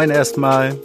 Moin 0.00 0.08
erstmal. 0.08 0.80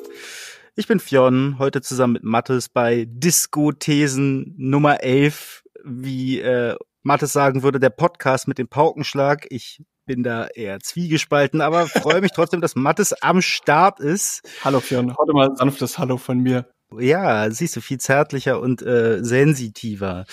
Ich 0.76 0.88
bin 0.88 1.00
Fionn, 1.00 1.58
heute 1.58 1.82
zusammen 1.82 2.12
mit 2.12 2.26
Mattes 2.26 2.68
bei 2.68 3.06
Disco-Thesen 3.08 4.56
Nummer 4.58 5.04
11, 5.04 5.64
wie 5.86 6.42
äh, 6.42 6.76
Mattes 7.02 7.32
sagen 7.32 7.64
würde, 7.64 7.80
der 7.80 7.92
Podcast 7.92 8.50
mit 8.50 8.58
dem 8.58 8.68
Paukenschlag. 8.68 9.48
Ich 9.52 9.82
bin 10.06 10.22
da 10.22 10.48
eher 10.48 10.82
zwiegespalten, 10.82 11.62
aber 11.62 11.88
freue 11.88 12.20
mich 12.20 12.34
trotzdem, 12.34 12.60
dass 12.60 12.76
Mattes 12.76 13.14
am 13.22 13.42
Start 13.42 14.02
ist. 14.02 14.42
Hallo 14.66 14.82
Fionn, 14.82 15.16
heute 15.16 15.32
mal 15.32 15.56
sanftes 15.56 15.98
Hallo 15.98 16.18
von 16.18 16.40
mir. 16.40 16.66
Ja, 17.00 17.50
siehst 17.50 17.78
du, 17.78 17.80
viel 17.80 18.02
zärtlicher 18.02 18.60
und 18.60 18.82
äh, 18.82 19.24
sensitiver. 19.24 20.26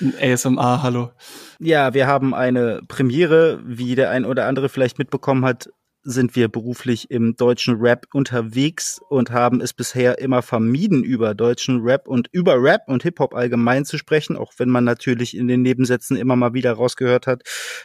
Ein 0.00 0.14
ASMR, 0.20 0.82
hallo. 0.82 1.12
Ja, 1.60 1.94
wir 1.94 2.08
haben 2.08 2.34
eine 2.34 2.80
Premiere, 2.88 3.60
wie 3.64 3.94
der 3.94 4.10
ein 4.10 4.24
oder 4.24 4.46
andere 4.46 4.68
vielleicht 4.68 4.98
mitbekommen 4.98 5.44
hat, 5.44 5.70
sind 6.04 6.36
wir 6.36 6.48
beruflich 6.48 7.10
im 7.10 7.34
deutschen 7.34 7.76
Rap 7.80 8.06
unterwegs 8.12 9.00
und 9.08 9.30
haben 9.30 9.60
es 9.60 9.72
bisher 9.72 10.18
immer 10.18 10.42
vermieden, 10.42 11.02
über 11.02 11.34
deutschen 11.34 11.80
Rap 11.80 12.06
und 12.06 12.28
über 12.30 12.62
Rap 12.62 12.82
und 12.86 13.02
Hip-Hop 13.02 13.34
allgemein 13.34 13.84
zu 13.84 13.96
sprechen, 13.98 14.36
auch 14.36 14.52
wenn 14.58 14.68
man 14.68 14.84
natürlich 14.84 15.36
in 15.36 15.48
den 15.48 15.62
Nebensätzen 15.62 16.16
immer 16.16 16.36
mal 16.36 16.52
wieder 16.52 16.74
rausgehört 16.74 17.26
hat, 17.26 17.42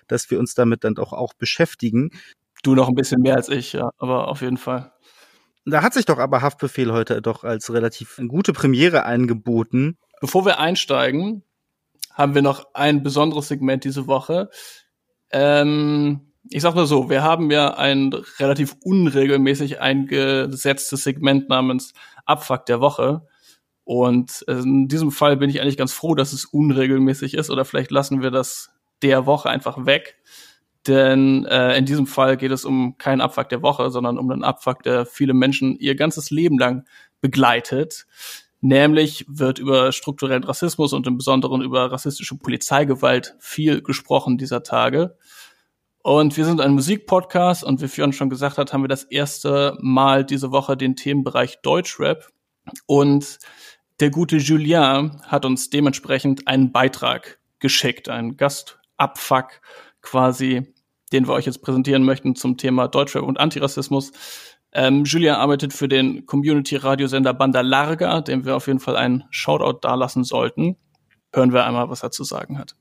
dass 0.07 0.29
wir 0.29 0.37
uns 0.37 0.53
damit 0.53 0.83
dann 0.83 0.95
doch 0.95 1.13
auch 1.13 1.33
beschäftigen. 1.33 2.11
Du 2.61 2.75
noch 2.75 2.89
ein 2.89 2.95
bisschen 2.95 3.21
mehr 3.21 3.35
als 3.35 3.47
ich, 3.47 3.73
ja, 3.73 3.89
aber 3.97 4.27
auf 4.27 4.41
jeden 4.41 4.57
Fall. 4.57 4.91
Da 5.65 5.81
hat 5.81 5.93
sich 5.93 6.05
doch 6.05 6.19
aber 6.19 6.41
Haftbefehl 6.41 6.91
heute 6.91 7.21
doch 7.21 7.43
als 7.43 7.71
relativ 7.73 8.19
gute 8.27 8.53
Premiere 8.53 9.05
angeboten. 9.05 9.97
Bevor 10.19 10.45
wir 10.45 10.59
einsteigen, 10.59 11.43
haben 12.13 12.35
wir 12.35 12.41
noch 12.41 12.65
ein 12.73 13.01
besonderes 13.01 13.47
Segment 13.47 13.85
diese 13.85 14.07
Woche. 14.07 14.49
Ähm, 15.31 16.28
ich 16.49 16.61
sag 16.61 16.75
mal 16.75 16.85
so, 16.85 17.09
wir 17.09 17.23
haben 17.23 17.51
ja 17.51 17.75
ein 17.75 18.13
relativ 18.39 18.75
unregelmäßig 18.81 19.81
eingesetztes 19.81 21.03
Segment 21.03 21.49
namens 21.49 21.93
Abfuck 22.25 22.65
der 22.65 22.81
Woche. 22.81 23.27
Und 23.83 24.43
in 24.47 24.87
diesem 24.87 25.11
Fall 25.11 25.37
bin 25.37 25.49
ich 25.49 25.61
eigentlich 25.61 25.77
ganz 25.77 25.93
froh, 25.93 26.15
dass 26.15 26.31
es 26.31 26.45
unregelmäßig 26.45 27.33
ist. 27.33 27.49
Oder 27.49 27.65
vielleicht 27.65 27.91
lassen 27.91 28.21
wir 28.21 28.31
das 28.31 28.71
der 29.01 29.25
Woche 29.25 29.49
einfach 29.49 29.85
weg. 29.85 30.17
Denn 30.87 31.45
äh, 31.45 31.77
in 31.77 31.85
diesem 31.85 32.07
Fall 32.07 32.37
geht 32.37 32.51
es 32.51 32.65
um 32.65 32.97
keinen 32.97 33.21
Abfuck 33.21 33.49
der 33.49 33.61
Woche, 33.61 33.89
sondern 33.91 34.17
um 34.17 34.31
einen 34.31 34.43
Abfuck, 34.43 34.83
der 34.83 35.05
viele 35.05 35.33
Menschen 35.33 35.77
ihr 35.77 35.95
ganzes 35.95 36.29
Leben 36.29 36.57
lang 36.57 36.85
begleitet. 37.19 38.05
Nämlich 38.61 39.25
wird 39.27 39.59
über 39.59 39.91
strukturellen 39.91 40.43
Rassismus 40.43 40.93
und 40.93 41.07
im 41.07 41.17
Besonderen 41.17 41.61
über 41.61 41.91
rassistische 41.91 42.37
Polizeigewalt 42.37 43.35
viel 43.39 43.81
gesprochen 43.81 44.37
dieser 44.37 44.63
Tage. 44.63 45.17
Und 46.01 46.37
wir 46.37 46.45
sind 46.45 46.61
ein 46.61 46.73
Musikpodcast 46.73 47.63
und 47.63 47.81
wie 47.81 47.87
Fionn 47.87 48.13
schon 48.13 48.29
gesagt 48.29 48.57
hat, 48.57 48.71
haben 48.71 48.83
wir 48.83 48.87
das 48.87 49.03
erste 49.03 49.77
Mal 49.81 50.23
diese 50.23 50.51
Woche 50.51 50.77
den 50.77 50.95
Themenbereich 50.95 51.61
Deutschrap. 51.61 52.27
Und 52.85 53.39
der 53.99 54.09
gute 54.09 54.37
Julien 54.37 55.21
hat 55.23 55.45
uns 55.45 55.69
dementsprechend 55.69 56.47
einen 56.47 56.71
Beitrag 56.71 57.39
geschickt, 57.59 58.07
einen 58.07 58.37
Gastabfuck 58.37 59.61
quasi, 60.01 60.73
den 61.11 61.27
wir 61.27 61.33
euch 61.33 61.45
jetzt 61.45 61.61
präsentieren 61.61 62.03
möchten 62.03 62.35
zum 62.35 62.55
Thema 62.55 62.87
Deutschrap 62.87 63.23
und 63.23 63.39
Antirassismus. 63.39 64.11
Ähm, 64.71 65.03
Julia 65.03 65.37
arbeitet 65.37 65.73
für 65.73 65.87
den 65.87 66.25
Community-Radiosender 66.25 67.33
Banda 67.33 67.61
Larga, 67.61 68.21
dem 68.21 68.45
wir 68.45 68.55
auf 68.55 68.67
jeden 68.67 68.79
Fall 68.79 68.95
einen 68.95 69.25
Shoutout 69.31 69.79
dalassen 69.81 70.23
sollten. 70.23 70.77
Hören 71.33 71.51
wir 71.51 71.65
einmal, 71.65 71.89
was 71.89 72.03
er 72.03 72.11
zu 72.11 72.23
sagen 72.23 72.57
hat. 72.57 72.75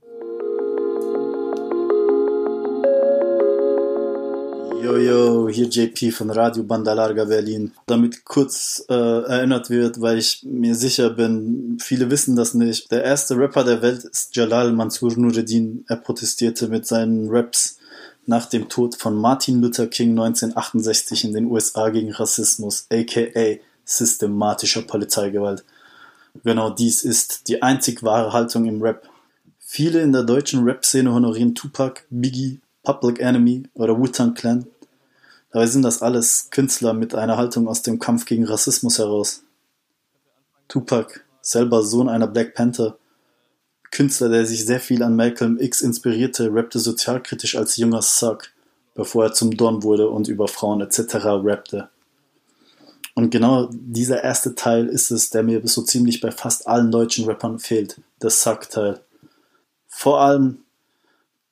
Jojo, 4.82 5.48
hier 5.48 5.66
JP 5.66 6.12
von 6.12 6.30
Radio 6.30 6.62
Banda 6.62 6.92
Larga 6.92 7.24
Berlin. 7.24 7.72
Damit 7.86 8.24
kurz 8.24 8.84
äh, 8.88 8.94
erinnert 8.94 9.70
wird, 9.70 10.00
weil 10.00 10.18
ich 10.18 10.44
mir 10.44 10.74
sicher 10.74 11.10
bin, 11.10 11.78
viele 11.80 12.10
wissen 12.10 12.36
das 12.36 12.54
nicht. 12.54 12.90
Der 12.92 13.02
erste 13.02 13.36
Rapper 13.36 13.64
der 13.64 13.82
Welt 13.82 14.04
ist 14.04 14.36
Jalal 14.36 14.72
Mansur 14.72 15.12
Nureddin. 15.16 15.84
Er 15.88 15.96
protestierte 15.96 16.68
mit 16.68 16.86
seinen 16.86 17.28
Raps 17.28 17.78
nach 18.26 18.46
dem 18.46 18.68
Tod 18.68 18.94
von 18.94 19.16
Martin 19.16 19.60
Luther 19.60 19.88
King 19.88 20.10
1968 20.10 21.24
in 21.24 21.32
den 21.32 21.46
USA 21.46 21.88
gegen 21.88 22.12
Rassismus, 22.12 22.86
aka 22.92 23.58
systematischer 23.84 24.82
Polizeigewalt. 24.82 25.64
Genau 26.44 26.70
dies 26.70 27.02
ist 27.02 27.48
die 27.48 27.62
einzig 27.62 28.02
wahre 28.02 28.32
Haltung 28.32 28.66
im 28.66 28.82
Rap. 28.82 29.08
Viele 29.58 30.02
in 30.02 30.12
der 30.12 30.22
deutschen 30.22 30.62
Rap-Szene 30.64 31.12
honorieren 31.12 31.54
Tupac, 31.54 32.02
Biggie, 32.10 32.60
Public 32.88 33.20
Enemy 33.20 33.64
oder 33.74 33.98
Wu-Tang 33.98 34.32
Clan. 34.32 34.66
Dabei 35.52 35.66
sind 35.66 35.82
das 35.82 36.00
alles 36.00 36.48
Künstler 36.50 36.94
mit 36.94 37.14
einer 37.14 37.36
Haltung 37.36 37.68
aus 37.68 37.82
dem 37.82 37.98
Kampf 37.98 38.24
gegen 38.24 38.46
Rassismus 38.46 38.98
heraus. 38.98 39.42
Tupac, 40.68 41.20
selber 41.42 41.82
Sohn 41.82 42.08
einer 42.08 42.26
Black 42.26 42.54
Panther, 42.54 42.96
Künstler, 43.90 44.30
der 44.30 44.46
sich 44.46 44.64
sehr 44.64 44.80
viel 44.80 45.02
an 45.02 45.16
Malcolm 45.16 45.58
X 45.60 45.82
inspirierte, 45.82 46.48
rappte 46.50 46.78
sozialkritisch 46.78 47.56
als 47.56 47.76
junger 47.76 48.00
Suck, 48.00 48.44
bevor 48.94 49.24
er 49.24 49.32
zum 49.34 49.54
Don 49.54 49.82
wurde 49.82 50.08
und 50.08 50.28
über 50.28 50.48
Frauen 50.48 50.80
etc. 50.80 51.16
rappte. 51.26 51.90
Und 53.14 53.28
genau 53.28 53.68
dieser 53.70 54.24
erste 54.24 54.54
Teil 54.54 54.86
ist 54.86 55.10
es, 55.10 55.28
der 55.28 55.42
mir 55.42 55.60
so 55.68 55.82
ziemlich 55.82 56.22
bei 56.22 56.30
fast 56.30 56.66
allen 56.66 56.90
deutschen 56.90 57.26
Rappern 57.26 57.58
fehlt, 57.58 58.00
der 58.22 58.30
Suck-Teil. 58.30 59.02
Vor 59.88 60.22
allem 60.22 60.64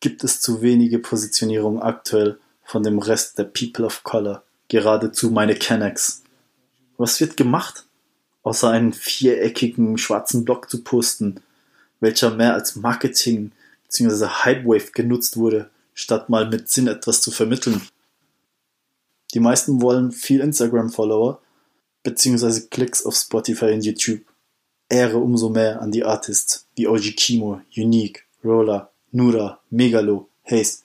gibt 0.07 0.23
es 0.23 0.41
zu 0.41 0.63
wenige 0.63 1.01
Positionierungen 1.01 1.83
aktuell 1.83 2.39
von 2.63 2.85
dem 2.85 3.01
Rest 3.01 3.39
der 3.39 3.43
People 3.43 3.85
of 3.85 4.05
Color, 4.05 4.45
geradezu 4.69 5.33
meine 5.33 5.57
Kennex. 5.57 6.23
Was 6.97 7.21
wird 7.21 7.37
gemacht? 7.37 7.87
Außer 8.45 8.71
einen 8.71 8.93
viereckigen 8.93 9.99
schwarzen 9.99 10.45
Block 10.45 10.71
zu 10.71 10.85
posten, 10.85 11.41
welcher 11.99 12.31
mehr 12.31 12.55
als 12.55 12.77
Marketing 12.77 13.51
bzw. 13.83 14.45
Hypewave 14.45 14.93
genutzt 14.93 15.39
wurde, 15.39 15.71
statt 15.93 16.29
mal 16.29 16.49
mit 16.49 16.69
Sinn 16.69 16.87
etwas 16.87 17.21
zu 17.21 17.33
vermitteln. 17.33 17.83
Die 19.35 19.41
meisten 19.41 19.83
wollen 19.83 20.13
viel 20.13 20.39
Instagram-Follower 20.39 21.41
bzw. 22.05 22.69
Klicks 22.71 23.05
auf 23.05 23.17
Spotify 23.17 23.73
und 23.73 23.85
YouTube. 23.85 24.23
Ehre 24.89 25.19
umso 25.19 25.49
mehr 25.49 25.83
an 25.83 25.91
die 25.91 26.05
Artists 26.05 26.69
wie 26.77 26.87
OG 26.87 27.17
Kimo, 27.17 27.61
Unique, 27.77 28.25
Roller, 28.45 28.93
Nura, 29.13 29.61
Megalo, 29.71 30.29
Haze 30.45 30.79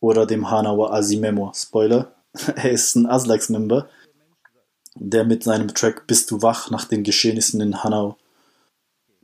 oder 0.00 0.26
dem 0.26 0.50
Hanauer 0.50 0.92
Asimemo. 0.92 1.52
Spoiler, 1.54 2.14
er 2.56 2.70
ist 2.70 2.94
ein 2.96 3.06
Aslax-Member, 3.06 3.88
der 4.94 5.24
mit 5.24 5.44
seinem 5.44 5.74
Track 5.74 6.06
Bist 6.06 6.30
du 6.30 6.42
wach 6.42 6.70
nach 6.70 6.84
den 6.84 7.04
Geschehnissen 7.04 7.60
in 7.60 7.82
Hanau 7.82 8.16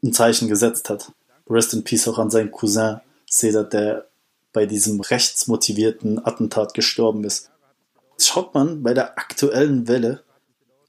ein 0.02 0.12
Zeichen 0.12 0.48
gesetzt 0.48 0.90
hat. 0.90 1.12
Rest 1.48 1.74
in 1.74 1.84
Peace 1.84 2.08
auch 2.08 2.18
an 2.18 2.30
seinen 2.30 2.50
Cousin 2.50 3.00
Sedat, 3.28 3.72
der 3.72 4.06
bei 4.52 4.66
diesem 4.66 5.00
rechtsmotivierten 5.00 6.24
Attentat 6.24 6.74
gestorben 6.74 7.24
ist. 7.24 7.50
Schaut 8.18 8.54
man 8.54 8.82
bei 8.82 8.94
der 8.94 9.18
aktuellen 9.18 9.88
Welle 9.88 10.22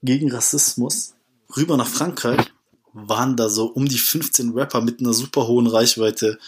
gegen 0.02 0.32
Rassismus 0.32 1.14
rüber 1.56 1.76
nach 1.76 1.88
Frankreich, 1.88 2.52
waren 2.92 3.36
da 3.36 3.48
so 3.48 3.66
um 3.66 3.86
die 3.86 3.98
15 3.98 4.52
Rapper 4.52 4.80
mit 4.80 5.00
einer 5.00 5.12
super 5.12 5.46
hohen 5.46 5.66
Reichweite 5.66 6.38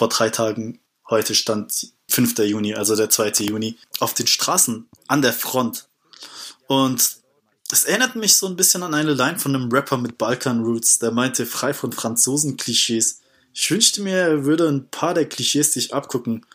vor 0.00 0.08
drei 0.08 0.30
Tagen, 0.30 0.80
heute 1.10 1.34
stand 1.34 1.92
5. 2.08 2.38
Juni, 2.38 2.74
also 2.74 2.96
der 2.96 3.10
2. 3.10 3.44
Juni, 3.44 3.76
auf 3.98 4.14
den 4.14 4.26
Straßen 4.26 4.88
an 5.08 5.20
der 5.20 5.34
Front. 5.34 5.88
Und 6.68 7.18
das 7.68 7.84
erinnert 7.84 8.16
mich 8.16 8.34
so 8.34 8.46
ein 8.46 8.56
bisschen 8.56 8.82
an 8.82 8.94
eine 8.94 9.12
Line 9.12 9.38
von 9.38 9.54
einem 9.54 9.70
Rapper 9.70 9.98
mit 9.98 10.16
Balkan 10.16 10.64
Roots, 10.64 11.00
der 11.00 11.10
meinte, 11.10 11.44
frei 11.44 11.74
von 11.74 11.92
Franzosen-Klischees. 11.92 13.20
Ich 13.52 13.70
wünschte 13.70 14.00
mir, 14.00 14.16
er 14.16 14.44
würde 14.46 14.68
ein 14.68 14.88
paar 14.88 15.12
der 15.12 15.28
Klischees 15.28 15.74
sich 15.74 15.92
abgucken. 15.92 16.46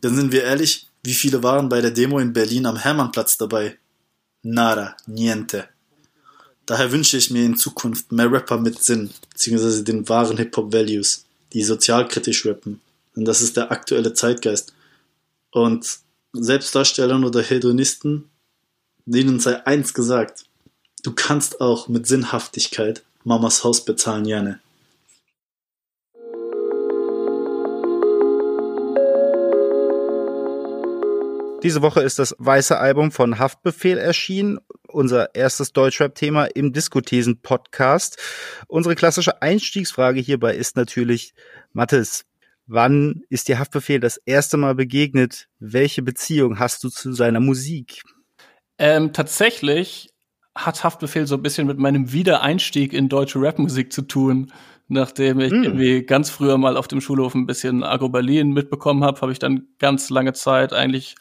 Dann 0.00 0.16
sind 0.16 0.32
wir 0.32 0.44
ehrlich, 0.44 0.88
wie 1.04 1.12
viele 1.12 1.42
waren 1.42 1.68
bei 1.68 1.82
der 1.82 1.90
Demo 1.90 2.18
in 2.18 2.32
Berlin 2.32 2.64
am 2.64 2.76
Hermannplatz 2.76 3.36
dabei? 3.36 3.78
Nada, 4.40 4.96
niente. 5.04 5.68
Daher 6.64 6.92
wünsche 6.92 7.18
ich 7.18 7.30
mir 7.30 7.44
in 7.44 7.58
Zukunft 7.58 8.10
mehr 8.10 8.32
Rapper 8.32 8.56
mit 8.56 8.82
Sinn, 8.82 9.10
beziehungsweise 9.28 9.84
den 9.84 10.08
wahren 10.08 10.38
Hip-Hop-Values 10.38 11.26
die 11.52 11.62
sozialkritisch 11.62 12.46
rappen. 12.46 12.80
Und 13.14 13.24
das 13.24 13.42
ist 13.42 13.56
der 13.56 13.72
aktuelle 13.72 14.14
Zeitgeist. 14.14 14.74
Und 15.50 15.98
Selbstdarstellern 16.32 17.24
oder 17.24 17.42
Hedonisten, 17.42 18.30
denen 19.04 19.40
sei 19.40 19.66
eins 19.66 19.94
gesagt, 19.94 20.44
du 21.02 21.12
kannst 21.12 21.60
auch 21.60 21.88
mit 21.88 22.06
Sinnhaftigkeit 22.06 23.02
Mamas 23.24 23.64
Haus 23.64 23.84
bezahlen, 23.84 24.24
Jane. 24.24 24.60
Diese 31.62 31.82
Woche 31.82 32.00
ist 32.00 32.18
das 32.18 32.34
weiße 32.38 32.78
Album 32.78 33.12
von 33.12 33.38
Haftbefehl 33.38 33.98
erschienen, 33.98 34.60
unser 34.94 35.34
erstes 35.34 35.72
Deutschrap-Thema 35.72 36.44
im 36.44 36.72
Diskothesen-Podcast. 36.72 38.18
Unsere 38.68 38.94
klassische 38.94 39.42
Einstiegsfrage 39.42 40.20
hierbei 40.20 40.54
ist 40.54 40.76
natürlich, 40.76 41.32
Mathis, 41.72 42.24
wann 42.66 43.22
ist 43.28 43.48
dir 43.48 43.58
Haftbefehl 43.58 44.00
das 44.00 44.16
erste 44.18 44.56
Mal 44.56 44.74
begegnet? 44.74 45.48
Welche 45.58 46.02
Beziehung 46.02 46.58
hast 46.58 46.84
du 46.84 46.88
zu 46.88 47.12
seiner 47.12 47.40
Musik? 47.40 48.02
Ähm, 48.78 49.12
tatsächlich 49.12 50.10
hat 50.54 50.84
Haftbefehl 50.84 51.26
so 51.26 51.36
ein 51.36 51.42
bisschen 51.42 51.66
mit 51.66 51.78
meinem 51.78 52.12
Wiedereinstieg 52.12 52.92
in 52.92 53.08
deutsche 53.08 53.40
Rapmusik 53.40 53.92
zu 53.92 54.02
tun. 54.02 54.52
Nachdem 54.88 55.38
ich 55.38 55.52
mm. 55.52 55.62
irgendwie 55.62 56.02
ganz 56.02 56.30
früher 56.30 56.58
mal 56.58 56.76
auf 56.76 56.88
dem 56.88 57.00
Schulhof 57.00 57.34
ein 57.34 57.46
bisschen 57.46 57.84
Agro 57.84 58.08
Berlin 58.08 58.52
mitbekommen 58.52 59.04
habe, 59.04 59.20
habe 59.20 59.30
ich 59.30 59.38
dann 59.38 59.68
ganz 59.78 60.10
lange 60.10 60.32
Zeit 60.32 60.72
eigentlich 60.72 61.14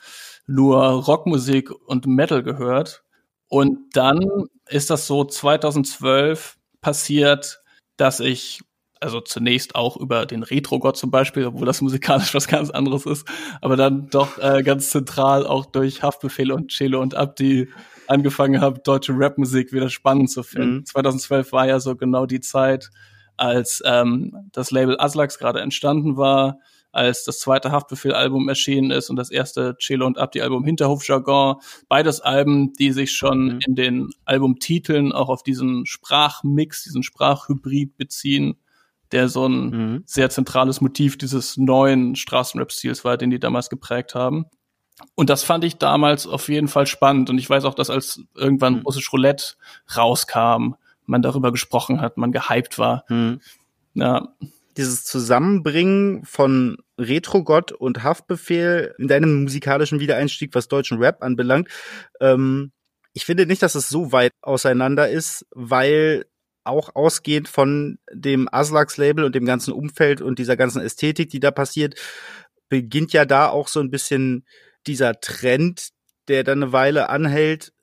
nur 0.47 0.77
Rockmusik 0.77 1.69
und 1.85 2.07
Metal 2.07 2.41
gehört. 2.41 3.03
Und 3.49 3.79
dann 3.93 4.45
ist 4.67 4.89
das 4.89 5.07
so 5.07 5.25
2012 5.25 6.57
passiert, 6.81 7.61
dass 7.97 8.19
ich 8.19 8.61
also 9.01 9.21
zunächst 9.21 9.75
auch 9.75 9.97
über 9.97 10.25
den 10.25 10.43
Retro-Gott 10.43 10.97
zum 10.97 11.09
Beispiel, 11.09 11.45
obwohl 11.45 11.65
das 11.65 11.81
musikalisch 11.81 12.33
was 12.33 12.47
ganz 12.47 12.69
anderes 12.69 13.05
ist, 13.05 13.27
aber 13.61 13.75
dann 13.75 14.09
doch 14.09 14.37
äh, 14.37 14.61
ganz 14.63 14.89
zentral 14.89 15.45
auch 15.45 15.65
durch 15.65 16.03
Haftbefehl 16.03 16.51
und 16.51 16.69
Chelo 16.69 17.01
und 17.01 17.15
Abdi 17.15 17.69
angefangen 18.07 18.59
habe, 18.59 18.81
deutsche 18.83 19.13
Rapmusik 19.15 19.71
wieder 19.71 19.89
spannend 19.89 20.31
zu 20.31 20.43
finden. 20.43 20.77
Mhm. 20.77 20.85
2012 20.85 21.51
war 21.51 21.67
ja 21.67 21.79
so 21.79 21.95
genau 21.95 22.25
die 22.25 22.41
Zeit, 22.41 22.89
als 23.37 23.81
ähm, 23.85 24.49
das 24.51 24.71
Label 24.71 24.99
Aslax 24.99 25.37
gerade 25.37 25.61
entstanden 25.61 26.17
war, 26.17 26.59
als 26.91 27.23
das 27.23 27.39
zweite 27.39 27.71
Haftbefehl-Album 27.71 28.49
erschienen 28.49 28.91
ist 28.91 29.09
und 29.09 29.15
das 29.15 29.31
erste 29.31 29.75
Chelo 29.77 30.05
und 30.05 30.17
Abdi-Album 30.17 30.63
Hinterhofjargon. 30.65 31.57
Beides 31.87 32.21
Alben, 32.21 32.73
die 32.73 32.91
sich 32.91 33.11
schon 33.11 33.45
mhm. 33.45 33.59
in 33.67 33.75
den 33.75 34.09
Albumtiteln 34.25 35.11
auch 35.11 35.29
auf 35.29 35.43
diesen 35.43 35.85
Sprachmix, 35.85 36.83
diesen 36.83 37.03
Sprachhybrid 37.03 37.97
beziehen 37.97 38.57
der 39.11 39.27
so 39.27 39.47
ein 39.47 39.69
mhm. 39.69 40.03
sehr 40.05 40.29
zentrales 40.29 40.81
Motiv 40.81 41.17
dieses 41.17 41.57
neuen 41.57 42.15
Straßenrap-Stils 42.15 43.03
war, 43.03 43.17
den 43.17 43.29
die 43.29 43.39
damals 43.39 43.69
geprägt 43.69 44.15
haben. 44.15 44.45
Und 45.15 45.29
das 45.29 45.43
fand 45.43 45.63
ich 45.63 45.77
damals 45.77 46.27
auf 46.27 46.49
jeden 46.49 46.67
Fall 46.67 46.85
spannend. 46.85 47.29
Und 47.29 47.37
ich 47.37 47.49
weiß 47.49 47.65
auch, 47.65 47.73
dass 47.73 47.89
als 47.89 48.21
irgendwann 48.35 48.75
mhm. 48.75 48.81
Russisch 48.81 49.11
Roulette 49.11 49.55
rauskam, 49.95 50.75
man 51.05 51.21
darüber 51.21 51.51
gesprochen 51.51 52.01
hat, 52.01 52.17
man 52.17 52.31
gehypt 52.31 52.77
war. 52.77 53.03
Mhm. 53.09 53.41
Ja. 53.95 54.27
Dieses 54.79 55.03
Zusammenbringen 55.03 56.23
von 56.23 56.77
Retro-Gott 56.97 57.73
und 57.73 58.01
Haftbefehl 58.01 58.95
in 58.97 59.09
deinem 59.09 59.43
musikalischen 59.43 59.99
Wiedereinstieg, 59.99 60.55
was 60.55 60.69
deutschen 60.69 60.99
Rap 60.99 61.21
anbelangt, 61.21 61.67
ähm, 62.21 62.71
ich 63.11 63.25
finde 63.25 63.45
nicht, 63.45 63.61
dass 63.61 63.75
es 63.75 63.89
so 63.89 64.13
weit 64.13 64.31
auseinander 64.41 65.09
ist, 65.09 65.45
weil 65.51 66.25
auch 66.63 66.95
ausgehend 66.95 67.49
von 67.49 67.99
dem 68.13 68.47
Aslax-Label 68.49 69.25
und 69.25 69.35
dem 69.35 69.45
ganzen 69.45 69.73
Umfeld 69.73 70.21
und 70.21 70.39
dieser 70.39 70.55
ganzen 70.55 70.81
Ästhetik, 70.81 71.29
die 71.29 71.41
da 71.41 71.51
passiert, 71.51 71.99
beginnt 72.69 73.11
ja 73.11 73.25
da 73.25 73.49
auch 73.49 73.67
so 73.67 73.81
ein 73.81 73.91
bisschen 73.91 74.45
dieser 74.87 75.19
Trend, 75.19 75.89
der 76.29 76.45
dann 76.45 76.63
eine 76.63 76.71
Weile 76.71 77.09
anhält, 77.09 77.73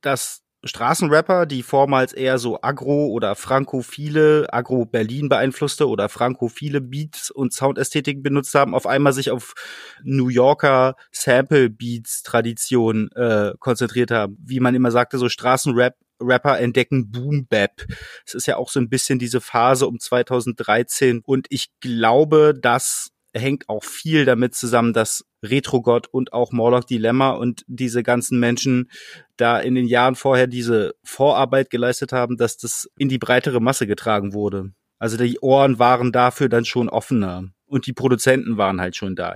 dass 0.00 0.45
Straßenrapper, 0.66 1.46
die 1.46 1.62
vormals 1.62 2.12
eher 2.12 2.38
so 2.38 2.58
agro- 2.62 3.08
oder 3.08 3.34
frankophile, 3.34 4.46
agro-Berlin 4.52 5.28
beeinflusste 5.28 5.88
oder 5.88 6.08
frankophile 6.08 6.80
Beats 6.80 7.30
und 7.30 7.52
Soundästhetiken 7.52 8.22
benutzt 8.22 8.54
haben, 8.54 8.74
auf 8.74 8.86
einmal 8.86 9.12
sich 9.12 9.30
auf 9.30 9.54
New 10.02 10.28
Yorker 10.28 10.96
Sample-Beats-Tradition 11.12 13.10
äh, 13.12 13.52
konzentriert 13.58 14.10
haben. 14.10 14.36
Wie 14.44 14.60
man 14.60 14.74
immer 14.74 14.90
sagte, 14.90 15.18
so 15.18 15.28
Straßenrap 15.28 15.94
Rapper 16.20 16.58
entdecken 16.58 17.10
Boom 17.10 17.46
Bap. 17.46 17.84
Es 18.24 18.34
ist 18.34 18.46
ja 18.46 18.56
auch 18.56 18.70
so 18.70 18.80
ein 18.80 18.88
bisschen 18.88 19.18
diese 19.18 19.40
Phase 19.40 19.86
um 19.86 20.00
2013 20.00 21.20
und 21.24 21.46
ich 21.50 21.68
glaube, 21.80 22.54
das 22.58 23.10
hängt 23.38 23.68
auch 23.68 23.84
viel 23.84 24.24
damit 24.24 24.54
zusammen, 24.54 24.92
dass 24.92 25.24
Retrogott 25.42 26.08
und 26.08 26.32
auch 26.32 26.52
Morlock 26.52 26.86
Dilemma 26.86 27.30
und 27.30 27.64
diese 27.66 28.02
ganzen 28.02 28.40
Menschen 28.40 28.90
da 29.36 29.58
in 29.58 29.74
den 29.74 29.86
Jahren 29.86 30.14
vorher 30.14 30.46
diese 30.46 30.94
Vorarbeit 31.04 31.70
geleistet 31.70 32.12
haben, 32.12 32.36
dass 32.36 32.56
das 32.56 32.88
in 32.98 33.08
die 33.08 33.18
breitere 33.18 33.60
Masse 33.60 33.86
getragen 33.86 34.32
wurde. 34.32 34.72
Also 34.98 35.16
die 35.16 35.38
Ohren 35.40 35.78
waren 35.78 36.12
dafür 36.12 36.48
dann 36.48 36.64
schon 36.64 36.88
offener 36.88 37.44
und 37.66 37.86
die 37.86 37.92
Produzenten 37.92 38.56
waren 38.56 38.80
halt 38.80 38.96
schon 38.96 39.14
da. 39.14 39.34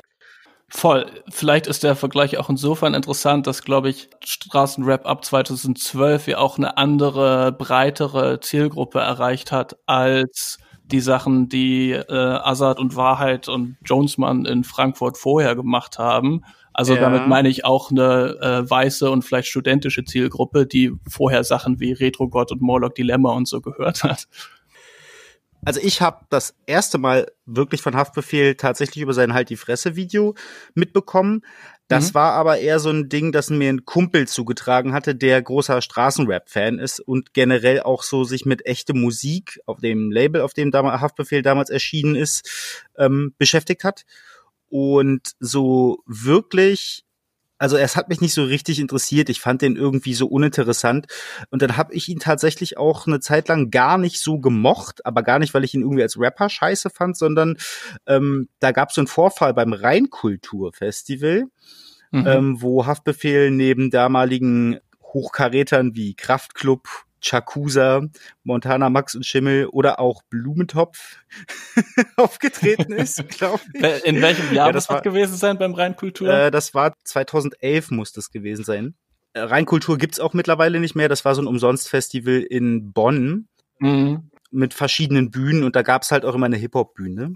Voll. 0.72 1.06
Vielleicht 1.28 1.66
ist 1.66 1.82
der 1.82 1.96
Vergleich 1.96 2.38
auch 2.38 2.48
insofern 2.48 2.94
interessant, 2.94 3.48
dass, 3.48 3.64
glaube 3.64 3.90
ich, 3.90 4.08
Straßenrap 4.24 5.04
ab 5.04 5.24
2012 5.24 6.28
ja 6.28 6.38
auch 6.38 6.58
eine 6.58 6.76
andere, 6.76 7.50
breitere 7.50 8.38
Zielgruppe 8.40 9.00
erreicht 9.00 9.50
hat 9.50 9.76
als 9.86 10.58
die 10.92 11.00
Sachen, 11.00 11.48
die 11.48 11.92
äh, 11.92 12.12
Azad 12.12 12.78
und 12.78 12.96
Wahrheit 12.96 13.48
und 13.48 13.76
Jonesman 13.84 14.44
in 14.44 14.64
Frankfurt 14.64 15.16
vorher 15.16 15.54
gemacht 15.54 15.98
haben. 15.98 16.42
Also 16.72 16.94
ja. 16.94 17.00
damit 17.00 17.26
meine 17.26 17.48
ich 17.48 17.64
auch 17.64 17.90
eine 17.90 18.38
äh, 18.40 18.70
weiße 18.70 19.10
und 19.10 19.22
vielleicht 19.22 19.48
studentische 19.48 20.04
Zielgruppe, 20.04 20.66
die 20.66 20.92
vorher 21.08 21.44
Sachen 21.44 21.80
wie 21.80 21.92
Retro 21.92 22.28
God 22.28 22.52
und 22.52 22.62
Morlock 22.62 22.94
Dilemma 22.94 23.32
und 23.32 23.48
so 23.48 23.60
gehört 23.60 24.04
hat. 24.04 24.28
Also 25.64 25.80
ich 25.82 26.00
habe 26.00 26.24
das 26.30 26.54
erste 26.66 26.98
Mal 26.98 27.26
wirklich 27.44 27.82
von 27.82 27.94
Haftbefehl 27.94 28.54
tatsächlich 28.54 29.02
über 29.02 29.12
sein 29.12 29.34
Halt 29.34 29.50
die 29.50 29.56
Fresse 29.56 29.94
Video 29.94 30.34
mitbekommen. 30.74 31.42
Das 31.90 32.10
mhm. 32.10 32.14
war 32.14 32.32
aber 32.34 32.58
eher 32.58 32.78
so 32.78 32.90
ein 32.90 33.08
Ding, 33.08 33.32
das 33.32 33.50
mir 33.50 33.68
ein 33.68 33.84
Kumpel 33.84 34.28
zugetragen 34.28 34.92
hatte, 34.92 35.16
der 35.16 35.42
großer 35.42 35.82
Straßenrap-Fan 35.82 36.78
ist 36.78 37.00
und 37.00 37.34
generell 37.34 37.80
auch 37.80 38.04
so 38.04 38.22
sich 38.22 38.46
mit 38.46 38.64
echte 38.64 38.94
Musik 38.94 39.60
auf 39.66 39.80
dem 39.80 40.12
Label, 40.12 40.40
auf 40.42 40.54
dem 40.54 40.70
damals 40.70 41.00
Haftbefehl 41.00 41.42
damals 41.42 41.68
erschienen 41.68 42.14
ist, 42.14 42.86
ähm, 42.96 43.34
beschäftigt 43.38 43.82
hat. 43.82 44.04
Und 44.68 45.32
so 45.40 46.04
wirklich 46.06 47.04
also 47.60 47.76
es 47.76 47.94
hat 47.94 48.08
mich 48.08 48.22
nicht 48.22 48.32
so 48.32 48.42
richtig 48.42 48.80
interessiert. 48.80 49.28
Ich 49.28 49.40
fand 49.40 49.60
den 49.60 49.76
irgendwie 49.76 50.14
so 50.14 50.26
uninteressant. 50.26 51.06
Und 51.50 51.60
dann 51.60 51.76
habe 51.76 51.92
ich 51.92 52.08
ihn 52.08 52.18
tatsächlich 52.18 52.78
auch 52.78 53.06
eine 53.06 53.20
Zeit 53.20 53.48
lang 53.48 53.70
gar 53.70 53.98
nicht 53.98 54.18
so 54.18 54.38
gemocht, 54.38 55.04
aber 55.04 55.22
gar 55.22 55.38
nicht, 55.38 55.52
weil 55.52 55.62
ich 55.62 55.74
ihn 55.74 55.82
irgendwie 55.82 56.02
als 56.02 56.18
Rapper 56.18 56.48
scheiße 56.48 56.88
fand, 56.88 57.18
sondern 57.18 57.58
ähm, 58.06 58.48
da 58.60 58.72
gab 58.72 58.88
es 58.88 58.94
so 58.94 59.02
einen 59.02 59.08
Vorfall 59.08 59.52
beim 59.52 59.74
Rheinkulturfestival, 59.74 61.44
mhm. 62.10 62.26
ähm, 62.26 62.62
wo 62.62 62.86
Haftbefehl 62.86 63.50
neben 63.50 63.90
damaligen 63.90 64.78
Hochkarätern 65.02 65.94
wie 65.94 66.14
Kraftklub 66.14 66.88
Chakusa, 67.20 68.02
Montana 68.44 68.90
Max 68.90 69.14
und 69.14 69.24
Schimmel 69.24 69.66
oder 69.66 70.00
auch 70.00 70.22
Blumentopf 70.30 71.18
aufgetreten 72.16 72.92
ist, 72.92 73.28
glaube 73.28 73.60
ich. 73.74 74.04
In 74.04 74.20
welchem 74.22 74.54
Jahr 74.54 74.68
ja, 74.68 74.72
das 74.72 74.88
war 74.88 75.02
gewesen 75.02 75.36
sein 75.36 75.58
beim 75.58 75.74
Rheinkultur? 75.74 76.28
Äh, 76.28 76.50
das 76.50 76.74
war 76.74 76.94
2011 77.04 77.90
muss 77.90 78.12
das 78.12 78.30
gewesen 78.30 78.64
sein. 78.64 78.94
Äh, 79.32 79.40
Rheinkultur 79.40 79.98
gibt's 79.98 80.20
auch 80.20 80.34
mittlerweile 80.34 80.80
nicht 80.80 80.94
mehr. 80.94 81.08
Das 81.08 81.24
war 81.24 81.34
so 81.34 81.42
ein 81.42 81.46
Umsonst-Festival 81.46 82.40
in 82.40 82.92
Bonn 82.92 83.48
mhm. 83.78 84.30
mit 84.50 84.74
verschiedenen 84.74 85.30
Bühnen 85.30 85.64
und 85.64 85.76
da 85.76 85.82
gab's 85.82 86.10
halt 86.10 86.24
auch 86.24 86.34
immer 86.34 86.46
eine 86.46 86.56
Hip-Hop-Bühne. 86.56 87.34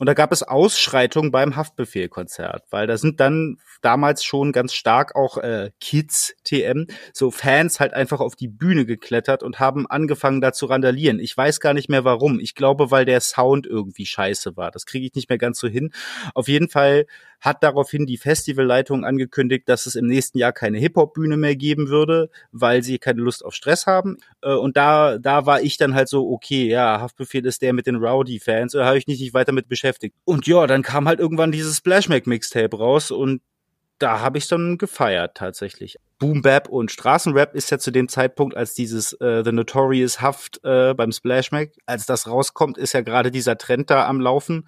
Und 0.00 0.06
da 0.06 0.14
gab 0.14 0.32
es 0.32 0.42
Ausschreitungen 0.42 1.30
beim 1.30 1.56
Haftbefehl-Konzert, 1.56 2.64
weil 2.70 2.86
da 2.86 2.96
sind 2.96 3.20
dann 3.20 3.58
damals 3.82 4.24
schon 4.24 4.50
ganz 4.50 4.72
stark 4.72 5.14
auch 5.14 5.36
äh, 5.36 5.72
Kids 5.78 6.34
TM, 6.42 6.86
so 7.12 7.30
Fans 7.30 7.80
halt 7.80 7.92
einfach 7.92 8.20
auf 8.20 8.34
die 8.34 8.48
Bühne 8.48 8.86
geklettert 8.86 9.42
und 9.42 9.60
haben 9.60 9.86
angefangen 9.86 10.40
da 10.40 10.54
zu 10.54 10.64
randalieren. 10.64 11.20
Ich 11.20 11.36
weiß 11.36 11.60
gar 11.60 11.74
nicht 11.74 11.90
mehr 11.90 12.02
warum. 12.02 12.40
Ich 12.40 12.54
glaube, 12.54 12.90
weil 12.90 13.04
der 13.04 13.20
Sound 13.20 13.66
irgendwie 13.66 14.06
scheiße 14.06 14.56
war. 14.56 14.70
Das 14.70 14.86
kriege 14.86 15.04
ich 15.04 15.14
nicht 15.14 15.28
mehr 15.28 15.36
ganz 15.36 15.58
so 15.58 15.68
hin. 15.68 15.92
Auf 16.32 16.48
jeden 16.48 16.70
Fall 16.70 17.04
hat 17.40 17.62
daraufhin 17.62 18.06
die 18.06 18.18
Festivalleitung 18.18 19.04
angekündigt, 19.04 19.68
dass 19.68 19.86
es 19.86 19.96
im 19.96 20.06
nächsten 20.06 20.38
Jahr 20.38 20.52
keine 20.52 20.78
Hip-Hop-Bühne 20.78 21.36
mehr 21.36 21.56
geben 21.56 21.88
würde, 21.88 22.30
weil 22.52 22.82
sie 22.82 22.98
keine 22.98 23.22
Lust 23.22 23.44
auf 23.44 23.54
Stress 23.54 23.86
haben. 23.86 24.18
Äh, 24.42 24.54
und 24.54 24.76
da, 24.76 25.18
da 25.18 25.46
war 25.46 25.62
ich 25.62 25.76
dann 25.76 25.94
halt 25.94 26.08
so, 26.08 26.30
okay, 26.30 26.68
ja, 26.68 27.00
Haftbefehl 27.00 27.46
ist 27.46 27.62
der 27.62 27.72
mit 27.72 27.86
den 27.86 27.96
Rowdy-Fans, 27.96 28.72
da 28.72 28.84
habe 28.84 28.98
ich 28.98 29.06
mich 29.06 29.20
nicht 29.20 29.34
weiter 29.34 29.52
mit 29.52 29.68
beschäftigt. 29.68 30.14
Und 30.24 30.46
ja, 30.46 30.66
dann 30.66 30.82
kam 30.82 31.08
halt 31.08 31.20
irgendwann 31.20 31.52
dieses 31.52 31.76
Splashmack-Mixtape 31.78 32.76
raus 32.76 33.10
und 33.10 33.40
da 33.98 34.20
habe 34.20 34.38
ich 34.38 34.48
dann 34.48 34.78
gefeiert 34.78 35.36
tatsächlich. 35.36 35.96
Boom 36.18 36.42
Bap 36.42 36.68
und 36.68 36.90
Straßenrap 36.90 37.54
ist 37.54 37.70
ja 37.70 37.78
zu 37.78 37.90
dem 37.90 38.08
Zeitpunkt, 38.08 38.56
als 38.56 38.74
dieses 38.74 39.12
äh, 39.14 39.42
The 39.44 39.52
Notorious 39.52 40.20
Haft 40.20 40.64
äh, 40.64 40.94
beim 40.94 41.12
Splashmack, 41.12 41.72
als 41.86 42.06
das 42.06 42.26
rauskommt, 42.26 42.78
ist 42.78 42.94
ja 42.94 43.02
gerade 43.02 43.30
dieser 43.30 43.58
Trend 43.58 43.90
da 43.90 44.06
am 44.06 44.20
Laufen 44.20 44.66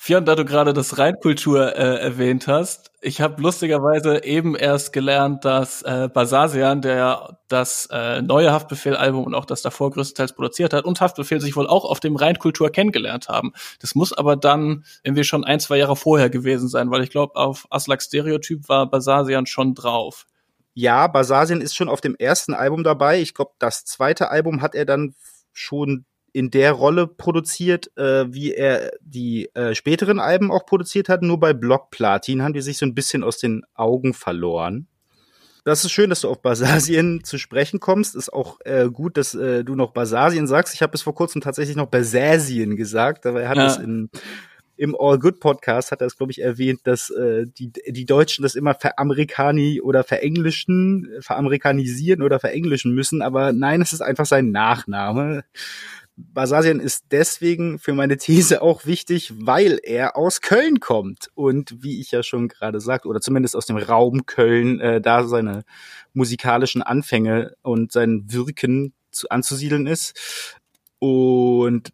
Fion, 0.00 0.24
da 0.24 0.36
du 0.36 0.44
gerade 0.44 0.72
das 0.72 0.96
Reinkultur 0.96 1.74
äh, 1.76 1.98
erwähnt 2.00 2.46
hast, 2.46 2.92
ich 3.00 3.20
habe 3.20 3.42
lustigerweise 3.42 4.22
eben 4.22 4.54
erst 4.54 4.92
gelernt, 4.92 5.44
dass 5.44 5.82
äh, 5.82 6.08
Basasian, 6.08 6.80
der 6.80 7.40
das 7.48 7.88
äh, 7.90 8.22
neue 8.22 8.52
Haftbefehl-Album 8.52 9.24
und 9.24 9.34
auch 9.34 9.44
das 9.44 9.60
davor 9.60 9.90
größtenteils 9.90 10.34
produziert 10.34 10.72
hat, 10.72 10.84
und 10.84 11.00
Haftbefehl 11.00 11.40
sich 11.40 11.56
wohl 11.56 11.66
auch 11.66 11.84
auf 11.84 11.98
dem 11.98 12.14
Reinkultur 12.14 12.70
kennengelernt 12.70 13.28
haben. 13.28 13.52
Das 13.80 13.96
muss 13.96 14.12
aber 14.12 14.36
dann 14.36 14.84
irgendwie 15.02 15.24
schon 15.24 15.42
ein, 15.42 15.58
zwei 15.58 15.78
Jahre 15.78 15.96
vorher 15.96 16.30
gewesen 16.30 16.68
sein, 16.68 16.92
weil 16.92 17.02
ich 17.02 17.10
glaube, 17.10 17.34
auf 17.34 17.66
Aslak 17.70 18.00
Stereotyp 18.00 18.68
war 18.68 18.88
Basasian 18.88 19.46
schon 19.46 19.74
drauf. 19.74 20.26
Ja, 20.74 21.08
Basasian 21.08 21.60
ist 21.60 21.74
schon 21.74 21.88
auf 21.88 22.00
dem 22.00 22.14
ersten 22.14 22.54
Album 22.54 22.84
dabei. 22.84 23.20
Ich 23.20 23.34
glaube, 23.34 23.50
das 23.58 23.84
zweite 23.84 24.30
Album 24.30 24.62
hat 24.62 24.76
er 24.76 24.84
dann 24.84 25.16
schon 25.52 26.04
in 26.38 26.52
der 26.52 26.70
Rolle 26.70 27.08
produziert, 27.08 27.90
äh, 27.96 28.32
wie 28.32 28.54
er 28.54 28.92
die 29.00 29.52
äh, 29.54 29.74
späteren 29.74 30.20
Alben 30.20 30.52
auch 30.52 30.66
produziert 30.66 31.08
hat. 31.08 31.20
Nur 31.20 31.40
bei 31.40 31.52
Block 31.52 31.90
Platin 31.90 32.42
haben 32.42 32.52
die 32.52 32.60
sich 32.60 32.78
so 32.78 32.86
ein 32.86 32.94
bisschen 32.94 33.24
aus 33.24 33.38
den 33.38 33.64
Augen 33.74 34.14
verloren. 34.14 34.86
das 35.64 35.84
ist 35.84 35.90
schön, 35.90 36.10
dass 36.10 36.20
du 36.20 36.28
auf 36.28 36.40
Basasien 36.40 37.24
zu 37.24 37.38
sprechen 37.38 37.80
kommst. 37.80 38.14
Ist 38.14 38.32
auch 38.32 38.60
äh, 38.64 38.88
gut, 38.88 39.16
dass 39.16 39.34
äh, 39.34 39.64
du 39.64 39.74
noch 39.74 39.90
Basasien 39.92 40.46
sagst. 40.46 40.74
Ich 40.74 40.80
habe 40.80 40.92
bis 40.92 41.02
vor 41.02 41.16
kurzem 41.16 41.40
tatsächlich 41.40 41.76
noch 41.76 41.88
Basasien 41.88 42.76
gesagt, 42.76 43.26
aber 43.26 43.42
er 43.42 43.48
hat 43.48 43.58
es 43.58 43.76
in 43.76 44.08
im 44.76 44.96
All 44.96 45.18
Good 45.18 45.40
Podcast 45.40 45.90
hat 45.90 46.02
er 46.02 46.06
es, 46.06 46.16
glaube 46.16 46.30
ich, 46.30 46.40
erwähnt, 46.40 46.82
dass 46.84 47.10
äh, 47.10 47.46
die, 47.46 47.72
die 47.72 48.06
Deutschen 48.06 48.44
das 48.44 48.54
immer 48.54 48.74
veramerikani 48.74 49.80
oder 49.80 50.04
verenglischen, 50.04 51.08
veramerikanisieren 51.18 52.22
oder 52.22 52.38
verenglischen 52.38 52.94
müssen, 52.94 53.20
aber 53.20 53.52
nein, 53.52 53.82
es 53.82 53.92
ist 53.92 54.02
einfach 54.02 54.26
sein 54.26 54.52
Nachname. 54.52 55.42
Basasian 56.18 56.80
ist 56.80 57.06
deswegen 57.12 57.78
für 57.78 57.94
meine 57.94 58.16
These 58.16 58.60
auch 58.60 58.86
wichtig, 58.86 59.32
weil 59.36 59.78
er 59.82 60.16
aus 60.16 60.40
Köln 60.40 60.80
kommt 60.80 61.28
und 61.34 61.82
wie 61.82 62.00
ich 62.00 62.10
ja 62.10 62.24
schon 62.24 62.48
gerade 62.48 62.80
sagte, 62.80 63.08
oder 63.08 63.20
zumindest 63.20 63.54
aus 63.54 63.66
dem 63.66 63.76
Raum 63.76 64.26
Köln, 64.26 64.80
äh, 64.80 65.00
da 65.00 65.24
seine 65.24 65.64
musikalischen 66.14 66.82
Anfänge 66.82 67.54
und 67.62 67.92
sein 67.92 68.24
Wirken 68.26 68.94
zu, 69.12 69.28
anzusiedeln 69.28 69.86
ist. 69.86 70.58
Und 70.98 71.92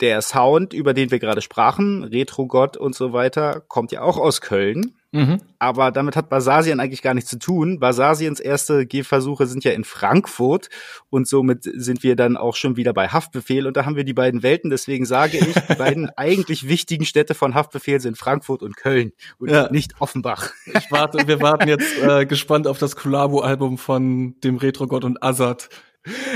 der 0.00 0.20
Sound, 0.20 0.72
über 0.72 0.92
den 0.92 1.12
wir 1.12 1.20
gerade 1.20 1.42
sprachen, 1.42 2.02
Retro-Gott 2.02 2.76
und 2.76 2.96
so 2.96 3.12
weiter, 3.12 3.62
kommt 3.68 3.92
ja 3.92 4.02
auch 4.02 4.16
aus 4.18 4.40
Köln. 4.40 4.96
Mhm. 5.16 5.40
Aber 5.58 5.90
damit 5.92 6.14
hat 6.14 6.28
Basasien 6.28 6.78
eigentlich 6.78 7.00
gar 7.00 7.14
nichts 7.14 7.30
zu 7.30 7.38
tun. 7.38 7.80
Basasiens 7.80 8.38
erste 8.38 8.86
Gehversuche 8.86 9.46
sind 9.46 9.64
ja 9.64 9.72
in 9.72 9.84
Frankfurt 9.84 10.68
und 11.08 11.26
somit 11.26 11.62
sind 11.62 12.02
wir 12.02 12.16
dann 12.16 12.36
auch 12.36 12.54
schon 12.54 12.76
wieder 12.76 12.92
bei 12.92 13.08
Haftbefehl 13.08 13.66
und 13.66 13.78
da 13.78 13.86
haben 13.86 13.96
wir 13.96 14.04
die 14.04 14.12
beiden 14.12 14.42
Welten. 14.42 14.68
Deswegen 14.68 15.06
sage 15.06 15.38
ich, 15.38 15.54
die 15.54 15.74
beiden 15.74 16.10
eigentlich 16.16 16.68
wichtigen 16.68 17.06
Städte 17.06 17.34
von 17.34 17.54
Haftbefehl 17.54 17.98
sind 17.98 18.18
Frankfurt 18.18 18.62
und 18.62 18.76
Köln 18.76 19.12
und 19.38 19.50
ja. 19.50 19.70
nicht 19.72 20.00
Offenbach. 20.00 20.50
Ich 20.66 20.90
warte, 20.90 21.26
wir 21.26 21.40
warten 21.40 21.68
jetzt 21.68 21.98
äh, 22.02 22.26
gespannt 22.26 22.66
auf 22.66 22.78
das 22.78 22.94
Collabo-Album 22.94 23.78
von 23.78 24.38
dem 24.44 24.56
Retro-Gott 24.56 25.04
und 25.04 25.22
Azad. 25.22 25.70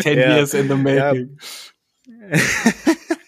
Ten 0.00 0.18
ja. 0.18 0.36
Years 0.36 0.54
in 0.54 0.68
the 0.68 0.74
Making. 0.74 1.38
Ja. 2.30 2.38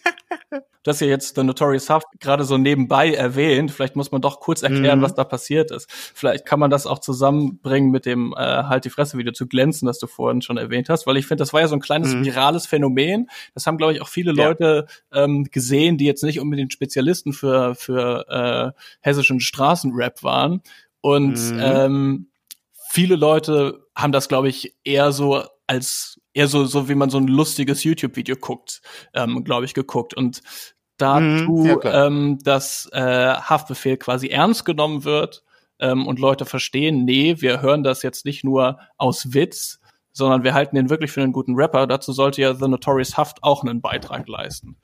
Du 0.83 0.91
hast 0.91 1.01
ja 1.01 1.07
jetzt 1.07 1.37
The 1.37 1.45
Notorious 1.45 1.89
Huff 1.91 2.03
gerade 2.19 2.45
so 2.45 2.59
nebenbei 2.59 3.13
erwähnt. 3.13 3.71
Vielleicht 3.71 3.95
muss 3.95 4.11
man 4.11 4.21
doch 4.21 4.41
kurz 4.41 4.63
erklären, 4.63 4.99
mhm. 4.99 5.03
was 5.03 5.15
da 5.15 5.25
passiert 5.25 5.71
ist. 5.71 5.89
Vielleicht 5.91 6.45
kann 6.45 6.59
man 6.59 6.71
das 6.71 6.87
auch 6.87 6.99
zusammenbringen 6.99 7.91
mit 7.91 8.05
dem 8.05 8.35
äh, 8.37 8.65
Halt 8.65 8.85
die 8.85 8.91
Fresse 8.91 9.17
Video 9.17 9.33
zu 9.33 9.47
glänzen, 9.47 9.87
das 9.87 9.99
du 9.99 10.07
vorhin 10.07 10.43
schon 10.43 10.57
erwähnt 10.57 10.89
hast, 10.89 11.07
weil 11.07 11.17
ich 11.17 11.27
finde, 11.27 11.43
das 11.43 11.53
war 11.53 11.61
ja 11.61 11.69
so 11.69 11.77
ein 11.77 11.81
kleines 11.81 12.15
mhm. 12.15 12.25
virales 12.25 12.67
Phänomen. 12.67 13.31
Das 13.55 13.67
haben, 13.67 13.79
glaube 13.79 13.93
ich, 13.93 14.03
auch 14.03 14.09
viele 14.09 14.35
ja. 14.35 14.49
Leute 14.49 14.87
ähm, 15.13 15.45
gesehen, 15.51 15.99
die 15.99 16.07
jetzt 16.07 16.25
nicht 16.25 16.41
unbedingt 16.41 16.73
Spezialisten 16.73 17.33
für, 17.33 17.75
für 17.75 18.75
äh, 18.75 18.81
hessischen 19.01 19.41
Straßenrap 19.41 20.23
waren. 20.23 20.63
Und 21.01 21.39
mhm. 21.53 21.61
ähm, 21.61 22.27
viele 22.91 23.17
Leute 23.17 23.87
haben 23.95 24.13
das, 24.13 24.29
glaube 24.29 24.49
ich, 24.49 24.75
eher 24.85 25.13
so 25.13 25.45
als 25.67 26.21
eher 26.35 26.49
so, 26.49 26.65
so 26.65 26.89
wie 26.89 26.95
man 26.95 27.11
so 27.11 27.19
ein 27.19 27.29
lustiges 27.29 27.85
YouTube-Video 27.85 28.37
guckt, 28.37 28.83
ähm, 29.15 29.45
glaube 29.45 29.65
ich, 29.65 29.75
geguckt. 29.75 30.15
Und 30.15 30.43
dazu, 30.97 31.23
mhm, 31.23 31.67
ja, 31.67 32.07
ähm, 32.07 32.39
dass 32.43 32.89
äh, 32.93 33.35
Haftbefehl 33.35 33.97
quasi 33.97 34.29
ernst 34.29 34.65
genommen 34.65 35.05
wird 35.05 35.45
ähm, 35.79 36.07
und 36.07 36.19
Leute 36.19 36.45
verstehen, 36.45 37.05
nee, 37.05 37.37
wir 37.39 37.63
hören 37.63 37.83
das 37.83 38.03
jetzt 38.03 38.25
nicht 38.25 38.45
nur 38.45 38.79
aus 38.97 39.35
Witz, 39.35 39.81
sondern 40.13 40.45
wir 40.45 40.55
halten 40.55 40.77
den 40.77 40.91
wirklich 40.91 41.11
für 41.11 41.23
einen 41.23 41.33
guten 41.33 41.55
Rapper. 41.55 41.87
Dazu 41.87 42.13
sollte 42.13 42.43
ja 42.43 42.55
The 42.55 42.69
Notorious 42.69 43.17
Haft 43.17 43.43
auch 43.43 43.63
einen 43.63 43.81
Beitrag 43.81 44.29
leisten. 44.29 44.77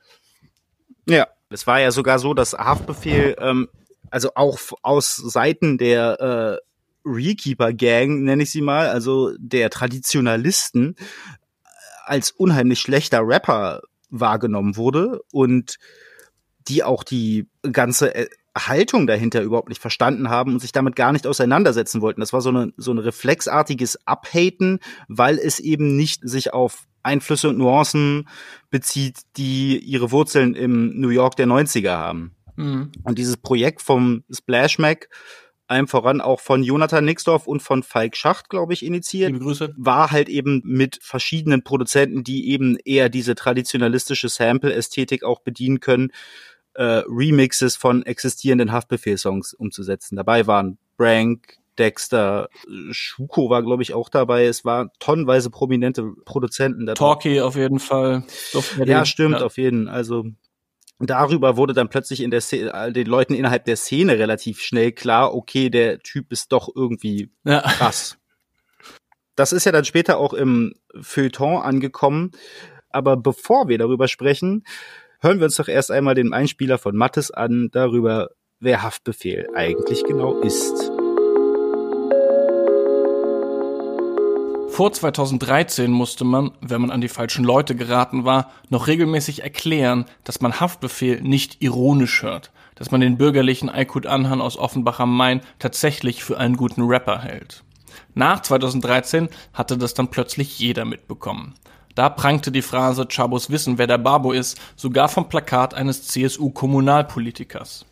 Ja, 1.06 1.26
es 1.50 1.66
war 1.66 1.80
ja 1.80 1.90
sogar 1.90 2.18
so, 2.18 2.34
dass 2.34 2.52
Haftbefehl, 2.52 3.36
ähm, 3.40 3.68
also 4.10 4.30
auch 4.34 4.58
aus 4.82 5.16
Seiten 5.16 5.78
der 5.78 6.60
äh, 7.04 7.08
Rekeeper 7.08 7.72
Gang, 7.72 8.22
nenne 8.22 8.42
ich 8.42 8.50
sie 8.50 8.62
mal, 8.62 8.88
also 8.88 9.32
der 9.38 9.70
Traditionalisten, 9.70 10.96
als 12.04 12.30
unheimlich 12.30 12.80
schlechter 12.80 13.20
Rapper 13.22 13.82
wahrgenommen 14.10 14.76
wurde 14.76 15.20
und 15.32 15.76
die 16.68 16.82
auch 16.82 17.04
die 17.04 17.48
ganze 17.72 18.14
äh, 18.14 18.28
Haltung 18.56 19.06
dahinter 19.06 19.42
überhaupt 19.42 19.68
nicht 19.68 19.80
verstanden 19.80 20.28
haben 20.28 20.54
und 20.54 20.60
sich 20.60 20.72
damit 20.72 20.96
gar 20.96 21.12
nicht 21.12 21.26
auseinandersetzen 21.26 22.00
wollten. 22.00 22.20
Das 22.20 22.32
war 22.32 22.40
so, 22.40 22.48
eine, 22.48 22.72
so 22.76 22.92
ein 22.92 22.98
reflexartiges 22.98 24.06
Abhaten, 24.06 24.80
weil 25.06 25.38
es 25.38 25.60
eben 25.60 25.96
nicht 25.96 26.28
sich 26.28 26.52
auf 26.52 26.84
Einflüsse 27.02 27.50
und 27.50 27.58
Nuancen 27.58 28.28
bezieht, 28.70 29.20
die 29.36 29.78
ihre 29.78 30.10
Wurzeln 30.10 30.54
im 30.54 30.98
New 30.98 31.10
York 31.10 31.36
der 31.36 31.46
90er 31.46 31.92
haben. 31.92 32.34
Mhm. 32.56 32.90
Und 33.04 33.18
dieses 33.18 33.36
Projekt 33.36 33.82
vom 33.82 34.24
Splash 34.30 34.78
Mac 34.78 35.08
einem 35.68 35.87
voran 35.87 36.20
auch 36.20 36.40
von 36.40 36.62
Jonathan 36.62 37.04
Nixdorf 37.04 37.46
und 37.46 37.60
von 37.62 37.82
Falk 37.82 38.16
Schacht, 38.16 38.48
glaube 38.48 38.72
ich, 38.72 38.84
initiiert. 38.84 39.30
Liebe 39.30 39.44
Grüße. 39.44 39.75
War 39.76 40.10
halt 40.10 40.28
eben 40.28 40.62
mit 40.64 40.98
verschiedenen 41.02 41.62
Produzenten, 41.62 42.25
die 42.25 42.50
eben 42.50 42.76
eher 42.84 43.08
diese 43.08 43.34
traditionalistische 43.34 44.28
Sample-Ästhetik 44.28 45.25
auch 45.25 45.40
bedienen 45.40 45.80
können, 45.80 46.10
äh, 46.75 47.02
Remixes 47.06 47.76
von 47.76 48.04
existierenden 48.04 48.72
Haftbefehl-Songs 48.72 49.54
umzusetzen. 49.54 50.16
Dabei 50.16 50.46
waren 50.46 50.78
Brank, 50.96 51.58
Dexter, 51.78 52.48
Schuko 52.90 53.50
war, 53.50 53.62
glaube 53.62 53.82
ich, 53.82 53.94
auch 53.94 54.08
dabei. 54.08 54.46
Es 54.46 54.64
waren 54.64 54.90
tonnenweise 54.98 55.50
prominente 55.50 56.12
Produzenten 56.25 56.87
da. 56.87 56.94
Talkie 56.94 57.40
auf 57.40 57.56
jeden 57.56 57.78
Fall. 57.78 58.25
Ja, 58.84 59.04
stimmt, 59.04 59.40
ja. 59.40 59.46
auf 59.46 59.58
jeden. 59.58 59.88
Also 59.88 60.25
darüber 60.98 61.56
wurde 61.56 61.74
dann 61.74 61.88
plötzlich 61.88 62.20
in 62.20 62.30
der 62.30 62.40
Szene, 62.40 62.72
äh, 62.72 62.92
den 62.92 63.06
Leuten 63.06 63.34
innerhalb 63.34 63.64
der 63.64 63.76
Szene 63.76 64.18
relativ 64.18 64.60
schnell 64.60 64.92
klar, 64.92 65.34
okay, 65.34 65.70
der 65.70 66.00
Typ 66.00 66.32
ist 66.32 66.52
doch 66.52 66.68
irgendwie 66.74 67.30
ja. 67.44 67.60
krass. 67.60 68.18
Das 69.36 69.52
ist 69.52 69.64
ja 69.64 69.72
dann 69.72 69.84
später 69.84 70.18
auch 70.18 70.34
im 70.34 70.74
Feuilleton 71.00 71.62
angekommen. 71.62 72.32
Aber 72.90 73.16
bevor 73.16 73.68
wir 73.68 73.78
darüber 73.78 74.08
sprechen, 74.08 74.64
hören 75.20 75.38
wir 75.38 75.44
uns 75.44 75.56
doch 75.56 75.68
erst 75.68 75.92
einmal 75.92 76.14
den 76.14 76.32
Einspieler 76.32 76.78
von 76.78 76.96
Mattes 76.96 77.30
an, 77.30 77.68
darüber, 77.70 78.30
wer 78.58 78.82
Haftbefehl 78.82 79.48
eigentlich 79.54 80.02
genau 80.04 80.40
ist. 80.40 80.90
Vor 84.78 84.92
2013 84.92 85.90
musste 85.90 86.23
man, 86.23 86.52
wenn 86.61 86.80
man 86.80 86.92
an 86.92 87.00
die 87.00 87.08
falschen 87.08 87.44
Leute 87.44 87.75
geraten 87.75 88.25
war, 88.25 88.52
noch 88.68 88.87
regelmäßig 88.87 89.42
erklären, 89.42 90.04
dass 90.23 90.40
man 90.40 90.61
Haftbefehl 90.61 91.20
nicht 91.20 91.61
ironisch 91.61 92.23
hört, 92.23 92.52
dass 92.76 92.92
man 92.92 93.00
den 93.00 93.18
bürgerlichen 93.18 93.68
Aykut 93.68 94.06
Anhan 94.06 94.40
aus 94.40 94.56
Offenbach 94.56 95.00
am 95.00 95.16
Main 95.16 95.40
tatsächlich 95.58 96.23
für 96.23 96.38
einen 96.38 96.56
guten 96.56 96.82
Rapper 96.82 97.20
hält. 97.20 97.64
Nach 98.14 98.40
2013 98.40 99.28
hatte 99.52 99.78
das 99.78 99.94
dann 99.94 100.12
plötzlich 100.12 100.61
jeder 100.61 100.85
mitbekommen. 100.85 101.56
Da 101.97 102.08
prangte 102.08 102.52
die 102.52 102.62
Phrase 102.62 103.08
Chabos 103.08 103.50
wissen, 103.50 103.78
wer 103.78 103.88
der 103.88 103.99
Babo 103.99 104.30
ist, 104.30 104.61
sogar 104.76 105.08
vom 105.08 105.28
Plakat 105.28 105.75
eines 105.75 106.06
CSU-Kommunalpolitikers. 106.06 107.85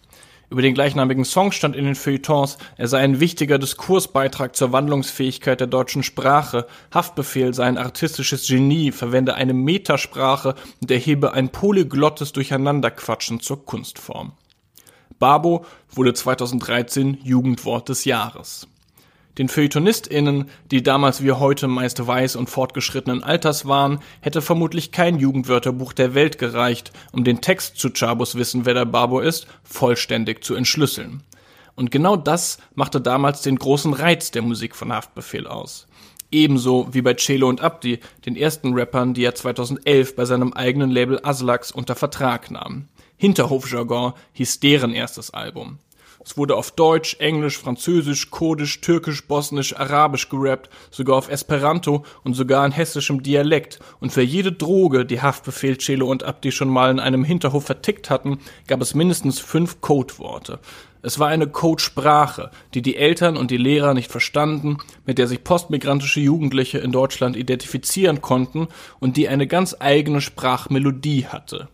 Über 0.48 0.62
den 0.62 0.74
gleichnamigen 0.74 1.24
Song 1.24 1.50
stand 1.50 1.74
in 1.74 1.86
den 1.86 1.96
Feuilletons, 1.96 2.58
er 2.76 2.86
sei 2.86 2.98
ein 2.98 3.18
wichtiger 3.18 3.58
Diskursbeitrag 3.58 4.54
zur 4.54 4.70
Wandlungsfähigkeit 4.70 5.58
der 5.58 5.66
deutschen 5.66 6.04
Sprache, 6.04 6.68
Haftbefehl 6.94 7.52
sei 7.52 7.64
ein 7.64 7.78
artistisches 7.78 8.46
Genie, 8.46 8.92
verwende 8.92 9.34
eine 9.34 9.54
Metasprache 9.54 10.54
und 10.80 10.90
erhebe 10.90 11.32
ein 11.32 11.50
polyglottes 11.50 12.32
Durcheinanderquatschen 12.32 13.40
zur 13.40 13.66
Kunstform. 13.66 14.32
Babo 15.18 15.64
wurde 15.90 16.14
2013 16.14 17.18
Jugendwort 17.24 17.88
des 17.88 18.04
Jahres. 18.04 18.68
Den 19.38 19.48
FeuilletonistInnen, 19.48 20.48
die 20.70 20.82
damals 20.82 21.22
wie 21.22 21.32
heute 21.32 21.68
meist 21.68 22.06
weiß 22.06 22.36
und 22.36 22.48
fortgeschrittenen 22.48 23.22
Alters 23.22 23.66
waren, 23.66 24.00
hätte 24.22 24.40
vermutlich 24.40 24.92
kein 24.92 25.18
Jugendwörterbuch 25.18 25.92
der 25.92 26.14
Welt 26.14 26.38
gereicht, 26.38 26.92
um 27.12 27.22
den 27.22 27.42
Text 27.42 27.76
zu 27.76 27.90
Chabos 27.90 28.36
Wissen, 28.36 28.64
wer 28.64 28.72
der 28.72 28.86
Barbo 28.86 29.20
ist, 29.20 29.46
vollständig 29.62 30.42
zu 30.42 30.54
entschlüsseln. 30.54 31.22
Und 31.74 31.90
genau 31.90 32.16
das 32.16 32.56
machte 32.74 33.02
damals 33.02 33.42
den 33.42 33.56
großen 33.56 33.92
Reiz 33.92 34.30
der 34.30 34.40
Musik 34.40 34.74
von 34.74 34.90
Haftbefehl 34.90 35.46
aus. 35.46 35.86
Ebenso 36.32 36.88
wie 36.92 37.02
bei 37.02 37.14
Celo 37.14 37.48
und 37.48 37.60
Abdi, 37.60 38.00
den 38.24 38.36
ersten 38.36 38.72
Rappern, 38.72 39.12
die 39.12 39.24
er 39.24 39.34
2011 39.34 40.16
bei 40.16 40.24
seinem 40.24 40.54
eigenen 40.54 40.90
Label 40.90 41.20
Aslax 41.22 41.70
unter 41.70 41.94
Vertrag 41.94 42.50
nahm. 42.50 42.88
Hinterhofjargon 43.18 44.14
hieß 44.32 44.60
deren 44.60 44.92
erstes 44.92 45.32
Album. 45.32 45.78
Es 46.26 46.36
wurde 46.36 46.56
auf 46.56 46.72
Deutsch, 46.72 47.18
Englisch, 47.20 47.56
Französisch, 47.56 48.32
Kurdisch, 48.32 48.80
Türkisch, 48.80 49.28
Bosnisch, 49.28 49.76
Arabisch 49.76 50.28
gerappt, 50.28 50.68
sogar 50.90 51.14
auf 51.14 51.30
Esperanto 51.30 52.04
und 52.24 52.34
sogar 52.34 52.66
in 52.66 52.72
hessischem 52.72 53.22
Dialekt. 53.22 53.78
Und 54.00 54.10
für 54.10 54.22
jede 54.22 54.50
Droge, 54.50 55.06
die 55.06 55.22
Haftbefehl, 55.22 55.78
Celo 55.78 56.10
und 56.10 56.24
Abdi 56.24 56.50
schon 56.50 56.68
mal 56.68 56.90
in 56.90 56.98
einem 56.98 57.22
Hinterhof 57.22 57.66
vertickt 57.66 58.10
hatten, 58.10 58.40
gab 58.66 58.82
es 58.82 58.96
mindestens 58.96 59.38
fünf 59.38 59.80
Codeworte. 59.80 60.58
Es 61.00 61.20
war 61.20 61.28
eine 61.28 61.46
Codesprache, 61.46 62.50
die 62.74 62.82
die 62.82 62.96
Eltern 62.96 63.36
und 63.36 63.52
die 63.52 63.56
Lehrer 63.56 63.94
nicht 63.94 64.10
verstanden, 64.10 64.78
mit 65.04 65.18
der 65.18 65.28
sich 65.28 65.44
postmigrantische 65.44 66.18
Jugendliche 66.18 66.78
in 66.78 66.90
Deutschland 66.90 67.36
identifizieren 67.36 68.20
konnten 68.20 68.66
und 68.98 69.16
die 69.16 69.28
eine 69.28 69.46
ganz 69.46 69.76
eigene 69.78 70.20
Sprachmelodie 70.20 71.26
hatte. 71.26 71.68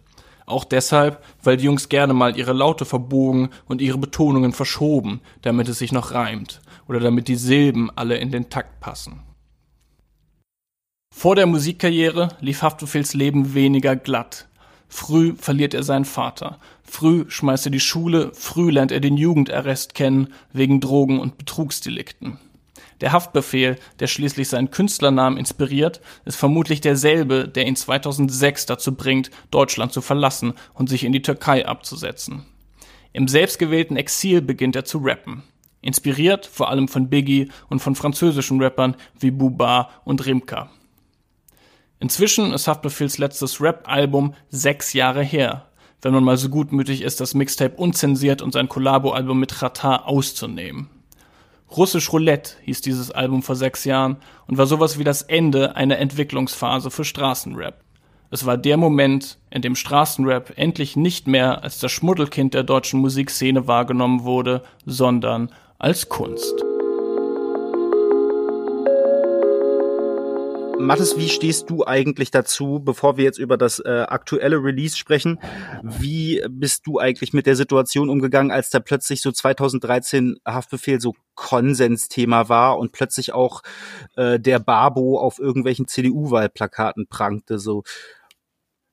Auch 0.46 0.64
deshalb, 0.64 1.22
weil 1.42 1.56
die 1.56 1.64
Jungs 1.64 1.88
gerne 1.88 2.14
mal 2.14 2.36
ihre 2.36 2.52
Laute 2.52 2.84
verbogen 2.84 3.50
und 3.66 3.80
ihre 3.80 3.98
Betonungen 3.98 4.52
verschoben, 4.52 5.20
damit 5.42 5.68
es 5.68 5.78
sich 5.78 5.92
noch 5.92 6.12
reimt 6.12 6.60
oder 6.88 7.00
damit 7.00 7.28
die 7.28 7.36
Silben 7.36 7.90
alle 7.94 8.16
in 8.16 8.30
den 8.30 8.50
Takt 8.50 8.80
passen. 8.80 9.20
Vor 11.14 11.36
der 11.36 11.46
Musikkarriere 11.46 12.28
lief 12.40 12.62
Haftbefehls 12.62 13.14
Leben 13.14 13.54
weniger 13.54 13.94
glatt. 13.94 14.48
Früh 14.88 15.34
verliert 15.36 15.72
er 15.72 15.82
seinen 15.82 16.04
Vater. 16.04 16.58
Früh 16.82 17.24
schmeißt 17.28 17.66
er 17.66 17.70
die 17.70 17.80
Schule, 17.80 18.32
früh 18.34 18.70
lernt 18.70 18.92
er 18.92 19.00
den 19.00 19.16
Jugendarrest 19.16 19.94
kennen 19.94 20.34
wegen 20.52 20.80
Drogen- 20.80 21.20
und 21.20 21.38
Betrugsdelikten. 21.38 22.38
Der 23.02 23.10
Haftbefehl, 23.10 23.78
der 23.98 24.06
schließlich 24.06 24.48
seinen 24.48 24.70
Künstlernamen 24.70 25.36
inspiriert, 25.36 26.00
ist 26.24 26.36
vermutlich 26.36 26.80
derselbe, 26.80 27.48
der 27.48 27.66
ihn 27.66 27.74
2006 27.74 28.66
dazu 28.66 28.94
bringt, 28.94 29.32
Deutschland 29.50 29.92
zu 29.92 30.00
verlassen 30.00 30.54
und 30.72 30.88
sich 30.88 31.02
in 31.02 31.12
die 31.12 31.20
Türkei 31.20 31.66
abzusetzen. 31.66 32.46
Im 33.12 33.26
selbstgewählten 33.26 33.96
Exil 33.96 34.40
beginnt 34.40 34.76
er 34.76 34.84
zu 34.84 34.98
rappen. 34.98 35.42
Inspiriert 35.80 36.46
vor 36.46 36.70
allem 36.70 36.86
von 36.86 37.10
Biggie 37.10 37.50
und 37.68 37.80
von 37.80 37.96
französischen 37.96 38.62
Rappern 38.62 38.94
wie 39.18 39.32
Buba 39.32 39.90
und 40.04 40.24
Rimka. 40.24 40.70
Inzwischen 41.98 42.52
ist 42.52 42.68
Haftbefehls 42.68 43.18
letztes 43.18 43.60
Rap-Album 43.60 44.34
sechs 44.48 44.92
Jahre 44.92 45.24
her, 45.24 45.66
wenn 46.02 46.14
man 46.14 46.22
mal 46.22 46.36
so 46.36 46.48
gutmütig 46.48 47.02
ist, 47.02 47.20
das 47.20 47.34
Mixtape 47.34 47.74
unzensiert 47.74 48.42
und 48.42 48.52
sein 48.52 48.68
Collabo-Album 48.68 49.40
mit 49.40 49.60
Ratar 49.60 50.06
auszunehmen. 50.06 51.01
Russisch 51.76 52.12
Roulette 52.12 52.54
hieß 52.62 52.80
dieses 52.82 53.10
Album 53.10 53.42
vor 53.42 53.56
sechs 53.56 53.84
Jahren 53.84 54.16
und 54.46 54.58
war 54.58 54.66
sowas 54.66 54.98
wie 54.98 55.04
das 55.04 55.22
Ende 55.22 55.76
einer 55.76 55.98
Entwicklungsphase 55.98 56.90
für 56.90 57.04
Straßenrap. 57.04 57.82
Es 58.30 58.46
war 58.46 58.56
der 58.56 58.76
Moment, 58.76 59.38
in 59.50 59.62
dem 59.62 59.76
Straßenrap 59.76 60.54
endlich 60.56 60.96
nicht 60.96 61.26
mehr 61.26 61.62
als 61.62 61.78
das 61.78 61.92
Schmuddelkind 61.92 62.54
der 62.54 62.62
deutschen 62.62 63.00
Musikszene 63.00 63.66
wahrgenommen 63.66 64.24
wurde, 64.24 64.62
sondern 64.86 65.50
als 65.78 66.08
Kunst. 66.08 66.64
Mathis, 70.82 71.16
wie 71.16 71.28
stehst 71.28 71.70
du 71.70 71.86
eigentlich 71.86 72.30
dazu, 72.30 72.80
bevor 72.82 73.16
wir 73.16 73.24
jetzt 73.24 73.38
über 73.38 73.56
das 73.56 73.78
äh, 73.78 74.04
aktuelle 74.08 74.56
Release 74.62 74.96
sprechen? 74.96 75.38
Wie 75.82 76.42
bist 76.50 76.86
du 76.86 76.98
eigentlich 76.98 77.32
mit 77.32 77.46
der 77.46 77.56
Situation 77.56 78.10
umgegangen, 78.10 78.50
als 78.50 78.70
da 78.70 78.80
plötzlich 78.80 79.22
so 79.22 79.32
2013 79.32 80.38
Haftbefehl 80.46 81.00
so 81.00 81.14
Konsensthema 81.34 82.48
war 82.48 82.78
und 82.78 82.92
plötzlich 82.92 83.32
auch 83.32 83.62
äh, 84.16 84.38
der 84.40 84.58
Babo 84.58 85.18
auf 85.18 85.38
irgendwelchen 85.38 85.86
CDU-Wahlplakaten 85.86 87.06
prangte? 87.06 87.58
So 87.58 87.84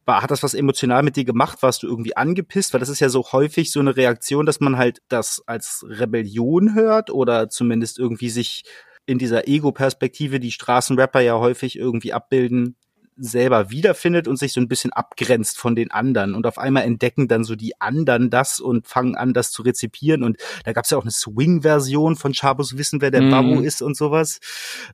war, 0.05 0.22
hat 0.22 0.31
das 0.31 0.43
was 0.43 0.53
emotional 0.53 1.03
mit 1.03 1.15
dir 1.15 1.25
gemacht? 1.25 1.62
Warst 1.62 1.84
du 1.84 1.88
irgendwie 1.88 2.17
angepisst? 2.17 2.74
Weil 2.74 2.79
das 2.79 2.89
ist 2.89 3.00
ja 3.00 3.10
so 3.10 3.31
häufig 3.31 3.72
so 3.72 3.79
eine 3.79 3.96
Reaktion, 3.96 4.46
dass 4.46 4.60
man 4.60 4.77
halt 4.77 5.01
das 5.08 5.41
als 5.46 5.86
Rebellion 5.88 6.75
hört 6.75 7.10
oder 7.10 7.50
zumindest 7.50 8.00
irgendwie 8.00 8.29
sich 8.29 8.63
in 9.10 9.18
dieser 9.18 9.48
Ego-Perspektive, 9.48 10.39
die 10.39 10.51
Straßenrapper 10.51 11.20
ja 11.20 11.39
häufig 11.39 11.78
irgendwie 11.78 12.13
abbilden, 12.13 12.75
selber 13.18 13.72
wiederfindet 13.72 14.28
und 14.28 14.38
sich 14.38 14.54
so 14.54 14.62
ein 14.62 14.68
bisschen 14.68 14.94
abgrenzt 14.94 15.58
von 15.58 15.75
den 15.75 15.89
anderen. 15.89 16.36
Und 16.36 16.46
auf 16.46 16.60
einmal 16.60 16.84
entdecken 16.84 17.28
dann 17.28 17.44
so 17.44 17.56
die 17.56 17.82
anderen 17.82 18.30
das 18.30 18.60
und 18.60 18.88
fangen 18.88 19.16
an, 19.16 19.34
das 19.34 19.51
zu 19.51 19.63
rezipieren. 19.63 20.24
Und 20.24 20.38
da 20.63 20.74
gab 20.74 20.86
es 20.86 20.92
ja 20.92 20.98
auch 20.98 21.04
eine 21.04 21.12
Swing-Version 21.12 22.16
von 22.16 22.34
Chabos 22.34 22.78
Wissen, 22.78 23.01
wer 23.01 23.10
der 23.10 23.24
mm. 23.24 23.32
Babo 23.32 23.60
ist 23.62 23.82
und 23.82 23.98
sowas. 23.98 24.39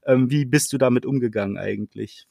Ähm, 0.06 0.32
wie 0.32 0.46
bist 0.46 0.72
du 0.72 0.78
damit 0.78 1.06
umgegangen 1.06 1.58
eigentlich? 1.58 2.28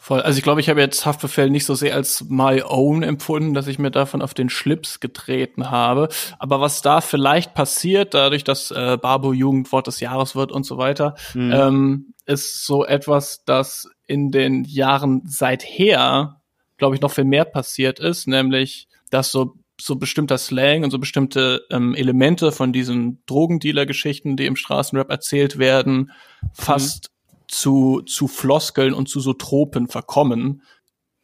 Voll. 0.00 0.22
Also 0.22 0.38
ich 0.38 0.44
glaube, 0.44 0.60
ich 0.60 0.68
habe 0.68 0.80
jetzt 0.80 1.04
Haftbefehl 1.04 1.50
nicht 1.50 1.66
so 1.66 1.74
sehr 1.74 1.94
als 1.94 2.24
my 2.28 2.62
own 2.62 3.02
empfunden, 3.02 3.52
dass 3.52 3.66
ich 3.66 3.80
mir 3.80 3.90
davon 3.90 4.22
auf 4.22 4.32
den 4.32 4.48
Schlips 4.48 5.00
getreten 5.00 5.70
habe. 5.70 6.08
Aber 6.38 6.60
was 6.60 6.82
da 6.82 7.00
vielleicht 7.00 7.52
passiert, 7.52 8.14
dadurch, 8.14 8.44
dass 8.44 8.70
äh, 8.70 8.96
Barbo 8.96 9.32
Jugendwort 9.32 9.88
des 9.88 9.98
Jahres 9.98 10.36
wird 10.36 10.52
und 10.52 10.64
so 10.64 10.78
weiter, 10.78 11.16
mhm. 11.34 11.52
ähm, 11.52 12.14
ist 12.26 12.64
so 12.64 12.86
etwas, 12.86 13.44
das 13.44 13.90
in 14.06 14.30
den 14.30 14.64
Jahren 14.64 15.22
seither, 15.26 16.40
glaube 16.76 16.94
ich, 16.94 17.00
noch 17.00 17.10
viel 17.10 17.24
mehr 17.24 17.44
passiert 17.44 17.98
ist, 17.98 18.28
nämlich, 18.28 18.88
dass 19.10 19.32
so 19.32 19.56
so 19.80 19.96
bestimmter 19.96 20.38
Slang 20.38 20.82
und 20.82 20.90
so 20.90 20.98
bestimmte 20.98 21.64
ähm, 21.70 21.94
Elemente 21.94 22.50
von 22.50 22.72
diesen 22.72 23.22
Drogendealer-Geschichten, 23.26 24.36
die 24.36 24.46
im 24.46 24.56
Straßenrap 24.56 25.08
erzählt 25.08 25.58
werden, 25.58 26.10
fast 26.52 27.10
zu, 27.48 28.02
zu 28.02 28.28
Floskeln 28.28 28.94
und 28.94 29.08
zu 29.08 29.20
so 29.20 29.32
Tropen 29.32 29.88
verkommen, 29.88 30.62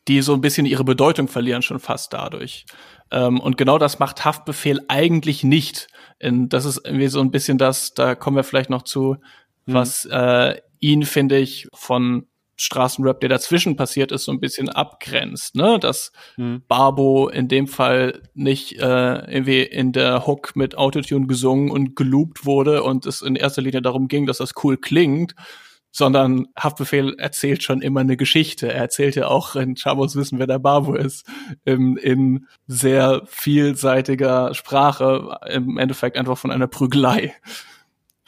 die 0.08 0.20
so 0.20 0.34
ein 0.34 0.40
bisschen 0.40 0.66
ihre 0.66 0.84
Bedeutung 0.84 1.28
verlieren 1.28 1.62
schon 1.62 1.80
fast 1.80 2.12
dadurch. 2.12 2.66
Ähm, 3.10 3.40
und 3.40 3.56
genau 3.56 3.78
das 3.78 3.98
macht 3.98 4.24
Haftbefehl 4.24 4.80
eigentlich 4.88 5.44
nicht. 5.44 5.88
Und 6.22 6.50
das 6.50 6.64
ist 6.64 6.82
irgendwie 6.84 7.08
so 7.08 7.20
ein 7.20 7.30
bisschen 7.30 7.58
das, 7.58 7.94
da 7.94 8.14
kommen 8.14 8.36
wir 8.36 8.44
vielleicht 8.44 8.70
noch 8.70 8.82
zu, 8.82 9.16
mhm. 9.66 9.74
was 9.74 10.04
äh, 10.06 10.60
ihn, 10.80 11.04
finde 11.04 11.38
ich, 11.38 11.68
von 11.72 12.26
Straßenrap, 12.56 13.20
der 13.20 13.30
dazwischen 13.30 13.76
passiert 13.76 14.12
ist, 14.12 14.24
so 14.24 14.32
ein 14.32 14.38
bisschen 14.38 14.68
abgrenzt, 14.68 15.56
ne? 15.56 15.78
Dass 15.80 16.12
mhm. 16.36 16.62
Barbo 16.68 17.28
in 17.28 17.48
dem 17.48 17.66
Fall 17.66 18.22
nicht 18.34 18.78
äh, 18.78 19.32
irgendwie 19.32 19.62
in 19.62 19.92
der 19.92 20.26
Hook 20.26 20.54
mit 20.54 20.76
Autotune 20.76 21.26
gesungen 21.26 21.70
und 21.70 21.96
geloopt 21.96 22.44
wurde 22.44 22.84
und 22.84 23.06
es 23.06 23.22
in 23.22 23.34
erster 23.34 23.62
Linie 23.62 23.82
darum 23.82 24.06
ging, 24.06 24.26
dass 24.26 24.38
das 24.38 24.52
cool 24.62 24.76
klingt, 24.76 25.34
sondern 25.94 26.48
Haftbefehl 26.58 27.14
erzählt 27.18 27.62
schon 27.62 27.80
immer 27.80 28.00
eine 28.00 28.16
Geschichte. 28.16 28.66
Er 28.66 28.80
erzählt 28.80 29.14
ja 29.14 29.28
auch 29.28 29.54
in 29.54 29.76
Chabos 29.76 30.16
Wissen, 30.16 30.40
wer 30.40 30.48
der 30.48 30.58
Babu 30.58 30.94
ist, 30.94 31.24
in, 31.64 31.96
in 31.96 32.48
sehr 32.66 33.22
vielseitiger 33.26 34.54
Sprache, 34.54 35.38
im 35.48 35.78
Endeffekt 35.78 36.16
einfach 36.16 36.36
von 36.36 36.50
einer 36.50 36.66
Prügelei. 36.66 37.32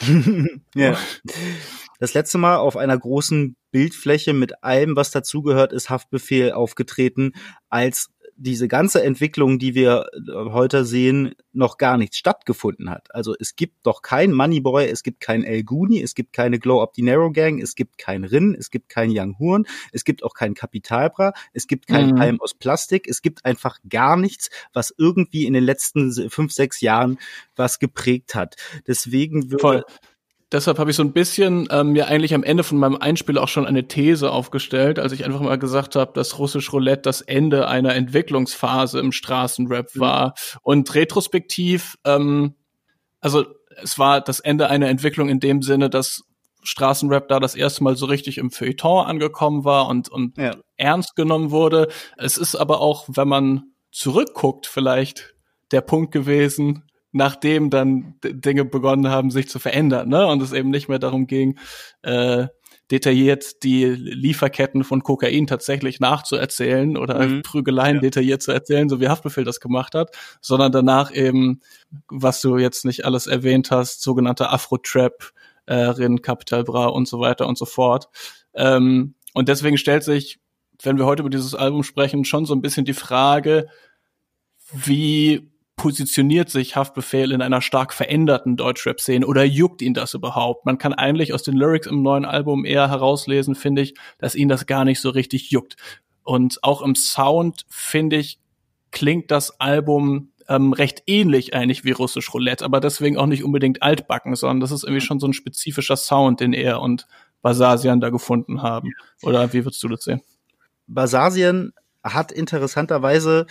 ja. 0.76 0.96
Das 1.98 2.14
letzte 2.14 2.38
Mal 2.38 2.58
auf 2.58 2.76
einer 2.76 2.96
großen 2.96 3.56
Bildfläche 3.72 4.32
mit 4.32 4.62
allem, 4.62 4.94
was 4.94 5.10
dazugehört, 5.10 5.72
ist 5.72 5.90
Haftbefehl 5.90 6.52
aufgetreten 6.52 7.32
als 7.68 8.10
diese 8.36 8.68
ganze 8.68 9.02
Entwicklung, 9.02 9.58
die 9.58 9.74
wir 9.74 10.06
äh, 10.12 10.32
heute 10.50 10.84
sehen, 10.84 11.34
noch 11.52 11.78
gar 11.78 11.96
nicht 11.96 12.14
stattgefunden 12.14 12.90
hat. 12.90 13.14
Also 13.14 13.34
es 13.38 13.56
gibt 13.56 13.74
doch 13.84 14.02
kein 14.02 14.32
Moneyboy, 14.32 14.86
es 14.86 15.02
gibt 15.02 15.20
kein 15.20 15.42
El 15.42 15.64
Guni, 15.64 16.02
es 16.02 16.14
gibt 16.14 16.32
keine 16.32 16.58
Glow 16.58 16.82
Up 16.82 16.94
the 16.94 17.02
Narrow 17.02 17.32
Gang, 17.32 17.60
es 17.60 17.74
gibt 17.74 17.98
kein 17.98 18.24
Rin, 18.24 18.54
es 18.58 18.70
gibt 18.70 18.88
kein 18.88 19.10
Young 19.12 19.38
Horn, 19.38 19.66
es 19.92 20.04
gibt 20.04 20.22
auch 20.22 20.34
kein 20.34 20.54
Kapitalbra, 20.54 21.32
es 21.52 21.66
gibt 21.66 21.86
kein 21.86 22.10
mhm. 22.10 22.16
Palm 22.16 22.40
aus 22.40 22.54
Plastik, 22.54 23.08
es 23.08 23.22
gibt 23.22 23.44
einfach 23.44 23.78
gar 23.88 24.16
nichts, 24.16 24.50
was 24.72 24.94
irgendwie 24.96 25.46
in 25.46 25.54
den 25.54 25.64
letzten 25.64 26.30
fünf, 26.30 26.52
sechs 26.52 26.80
Jahren 26.80 27.18
was 27.56 27.78
geprägt 27.78 28.34
hat. 28.34 28.56
Deswegen 28.86 29.50
würde 29.50 29.60
Voll 29.60 29.84
deshalb 30.56 30.78
habe 30.78 30.90
ich 30.90 30.96
so 30.96 31.02
ein 31.02 31.12
bisschen 31.12 31.68
ähm, 31.70 31.92
mir 31.92 32.08
eigentlich 32.08 32.34
am 32.34 32.42
Ende 32.42 32.64
von 32.64 32.78
meinem 32.78 32.96
Einspiel 32.96 33.38
auch 33.38 33.48
schon 33.48 33.66
eine 33.66 33.86
These 33.86 34.32
aufgestellt, 34.32 34.98
als 34.98 35.12
ich 35.12 35.24
einfach 35.24 35.40
mal 35.40 35.58
gesagt 35.58 35.94
habe, 35.94 36.12
dass 36.14 36.38
Russisch 36.38 36.72
Roulette 36.72 37.02
das 37.02 37.20
Ende 37.20 37.68
einer 37.68 37.94
Entwicklungsphase 37.94 38.98
im 38.98 39.12
Straßenrap 39.12 39.94
mhm. 39.94 40.00
war. 40.00 40.34
Und 40.62 40.94
retrospektiv, 40.94 41.96
ähm, 42.04 42.54
also 43.20 43.44
es 43.82 43.98
war 43.98 44.20
das 44.20 44.40
Ende 44.40 44.68
einer 44.68 44.88
Entwicklung 44.88 45.28
in 45.28 45.40
dem 45.40 45.62
Sinne, 45.62 45.90
dass 45.90 46.22
Straßenrap 46.62 47.28
da 47.28 47.38
das 47.38 47.54
erste 47.54 47.84
Mal 47.84 47.96
so 47.96 48.06
richtig 48.06 48.38
im 48.38 48.50
Feuilleton 48.50 49.06
angekommen 49.06 49.64
war 49.64 49.88
und, 49.88 50.08
und 50.08 50.36
ja. 50.38 50.56
ernst 50.76 51.14
genommen 51.14 51.50
wurde. 51.50 51.88
Es 52.16 52.38
ist 52.38 52.56
aber 52.56 52.80
auch, 52.80 53.04
wenn 53.08 53.28
man 53.28 53.62
zurückguckt, 53.92 54.66
vielleicht 54.66 55.34
der 55.70 55.82
Punkt 55.82 56.12
gewesen, 56.12 56.84
nachdem 57.16 57.70
dann 57.70 58.14
Dinge 58.22 58.64
begonnen 58.64 59.08
haben, 59.08 59.30
sich 59.30 59.48
zu 59.48 59.58
verändern, 59.58 60.08
ne? 60.08 60.26
Und 60.26 60.42
es 60.42 60.52
eben 60.52 60.70
nicht 60.70 60.88
mehr 60.88 60.98
darum 60.98 61.26
ging, 61.26 61.58
äh, 62.02 62.46
detailliert 62.90 63.64
die 63.64 63.84
Lieferketten 63.86 64.84
von 64.84 65.02
Kokain 65.02 65.46
tatsächlich 65.46 65.98
nachzuerzählen 65.98 66.96
oder 66.96 67.26
mhm. 67.26 67.42
Prügeleien 67.42 67.96
ja. 67.96 68.02
detailliert 68.02 68.42
zu 68.42 68.52
erzählen, 68.52 68.88
so 68.88 69.00
wie 69.00 69.08
Haftbefehl 69.08 69.44
das 69.44 69.60
gemacht 69.60 69.94
hat, 69.94 70.16
sondern 70.40 70.70
danach 70.70 71.12
eben, 71.12 71.60
was 72.08 72.40
du 72.40 72.58
jetzt 72.58 72.84
nicht 72.84 73.04
alles 73.04 73.26
erwähnt 73.26 73.70
hast, 73.70 74.02
sogenannte 74.02 74.50
Afro-Trap, 74.50 75.32
äh, 75.66 75.74
Rin, 75.74 76.22
Capital 76.22 76.62
Bra 76.62 76.86
und 76.86 77.08
so 77.08 77.18
weiter 77.18 77.48
und 77.48 77.58
so 77.58 77.64
fort. 77.64 78.08
Ähm, 78.54 79.14
und 79.34 79.48
deswegen 79.48 79.78
stellt 79.78 80.04
sich, 80.04 80.38
wenn 80.82 80.98
wir 80.98 81.06
heute 81.06 81.22
über 81.22 81.30
dieses 81.30 81.54
Album 81.54 81.82
sprechen, 81.82 82.24
schon 82.24 82.46
so 82.46 82.54
ein 82.54 82.62
bisschen 82.62 82.84
die 82.84 82.92
Frage, 82.92 83.68
wie 84.72 85.50
positioniert 85.76 86.48
sich 86.48 86.74
Haftbefehl 86.74 87.32
in 87.32 87.42
einer 87.42 87.60
stark 87.60 87.92
veränderten 87.92 88.56
Deutschrap-Szene 88.56 89.26
oder 89.26 89.44
juckt 89.44 89.82
ihn 89.82 89.94
das 89.94 90.14
überhaupt? 90.14 90.64
Man 90.64 90.78
kann 90.78 90.94
eigentlich 90.94 91.34
aus 91.34 91.42
den 91.42 91.56
Lyrics 91.56 91.86
im 91.86 92.02
neuen 92.02 92.24
Album 92.24 92.64
eher 92.64 92.88
herauslesen, 92.88 93.54
finde 93.54 93.82
ich, 93.82 93.94
dass 94.18 94.34
ihn 94.34 94.48
das 94.48 94.66
gar 94.66 94.84
nicht 94.84 95.00
so 95.00 95.10
richtig 95.10 95.50
juckt. 95.50 95.76
Und 96.24 96.58
auch 96.62 96.82
im 96.82 96.94
Sound, 96.94 97.66
finde 97.68 98.16
ich, 98.16 98.40
klingt 98.90 99.30
das 99.30 99.60
Album 99.60 100.32
ähm, 100.48 100.72
recht 100.72 101.02
ähnlich 101.06 101.54
eigentlich 101.54 101.84
wie 101.84 101.92
Russisch 101.92 102.32
Roulette, 102.32 102.64
aber 102.64 102.80
deswegen 102.80 103.18
auch 103.18 103.26
nicht 103.26 103.44
unbedingt 103.44 103.82
altbacken, 103.82 104.34
sondern 104.34 104.60
das 104.60 104.72
ist 104.72 104.84
irgendwie 104.84 105.04
schon 105.04 105.20
so 105.20 105.26
ein 105.26 105.34
spezifischer 105.34 105.96
Sound, 105.96 106.40
den 106.40 106.52
er 106.52 106.80
und 106.80 107.06
Basasian 107.42 108.00
da 108.00 108.10
gefunden 108.10 108.62
haben. 108.62 108.92
Oder 109.22 109.52
wie 109.52 109.64
würdest 109.64 109.82
du 109.82 109.88
das 109.88 110.04
sehen? 110.04 110.22
Basasian 110.86 111.72
hat 112.02 112.32
interessanterweise 112.32 113.46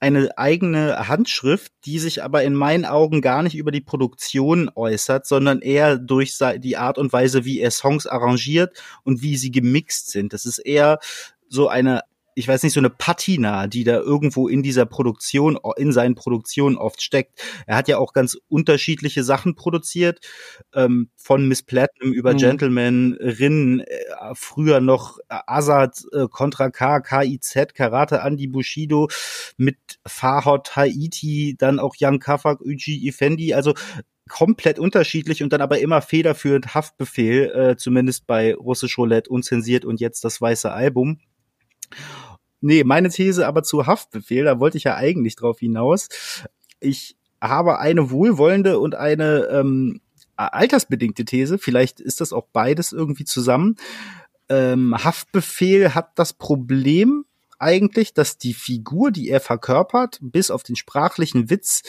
eine 0.00 0.36
eigene 0.38 1.08
Handschrift, 1.08 1.72
die 1.84 1.98
sich 1.98 2.22
aber 2.22 2.44
in 2.44 2.54
meinen 2.54 2.84
Augen 2.84 3.20
gar 3.20 3.42
nicht 3.42 3.56
über 3.56 3.72
die 3.72 3.80
Produktion 3.80 4.70
äußert, 4.74 5.26
sondern 5.26 5.60
eher 5.60 5.98
durch 5.98 6.38
die 6.58 6.76
Art 6.76 6.98
und 6.98 7.12
Weise, 7.12 7.44
wie 7.44 7.60
er 7.60 7.70
Songs 7.70 8.06
arrangiert 8.06 8.80
und 9.04 9.22
wie 9.22 9.36
sie 9.36 9.50
gemixt 9.50 10.10
sind. 10.10 10.32
Das 10.32 10.46
ist 10.46 10.58
eher 10.58 10.98
so 11.48 11.68
eine 11.68 12.02
ich 12.38 12.46
weiß 12.46 12.62
nicht, 12.62 12.72
so 12.72 12.80
eine 12.80 12.88
Patina, 12.88 13.66
die 13.66 13.82
da 13.82 13.96
irgendwo 13.96 14.46
in 14.46 14.62
dieser 14.62 14.86
Produktion, 14.86 15.58
in 15.76 15.90
seinen 15.90 16.14
Produktionen 16.14 16.76
oft 16.76 17.02
steckt. 17.02 17.42
Er 17.66 17.76
hat 17.76 17.88
ja 17.88 17.98
auch 17.98 18.12
ganz 18.12 18.38
unterschiedliche 18.46 19.24
Sachen 19.24 19.56
produziert, 19.56 20.20
ähm, 20.72 21.10
von 21.16 21.48
Miss 21.48 21.64
Platinum 21.64 22.12
über 22.12 22.34
mhm. 22.34 22.38
Gentleman, 22.38 23.16
Rin, 23.20 23.80
äh, 23.80 24.34
früher 24.34 24.80
noch 24.80 25.18
Azad, 25.28 26.00
äh, 26.12 26.28
Contra 26.30 26.70
K, 26.70 27.00
KIZ, 27.00 27.74
Karate 27.74 28.20
Andy 28.24 28.46
Bushido, 28.46 29.08
mit 29.56 29.76
Fahot, 30.06 30.76
Haiti, 30.76 31.56
dann 31.58 31.80
auch 31.80 31.96
Young 32.00 32.20
Kafak, 32.20 32.60
Uji 32.60 33.08
Effendi, 33.08 33.52
also 33.52 33.74
komplett 34.28 34.78
unterschiedlich 34.78 35.42
und 35.42 35.52
dann 35.52 35.60
aber 35.60 35.80
immer 35.80 36.02
federführend 36.02 36.74
Haftbefehl, 36.74 37.50
äh, 37.50 37.76
zumindest 37.76 38.28
bei 38.28 38.54
Russisch 38.54 38.96
Roulette 38.96 39.28
unzensiert 39.28 39.84
und 39.84 39.98
jetzt 39.98 40.22
das 40.22 40.40
weiße 40.40 40.70
Album. 40.70 41.18
Nee, 42.60 42.84
meine 42.84 43.08
These 43.10 43.46
aber 43.46 43.62
zu 43.62 43.86
Haftbefehl, 43.86 44.44
da 44.44 44.58
wollte 44.58 44.78
ich 44.78 44.84
ja 44.84 44.96
eigentlich 44.96 45.36
drauf 45.36 45.60
hinaus. 45.60 46.08
Ich 46.80 47.16
habe 47.40 47.78
eine 47.78 48.10
wohlwollende 48.10 48.78
und 48.78 48.94
eine 48.94 49.46
ähm, 49.52 50.00
altersbedingte 50.36 51.24
These. 51.24 51.58
Vielleicht 51.58 52.00
ist 52.00 52.20
das 52.20 52.32
auch 52.32 52.46
beides 52.52 52.92
irgendwie 52.92 53.24
zusammen. 53.24 53.76
Ähm, 54.48 54.94
Haftbefehl 54.96 55.94
hat 55.94 56.18
das 56.18 56.32
Problem 56.32 57.24
eigentlich, 57.58 58.14
dass 58.14 58.38
die 58.38 58.54
Figur, 58.54 59.10
die 59.10 59.28
er 59.28 59.40
verkörpert, 59.40 60.18
bis 60.20 60.50
auf 60.50 60.62
den 60.62 60.76
sprachlichen 60.76 61.50
Witz, 61.50 61.82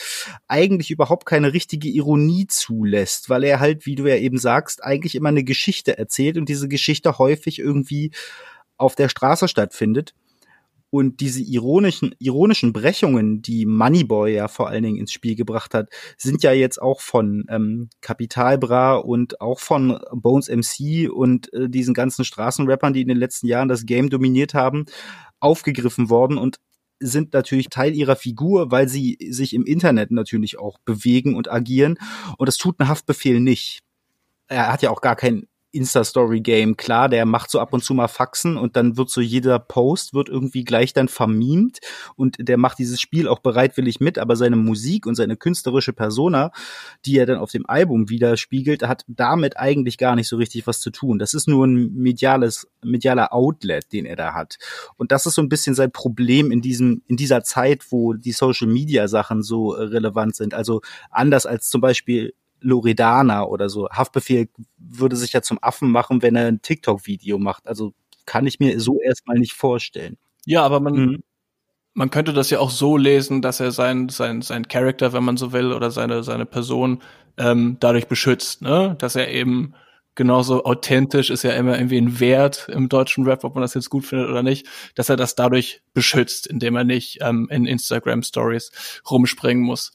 eigentlich 0.48 0.90
überhaupt 0.90 1.26
keine 1.26 1.52
richtige 1.52 1.88
Ironie 1.88 2.46
zulässt, 2.48 3.30
weil 3.30 3.44
er 3.44 3.60
halt, 3.60 3.86
wie 3.86 3.94
du 3.94 4.06
ja 4.06 4.16
eben 4.16 4.38
sagst, 4.38 4.82
eigentlich 4.82 5.14
immer 5.14 5.28
eine 5.28 5.44
Geschichte 5.44 5.96
erzählt 5.96 6.36
und 6.36 6.48
diese 6.48 6.68
Geschichte 6.68 7.18
häufig 7.18 7.60
irgendwie 7.60 8.10
auf 8.76 8.96
der 8.96 9.08
Straße 9.08 9.46
stattfindet. 9.46 10.14
Und 10.90 11.20
diese 11.20 11.40
ironischen, 11.40 12.14
ironischen 12.18 12.72
Brechungen, 12.72 13.42
die 13.42 13.64
Moneyboy 13.64 14.34
ja 14.34 14.48
vor 14.48 14.68
allen 14.68 14.82
Dingen 14.82 14.96
ins 14.96 15.12
Spiel 15.12 15.36
gebracht 15.36 15.72
hat, 15.72 15.88
sind 16.16 16.42
ja 16.42 16.52
jetzt 16.52 16.82
auch 16.82 17.00
von 17.00 17.44
ähm, 17.48 17.90
Capital 18.00 18.58
Bra 18.58 18.96
und 18.96 19.40
auch 19.40 19.60
von 19.60 20.00
Bones 20.12 20.48
MC 20.48 21.08
und 21.08 21.52
äh, 21.52 21.68
diesen 21.68 21.94
ganzen 21.94 22.24
Straßenrappern, 22.24 22.92
die 22.92 23.02
in 23.02 23.08
den 23.08 23.18
letzten 23.18 23.46
Jahren 23.46 23.68
das 23.68 23.86
Game 23.86 24.10
dominiert 24.10 24.54
haben, 24.54 24.86
aufgegriffen 25.38 26.10
worden 26.10 26.38
und 26.38 26.58
sind 27.00 27.32
natürlich 27.32 27.68
Teil 27.68 27.94
ihrer 27.94 28.16
Figur, 28.16 28.70
weil 28.70 28.88
sie 28.88 29.16
sich 29.30 29.54
im 29.54 29.64
Internet 29.64 30.10
natürlich 30.10 30.58
auch 30.58 30.78
bewegen 30.84 31.34
und 31.34 31.50
agieren. 31.50 31.98
Und 32.36 32.46
das 32.46 32.58
tut 32.58 32.78
ein 32.78 32.88
Haftbefehl 32.88 33.40
nicht. 33.40 33.80
Er 34.48 34.72
hat 34.72 34.82
ja 34.82 34.90
auch 34.90 35.00
gar 35.00 35.16
kein 35.16 35.46
Insta-Story-Game. 35.72 36.76
Klar, 36.76 37.08
der 37.08 37.26
macht 37.26 37.50
so 37.50 37.60
ab 37.60 37.72
und 37.72 37.84
zu 37.84 37.94
mal 37.94 38.08
Faxen 38.08 38.56
und 38.56 38.76
dann 38.76 38.96
wird 38.96 39.10
so 39.10 39.20
jeder 39.20 39.58
Post 39.58 40.14
wird 40.14 40.28
irgendwie 40.28 40.64
gleich 40.64 40.92
dann 40.92 41.08
vermimt 41.08 41.78
und 42.16 42.36
der 42.40 42.56
macht 42.56 42.78
dieses 42.78 43.00
Spiel 43.00 43.28
auch 43.28 43.38
bereitwillig 43.38 44.00
mit, 44.00 44.18
aber 44.18 44.36
seine 44.36 44.56
Musik 44.56 45.06
und 45.06 45.14
seine 45.14 45.36
künstlerische 45.36 45.92
Persona, 45.92 46.52
die 47.06 47.18
er 47.18 47.26
dann 47.26 47.38
auf 47.38 47.50
dem 47.50 47.68
Album 47.68 48.08
widerspiegelt, 48.08 48.82
hat 48.82 49.04
damit 49.06 49.56
eigentlich 49.58 49.98
gar 49.98 50.16
nicht 50.16 50.28
so 50.28 50.36
richtig 50.36 50.66
was 50.66 50.80
zu 50.80 50.90
tun. 50.90 51.18
Das 51.18 51.34
ist 51.34 51.48
nur 51.48 51.66
ein 51.66 51.92
mediales, 51.94 52.68
medialer 52.82 53.32
Outlet, 53.32 53.92
den 53.92 54.06
er 54.06 54.16
da 54.16 54.34
hat. 54.34 54.58
Und 54.96 55.12
das 55.12 55.26
ist 55.26 55.34
so 55.34 55.42
ein 55.42 55.48
bisschen 55.48 55.74
sein 55.74 55.92
Problem 55.92 56.50
in 56.50 56.60
diesem, 56.60 57.02
in 57.06 57.16
dieser 57.16 57.42
Zeit, 57.42 57.84
wo 57.90 58.14
die 58.14 58.32
Social 58.32 58.66
Media 58.66 59.08
Sachen 59.08 59.42
so 59.42 59.74
äh, 59.74 59.82
relevant 59.84 60.34
sind. 60.36 60.54
Also 60.54 60.80
anders 61.10 61.46
als 61.46 61.68
zum 61.68 61.80
Beispiel 61.80 62.34
Loredana 62.60 63.44
oder 63.44 63.68
so. 63.68 63.88
Haftbefehl 63.90 64.48
würde 64.78 65.16
sich 65.16 65.32
ja 65.32 65.42
zum 65.42 65.58
Affen 65.62 65.90
machen, 65.90 66.22
wenn 66.22 66.36
er 66.36 66.46
ein 66.46 66.62
TikTok-Video 66.62 67.38
macht. 67.38 67.66
Also 67.66 67.94
kann 68.26 68.46
ich 68.46 68.60
mir 68.60 68.80
so 68.80 69.00
erstmal 69.00 69.38
nicht 69.38 69.52
vorstellen. 69.52 70.16
Ja, 70.46 70.62
aber 70.62 70.80
man, 70.80 70.94
mhm. 70.94 71.22
man 71.94 72.10
könnte 72.10 72.32
das 72.32 72.50
ja 72.50 72.60
auch 72.60 72.70
so 72.70 72.96
lesen, 72.96 73.42
dass 73.42 73.60
er 73.60 73.72
sein, 73.72 74.08
sein, 74.08 74.42
sein 74.42 74.68
Charakter, 74.68 75.12
wenn 75.12 75.24
man 75.24 75.36
so 75.36 75.52
will, 75.52 75.72
oder 75.72 75.90
seine, 75.90 76.22
seine 76.22 76.46
Person 76.46 77.02
ähm, 77.36 77.76
dadurch 77.80 78.06
beschützt, 78.06 78.62
ne? 78.62 78.96
Dass 78.98 79.16
er 79.16 79.28
eben 79.28 79.74
genauso 80.14 80.64
authentisch 80.64 81.30
ist 81.30 81.44
ja 81.44 81.52
immer 81.52 81.78
irgendwie 81.78 81.98
ein 81.98 82.20
Wert 82.20 82.68
im 82.68 82.88
deutschen 82.88 83.24
Rap, 83.24 83.44
ob 83.44 83.54
man 83.54 83.62
das 83.62 83.74
jetzt 83.74 83.90
gut 83.90 84.04
findet 84.04 84.28
oder 84.28 84.42
nicht, 84.42 84.66
dass 84.94 85.08
er 85.08 85.16
das 85.16 85.34
dadurch 85.34 85.82
beschützt, 85.94 86.46
indem 86.46 86.76
er 86.76 86.84
nicht 86.84 87.18
ähm, 87.22 87.48
in 87.50 87.64
Instagram 87.64 88.22
Stories 88.22 89.00
rumspringen 89.08 89.64
muss. 89.64 89.92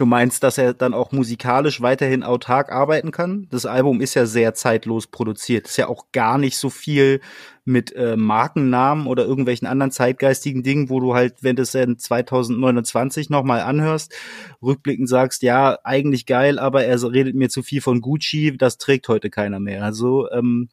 Du 0.00 0.06
meinst, 0.06 0.42
dass 0.44 0.56
er 0.56 0.72
dann 0.72 0.94
auch 0.94 1.12
musikalisch 1.12 1.82
weiterhin 1.82 2.22
autark 2.22 2.72
arbeiten 2.72 3.10
kann? 3.10 3.46
Das 3.50 3.66
Album 3.66 4.00
ist 4.00 4.14
ja 4.14 4.24
sehr 4.24 4.54
zeitlos 4.54 5.08
produziert. 5.08 5.66
Ist 5.66 5.76
ja 5.76 5.88
auch 5.88 6.06
gar 6.10 6.38
nicht 6.38 6.56
so 6.56 6.70
viel 6.70 7.20
mit 7.66 7.94
äh, 7.94 8.16
Markennamen 8.16 9.06
oder 9.06 9.26
irgendwelchen 9.26 9.68
anderen 9.68 9.90
zeitgeistigen 9.90 10.62
Dingen, 10.62 10.88
wo 10.88 11.00
du 11.00 11.12
halt, 11.12 11.42
wenn 11.42 11.54
du 11.54 11.60
es 11.60 11.74
in 11.74 11.98
2029 11.98 13.28
nochmal 13.28 13.60
anhörst, 13.60 14.14
rückblickend 14.62 15.06
sagst, 15.06 15.42
ja, 15.42 15.76
eigentlich 15.84 16.24
geil, 16.24 16.58
aber 16.58 16.82
er 16.82 17.02
redet 17.02 17.34
mir 17.34 17.50
zu 17.50 17.62
viel 17.62 17.82
von 17.82 18.00
Gucci, 18.00 18.56
das 18.56 18.78
trägt 18.78 19.06
heute 19.06 19.28
keiner 19.28 19.60
mehr. 19.60 19.84
Also 19.84 20.30
ähm, 20.30 20.70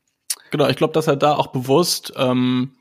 Genau, 0.51 0.69
ich 0.69 0.77
glaube, 0.77 0.93
dass 0.93 1.07
er 1.07 1.17
da 1.17 1.35
auch 1.35 1.47
bewusst 1.47 2.13
ähm, 2.15 2.71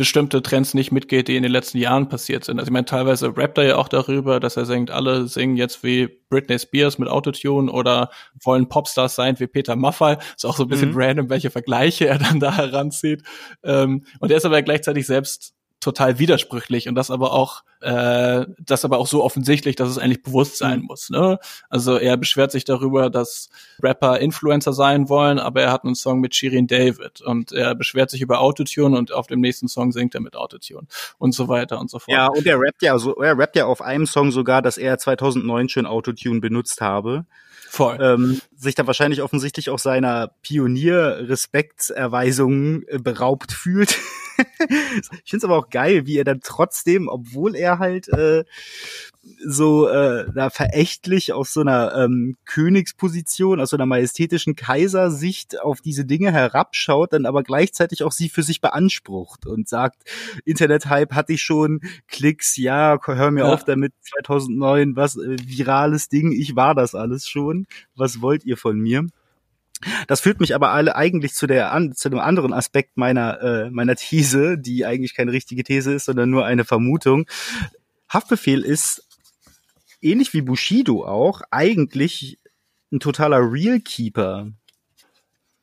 bestimmte 0.00 0.40
Trends 0.40 0.72
nicht 0.72 0.92
mitgeht, 0.92 1.28
die 1.28 1.36
in 1.36 1.42
den 1.42 1.52
letzten 1.52 1.76
Jahren 1.76 2.08
passiert 2.08 2.44
sind. 2.44 2.58
Also 2.58 2.70
ich 2.70 2.72
meine, 2.72 2.86
teilweise 2.86 3.36
rappt 3.36 3.58
er 3.58 3.64
ja 3.64 3.76
auch 3.76 3.86
darüber, 3.86 4.40
dass 4.40 4.56
er 4.56 4.64
singt, 4.64 4.90
alle 4.90 5.28
singen 5.28 5.58
jetzt 5.58 5.84
wie 5.84 6.08
Britney 6.30 6.58
Spears 6.58 6.98
mit 6.98 7.06
Autotune 7.10 7.70
oder 7.70 8.08
wollen 8.42 8.70
Popstars 8.70 9.14
sein 9.14 9.38
wie 9.40 9.46
Peter 9.46 9.76
Maffay. 9.76 10.16
Ist 10.34 10.46
auch 10.46 10.56
so 10.56 10.62
ein 10.62 10.70
bisschen 10.70 10.92
mhm. 10.92 10.96
random, 10.96 11.28
welche 11.28 11.50
Vergleiche 11.50 12.06
er 12.08 12.16
dann 12.16 12.40
da 12.40 12.56
heranzieht. 12.56 13.24
Ähm, 13.62 14.06
und 14.20 14.30
er 14.30 14.38
ist 14.38 14.46
aber 14.46 14.62
gleichzeitig 14.62 15.06
selbst 15.06 15.52
total 15.80 16.18
widersprüchlich 16.18 16.88
und 16.88 16.94
das 16.94 17.10
aber 17.10 17.32
auch 17.32 17.62
äh, 17.80 18.44
das 18.58 18.84
aber 18.84 18.98
auch 18.98 19.06
so 19.06 19.24
offensichtlich, 19.24 19.74
dass 19.74 19.88
es 19.88 19.96
eigentlich 19.96 20.22
bewusst 20.22 20.58
sein 20.58 20.80
mhm. 20.80 20.86
muss. 20.86 21.10
Ne? 21.10 21.38
Also 21.70 21.96
er 21.96 22.16
beschwert 22.16 22.52
sich 22.52 22.64
darüber, 22.64 23.08
dass 23.08 23.48
Rapper 23.82 24.18
Influencer 24.18 24.72
sein 24.72 25.08
wollen, 25.08 25.38
aber 25.38 25.62
er 25.62 25.72
hat 25.72 25.84
einen 25.84 25.94
Song 25.94 26.20
mit 26.20 26.34
Shirin 26.34 26.66
David 26.66 27.22
und 27.22 27.52
er 27.52 27.74
beschwert 27.74 28.10
sich 28.10 28.20
über 28.20 28.40
Autotune 28.40 28.96
und 28.96 29.12
auf 29.12 29.26
dem 29.26 29.40
nächsten 29.40 29.68
Song 29.68 29.92
singt 29.92 30.14
er 30.14 30.20
mit 30.20 30.36
Autotune 30.36 30.86
und 31.18 31.32
so 31.32 31.48
weiter 31.48 31.80
und 31.80 31.90
so 31.90 31.98
fort. 31.98 32.14
Ja, 32.14 32.26
und 32.26 32.46
er 32.46 32.60
rappt 32.60 32.82
ja 32.82 32.98
so, 32.98 33.14
er 33.16 33.38
rappt 33.38 33.56
ja 33.56 33.64
auf 33.64 33.80
einem 33.80 34.06
Song 34.06 34.30
sogar, 34.30 34.60
dass 34.60 34.76
er 34.76 34.98
2009 34.98 35.70
schon 35.70 35.86
Autotune 35.86 36.40
benutzt 36.40 36.82
habe. 36.82 37.24
Voll. 37.72 37.98
Ähm, 38.00 38.40
sich 38.56 38.74
da 38.74 38.88
wahrscheinlich 38.88 39.22
offensichtlich 39.22 39.70
auch 39.70 39.78
seiner 39.78 40.32
Pionier-Respektserweisungen 40.42 42.84
äh, 42.88 42.98
beraubt 42.98 43.52
fühlt. 43.52 43.96
ich 44.58 45.30
finde 45.30 45.36
es 45.36 45.44
aber 45.44 45.56
auch 45.56 45.70
geil, 45.70 46.04
wie 46.04 46.18
er 46.18 46.24
dann 46.24 46.40
trotzdem, 46.42 47.06
obwohl 47.06 47.54
er 47.54 47.78
halt 47.78 48.08
äh, 48.08 48.42
so 49.44 49.88
äh, 49.88 50.26
da 50.34 50.50
verächtlich 50.50 51.32
aus 51.32 51.52
so 51.52 51.60
einer 51.60 51.94
ähm, 51.94 52.36
Königsposition, 52.44 53.60
aus 53.60 53.70
so 53.70 53.76
einer 53.76 53.86
majestätischen 53.86 54.56
Kaisersicht 54.56 55.60
auf 55.60 55.80
diese 55.80 56.04
Dinge 56.04 56.32
herabschaut, 56.32 57.12
dann 57.12 57.26
aber 57.26 57.42
gleichzeitig 57.42 58.02
auch 58.02 58.12
sie 58.12 58.28
für 58.28 58.42
sich 58.42 58.60
beansprucht 58.60 59.46
und 59.46 59.68
sagt, 59.68 60.02
Internet-Hype 60.44 61.14
hatte 61.14 61.32
ich 61.32 61.42
schon, 61.42 61.80
Klicks, 62.08 62.56
ja, 62.56 62.98
hör 63.04 63.30
mir 63.30 63.44
ja. 63.44 63.52
auf 63.52 63.64
damit, 63.64 63.92
2009, 64.02 64.96
was, 64.96 65.16
äh, 65.16 65.36
virales 65.44 66.08
Ding, 66.08 66.32
ich 66.32 66.56
war 66.56 66.74
das 66.74 66.94
alles 66.94 67.28
schon, 67.28 67.66
was 67.94 68.20
wollt 68.20 68.44
ihr 68.44 68.56
von 68.56 68.78
mir? 68.78 69.06
Das 70.08 70.20
führt 70.20 70.40
mich 70.40 70.54
aber 70.54 70.70
alle 70.70 70.94
eigentlich 70.94 71.32
zu 71.34 71.46
der 71.46 71.72
an, 71.72 71.94
zu 71.94 72.08
einem 72.08 72.18
anderen 72.18 72.52
Aspekt 72.52 72.96
meiner 72.96 73.40
äh, 73.40 73.70
meiner 73.70 73.96
These, 73.96 74.58
die 74.58 74.84
eigentlich 74.84 75.14
keine 75.14 75.32
richtige 75.32 75.64
These 75.64 75.94
ist, 75.94 76.04
sondern 76.04 76.28
nur 76.28 76.44
eine 76.44 76.64
Vermutung. 76.64 77.26
Haftbefehl 78.08 78.62
ist 78.62 79.06
ähnlich 80.00 80.32
wie 80.32 80.42
Bushido 80.42 81.04
auch 81.04 81.42
eigentlich 81.50 82.38
ein 82.92 83.00
totaler 83.00 83.38
Realkeeper. 83.40 84.48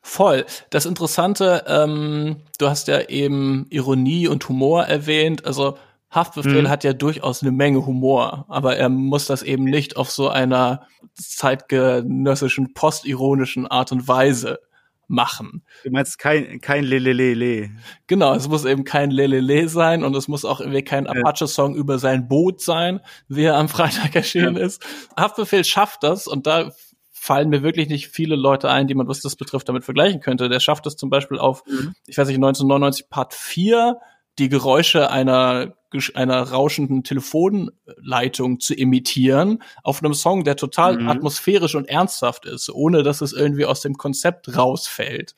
Voll. 0.01 0.45
Das 0.69 0.85
Interessante, 0.85 1.65
ähm, 1.67 2.37
du 2.59 2.69
hast 2.69 2.87
ja 2.87 3.01
eben 3.09 3.65
Ironie 3.69 4.27
und 4.27 4.47
Humor 4.47 4.85
erwähnt. 4.85 5.45
Also 5.45 5.77
Haftbefehl 6.09 6.63
hm. 6.63 6.69
hat 6.69 6.85
ja 6.85 6.93
durchaus 6.93 7.41
eine 7.41 7.51
Menge 7.51 7.85
Humor, 7.85 8.45
aber 8.47 8.77
er 8.77 8.87
muss 8.87 9.25
das 9.25 9.43
eben 9.43 9.65
nicht 9.65 9.97
auf 9.97 10.09
so 10.09 10.29
einer 10.29 10.87
zeitgenössischen, 11.13 12.73
postironischen 12.73 13.67
Art 13.67 13.91
und 13.91 14.07
Weise 14.07 14.59
machen. 15.07 15.63
Du 15.83 15.91
meinst 15.91 16.19
kein, 16.19 16.59
kein 16.61 16.83
Lelelele. 16.83 17.71
Genau, 18.07 18.33
es 18.33 18.47
muss 18.47 18.65
eben 18.65 18.83
kein 18.83 19.11
Lelele 19.11 19.69
sein 19.69 20.03
und 20.03 20.15
es 20.15 20.27
muss 20.27 20.45
auch 20.45 20.59
irgendwie 20.59 20.83
kein 20.83 21.07
Apache-Song 21.07 21.75
über 21.75 21.99
sein 21.99 22.27
Boot 22.27 22.61
sein, 22.61 22.99
wie 23.27 23.43
er 23.43 23.55
am 23.55 23.69
Freitag 23.69 24.15
erschienen 24.15 24.57
ja. 24.57 24.65
ist. 24.65 24.85
Haftbefehl 25.15 25.63
schafft 25.63 26.03
das 26.03 26.27
und 26.27 26.47
da 26.47 26.71
fallen 27.11 27.49
mir 27.49 27.63
wirklich 27.63 27.89
nicht 27.89 28.07
viele 28.07 28.35
Leute 28.35 28.69
ein, 28.69 28.87
die 28.87 28.95
man, 28.95 29.07
was 29.07 29.21
das 29.21 29.35
betrifft, 29.35 29.67
damit 29.67 29.83
vergleichen 29.83 30.21
könnte. 30.21 30.49
Der 30.49 30.59
schafft 30.59 30.85
es 30.85 30.95
zum 30.95 31.09
Beispiel 31.09 31.39
auf, 31.39 31.63
mhm. 31.65 31.93
ich 32.05 32.17
weiß 32.17 32.27
nicht, 32.27 32.37
1999 32.37 33.09
Part 33.09 33.33
4 33.33 33.97
die 34.39 34.49
Geräusche 34.49 35.09
einer 35.09 35.73
einer 36.15 36.41
rauschenden 36.41 37.03
Telefonleitung 37.03 38.59
zu 38.59 38.73
imitieren 38.73 39.63
auf 39.83 40.03
einem 40.03 40.13
Song, 40.13 40.43
der 40.43 40.55
total 40.55 40.99
mhm. 40.99 41.09
atmosphärisch 41.09 41.75
und 41.75 41.87
ernsthaft 41.87 42.45
ist, 42.45 42.69
ohne 42.69 43.03
dass 43.03 43.21
es 43.21 43.33
irgendwie 43.33 43.65
aus 43.65 43.81
dem 43.81 43.95
Konzept 43.95 44.55
rausfällt. 44.55 45.35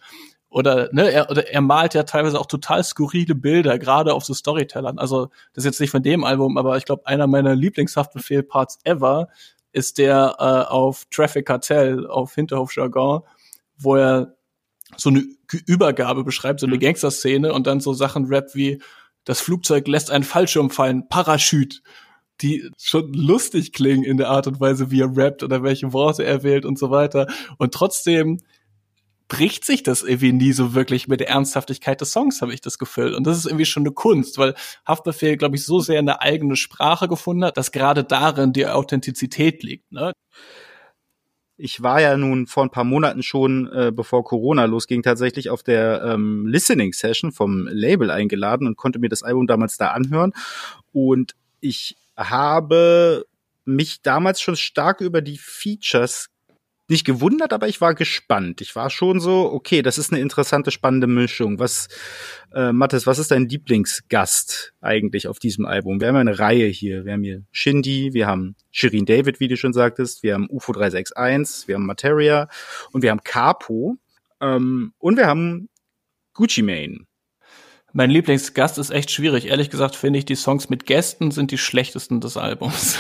Oder, 0.50 0.90
ne, 0.92 1.12
er, 1.12 1.30
oder 1.30 1.48
er 1.48 1.62
malt 1.62 1.94
ja 1.94 2.04
teilweise 2.04 2.40
auch 2.40 2.48
total 2.48 2.84
skurrile 2.84 3.36
Bilder, 3.36 3.78
gerade 3.78 4.14
auf 4.16 4.26
so 4.26 4.34
Storytellern. 4.34 4.98
Also, 4.98 5.28
das 5.54 5.64
ist 5.64 5.66
jetzt 5.66 5.80
nicht 5.80 5.92
von 5.92 6.02
dem 6.02 6.24
Album, 6.24 6.58
aber 6.58 6.76
ich 6.78 6.86
glaube, 6.86 7.06
einer 7.06 7.28
meiner 7.28 7.54
Lieblingshaftbefehl-Parts 7.54 8.80
ever 8.84 9.28
ist 9.72 10.00
der 10.00 10.36
äh, 10.40 10.72
auf 10.72 11.06
Traffic 11.12 11.46
Cartel, 11.46 12.08
auf 12.08 12.34
Hinterhofjargon, 12.34 13.22
wo 13.78 13.96
er 13.96 14.36
so 14.98 15.10
eine 15.10 15.24
Übergabe 15.68 16.24
beschreibt, 16.24 16.60
so 16.60 16.66
eine 16.66 16.78
mhm. 16.78 16.82
Gangster-Szene 16.82 17.54
und 17.54 17.68
dann 17.68 17.80
so 17.80 17.94
Sachen 17.94 18.26
rappt 18.26 18.56
wie 18.56 18.82
das 19.26 19.42
Flugzeug 19.42 19.88
lässt 19.88 20.12
einen 20.12 20.24
Fallschirm 20.24 20.70
fallen, 20.70 21.08
Parachute, 21.10 21.80
die 22.42 22.70
schon 22.78 23.14
lustig 23.14 23.74
klingen 23.74 24.04
in 24.04 24.18
der 24.18 24.30
Art 24.30 24.48
und 24.48 24.60
Weise, 24.60 24.92
wie 24.92 25.02
er 25.02 25.16
rappt 25.16 25.44
oder 25.44 25.64
welche 25.64 25.94
Worte 25.94 26.24
er 26.24 26.44
wählt 26.44 26.66
und 26.66 26.80
so 26.80 26.90
weiter. 26.90 27.28
Und 27.58 27.74
trotzdem 27.74 28.40
bricht 29.28 29.64
sich 29.64 29.84
das 29.84 30.02
irgendwie 30.02 30.34
nie 30.34 30.54
so 30.54 30.74
wirklich 30.74 31.08
mit 31.08 31.20
der 31.20 31.30
Ernsthaftigkeit 31.30 32.02
des 32.02 32.12
Songs, 32.12 32.42
habe 32.42 32.54
ich 32.54 32.62
das 32.62 32.80
Gefühl. 32.80 33.14
Und 33.14 33.28
das 33.28 33.38
ist 33.38 33.46
irgendwie 33.46 33.66
schon 33.66 33.84
eine 33.84 33.92
Kunst, 33.92 34.38
weil 34.40 34.56
Haftbefehl, 34.88 35.38
glaube 35.38 35.56
ich, 35.56 35.64
so 35.64 35.80
sehr 35.80 36.00
eine 36.00 36.22
eigene 36.22 36.56
Sprache 36.56 37.08
gefunden 37.08 37.46
hat, 37.46 37.56
dass 37.56 37.72
gerade 37.72 38.04
darin 38.04 38.54
die 38.54 38.66
Authentizität 38.66 39.62
liegt. 39.62 39.92
Ne? 39.92 40.14
Ich 41.60 41.84
war 41.84 42.00
ja 42.00 42.16
nun 42.16 42.48
vor 42.48 42.64
ein 42.64 42.70
paar 42.70 42.86
Monaten 42.86 43.22
schon, 43.22 43.68
äh, 43.74 43.92
bevor 43.94 44.24
Corona 44.24 44.64
losging, 44.64 45.04
tatsächlich 45.04 45.50
auf 45.50 45.62
der 45.62 46.02
ähm, 46.04 46.48
Listening 46.48 46.94
Session 46.94 47.34
vom 47.34 47.68
Label 47.68 48.12
eingeladen 48.12 48.66
und 48.66 48.78
konnte 48.78 48.98
mir 48.98 49.10
das 49.10 49.24
Album 49.24 49.46
damals 49.46 49.78
da 49.78 49.90
anhören. 49.90 50.34
Und 50.94 51.36
ich 51.60 51.98
habe 52.16 53.26
mich 53.66 54.02
damals 54.02 54.40
schon 54.40 54.56
stark 54.56 55.02
über 55.02 55.22
die 55.22 55.38
Features 55.38 56.30
nicht 56.90 57.06
gewundert, 57.06 57.54
aber 57.54 57.68
ich 57.68 57.82
war 57.82 57.94
gespannt. 57.94 58.62
Ich 58.62 58.76
war 58.76 58.90
schon 58.90 59.20
so, 59.20 59.52
okay, 59.52 59.82
das 59.82 59.98
ist 59.98 60.12
eine 60.12 60.22
interessante, 60.22 60.72
spannende 60.72 61.08
Mischung. 61.08 61.60
Was, 61.60 61.88
äh, 62.54 62.72
Mathis, 62.72 63.08
was 63.08 63.20
ist 63.20 63.32
dein 63.32 63.48
Lieblingsgast 63.48 64.74
eigentlich 64.82 65.28
auf 65.28 65.40
diesem 65.40 65.66
Album? 65.66 66.02
Wir 66.02 66.10
haben 66.10 66.16
eine 66.16 66.40
Reihe 66.40 66.68
hier. 66.68 67.06
Wir 67.06 67.14
haben 67.14 67.24
hier 67.24 67.44
Shindy, 67.52 68.14
wir 68.14 68.28
haben 68.28 68.56
Shirin 68.72 69.06
David, 69.06 69.40
wie 69.40 69.48
du 69.48 69.58
schon 69.58 69.74
sagtest, 69.74 70.24
wir 70.24 70.34
haben 70.34 70.50
UFO 70.50 70.72
361, 70.74 71.68
wir 71.68 71.76
haben 71.76 71.86
Materia 71.86 72.48
und 72.92 73.02
wir 73.02 73.12
haben 73.12 73.24
Capo 73.24 73.98
ähm, 74.42 74.94
und 74.98 75.18
wir 75.18 75.28
haben 75.28 75.70
Gucci 76.34 76.62
Mane. 76.62 77.06
Mein 77.92 78.12
Lieblingsgast 78.12 78.78
ist 78.78 78.92
echt 78.92 79.12
schwierig. 79.12 79.48
Ehrlich 79.48 79.70
gesagt 79.70 79.96
finde 79.96 80.20
ich, 80.20 80.26
die 80.26 80.36
Songs 80.36 80.70
mit 80.70 80.86
Gästen 80.86 81.32
sind 81.32 81.52
die 81.52 81.58
schlechtesten 81.58 82.22
des 82.22 82.38
Albums. 82.38 82.98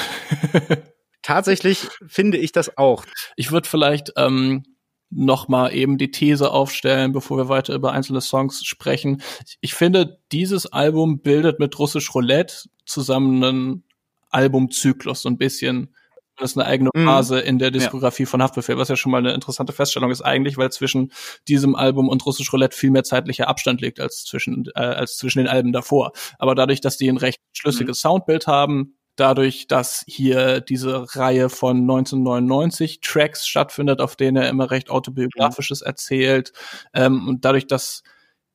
tatsächlich 1.22 1.88
finde 2.08 2.38
ich 2.38 2.52
das 2.52 2.78
auch. 2.78 3.06
Ich 3.36 3.52
würde 3.52 3.68
vielleicht 3.68 4.14
ähm, 4.16 4.64
noch 5.10 5.48
mal 5.48 5.74
eben 5.74 5.98
die 5.98 6.12
These 6.12 6.52
aufstellen, 6.52 7.12
bevor 7.12 7.38
wir 7.38 7.50
weiter 7.50 7.74
über 7.74 7.94
einzelne 7.94 8.22
Songs 8.22 8.64
sprechen. 8.64 9.22
Ich 9.60 9.74
finde, 9.74 10.20
dieses 10.32 10.68
Album 10.68 11.22
bildet 11.22 11.60
mit 11.60 11.78
Russisch 11.80 12.14
Roulette 12.14 12.70
zusammen 12.86 13.44
einen 13.44 13.84
Albumzyklus 14.30 15.24
so 15.24 15.30
ein 15.30 15.38
bisschen. 15.38 15.96
Das 16.38 16.52
ist 16.52 16.58
eine 16.58 16.68
eigene 16.68 16.90
mhm. 16.94 17.06
Phase 17.06 17.40
in 17.40 17.60
der 17.60 17.70
Diskografie 17.70 18.24
ja. 18.24 18.30
von 18.30 18.42
Haftbefehl, 18.42 18.78
was 18.78 18.88
ja 18.88 18.96
schon 18.96 19.12
mal 19.12 19.18
eine 19.18 19.34
interessante 19.34 19.74
Feststellung 19.74 20.10
ist 20.10 20.22
eigentlich, 20.22 20.58
weil 20.58 20.72
zwischen 20.72 21.12
diesem 21.50 21.76
Album 21.76 22.08
und 22.08 22.26
Russisch 22.26 22.54
Roulette 22.54 22.78
viel 22.78 22.92
mehr 22.92 23.04
zeitlicher 23.04 23.50
Abstand 23.50 23.82
liegt 23.82 24.00
als 24.00 24.24
zwischen 24.24 24.70
äh, 24.76 24.80
als 24.80 25.18
zwischen 25.18 25.40
den 25.40 25.48
Alben 25.48 25.74
davor. 25.74 26.14
Aber 26.38 26.56
dadurch, 26.56 26.80
dass 26.80 26.96
die 26.96 27.10
ein 27.10 27.18
recht 27.18 27.40
schlüssiges 27.52 27.98
mhm. 27.98 28.10
Soundbild 28.10 28.48
haben, 28.48 28.99
dadurch, 29.20 29.68
dass 29.68 30.04
hier 30.08 30.62
diese 30.62 31.16
Reihe 31.16 31.50
von 31.50 31.78
1999 31.82 33.02
Tracks 33.02 33.48
stattfindet, 33.48 34.02
auf 34.02 34.16
denen 34.16 34.38
er 34.38 34.50
immer 34.50 34.72
recht 34.72 34.90
autobiografisches 34.90 35.82
erzählt, 35.82 36.54
ähm, 36.94 37.28
und 37.28 37.46
dadurch, 37.46 37.68
dass 37.68 38.04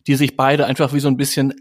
die 0.06 0.16
sich 0.16 0.36
beide 0.36 0.66
einfach 0.66 0.92
wie 0.92 1.00
so 1.00 1.08
ein 1.08 1.16
bisschen 1.16 1.54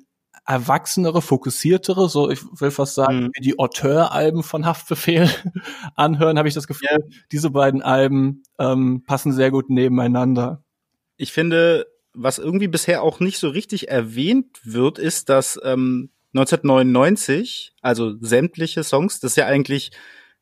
erwachsenere, 0.45 1.21
fokussiertere, 1.21 2.09
so 2.09 2.29
ich 2.29 2.41
will 2.59 2.71
fast 2.71 2.95
sagen, 2.95 3.25
mhm. 3.25 3.31
wie 3.35 3.41
die 3.41 3.59
Auteur-Alben 3.59 4.43
von 4.43 4.65
Haftbefehl 4.65 5.29
anhören, 5.95 6.37
habe 6.37 6.47
ich 6.47 6.53
das 6.53 6.67
Gefühl, 6.67 6.89
ja. 6.91 6.97
diese 7.31 7.49
beiden 7.49 7.81
Alben 7.81 8.43
ähm, 8.59 9.03
passen 9.05 9.31
sehr 9.31 9.51
gut 9.51 9.69
nebeneinander. 9.69 10.63
Ich 11.15 11.31
finde, 11.31 11.87
was 12.13 12.39
irgendwie 12.39 12.67
bisher 12.67 13.03
auch 13.03 13.19
nicht 13.19 13.39
so 13.39 13.49
richtig 13.49 13.89
erwähnt 13.89 14.59
wird, 14.63 14.99
ist, 14.99 15.29
dass 15.29 15.59
ähm, 15.63 16.11
1999, 16.33 17.73
also 17.81 18.15
sämtliche 18.19 18.83
Songs, 18.83 19.19
das 19.19 19.31
ist 19.31 19.37
ja 19.37 19.45
eigentlich 19.45 19.91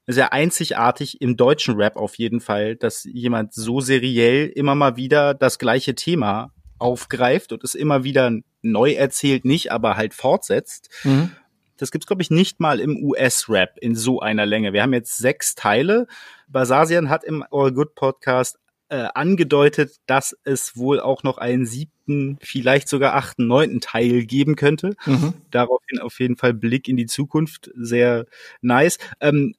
sehr 0.07 0.33
einzigartig 0.33 1.21
im 1.21 1.37
deutschen 1.37 1.75
Rap 1.75 1.95
auf 1.95 2.15
jeden 2.15 2.39
Fall, 2.39 2.75
dass 2.75 3.03
jemand 3.03 3.53
so 3.53 3.81
seriell 3.81 4.47
immer 4.47 4.75
mal 4.75 4.95
wieder 4.95 5.33
das 5.33 5.59
gleiche 5.59 5.95
Thema 5.95 6.51
aufgreift 6.79 7.53
und 7.53 7.63
es 7.63 7.75
immer 7.75 8.03
wieder 8.03 8.31
neu 8.61 8.93
erzählt, 8.93 9.45
nicht, 9.45 9.71
aber 9.71 9.97
halt 9.97 10.13
fortsetzt. 10.13 10.89
Mhm. 11.03 11.31
Das 11.77 11.91
gibt's 11.91 12.07
glaube 12.07 12.21
ich 12.21 12.29
nicht 12.29 12.59
mal 12.59 12.79
im 12.79 12.97
US-Rap 13.03 13.77
in 13.79 13.95
so 13.95 14.19
einer 14.19 14.45
Länge. 14.45 14.73
Wir 14.73 14.83
haben 14.83 14.93
jetzt 14.93 15.17
sechs 15.17 15.55
Teile. 15.55 16.07
Basasian 16.47 17.09
hat 17.09 17.23
im 17.23 17.43
All 17.51 17.71
Good 17.71 17.95
Podcast 17.95 18.59
äh, 18.91 19.07
angedeutet, 19.15 19.95
dass 20.05 20.37
es 20.43 20.75
wohl 20.75 20.99
auch 20.99 21.23
noch 21.23 21.37
einen 21.37 21.65
siebten, 21.65 22.37
vielleicht 22.41 22.89
sogar 22.89 23.15
achten, 23.15 23.47
neunten 23.47 23.79
Teil 23.79 24.25
geben 24.25 24.57
könnte. 24.57 24.95
Mhm. 25.05 25.33
Daraufhin 25.49 25.99
auf 25.99 26.19
jeden 26.19 26.35
Fall 26.35 26.53
Blick 26.53 26.89
in 26.89 26.97
die 26.97 27.05
Zukunft. 27.05 27.71
Sehr 27.73 28.25
nice. 28.59 28.97
Ähm, 29.21 29.55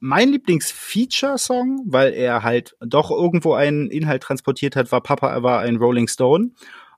mein 0.00 0.28
Lieblings-Feature-Song, 0.28 1.84
weil 1.86 2.12
er 2.12 2.42
halt 2.42 2.76
doch 2.80 3.10
irgendwo 3.10 3.54
einen 3.54 3.90
Inhalt 3.90 4.22
transportiert 4.22 4.76
hat, 4.76 4.92
war 4.92 5.00
Papa 5.00 5.32
er 5.32 5.42
war 5.42 5.60
ein 5.60 5.76
Rolling 5.76 6.06
Stone. 6.06 6.50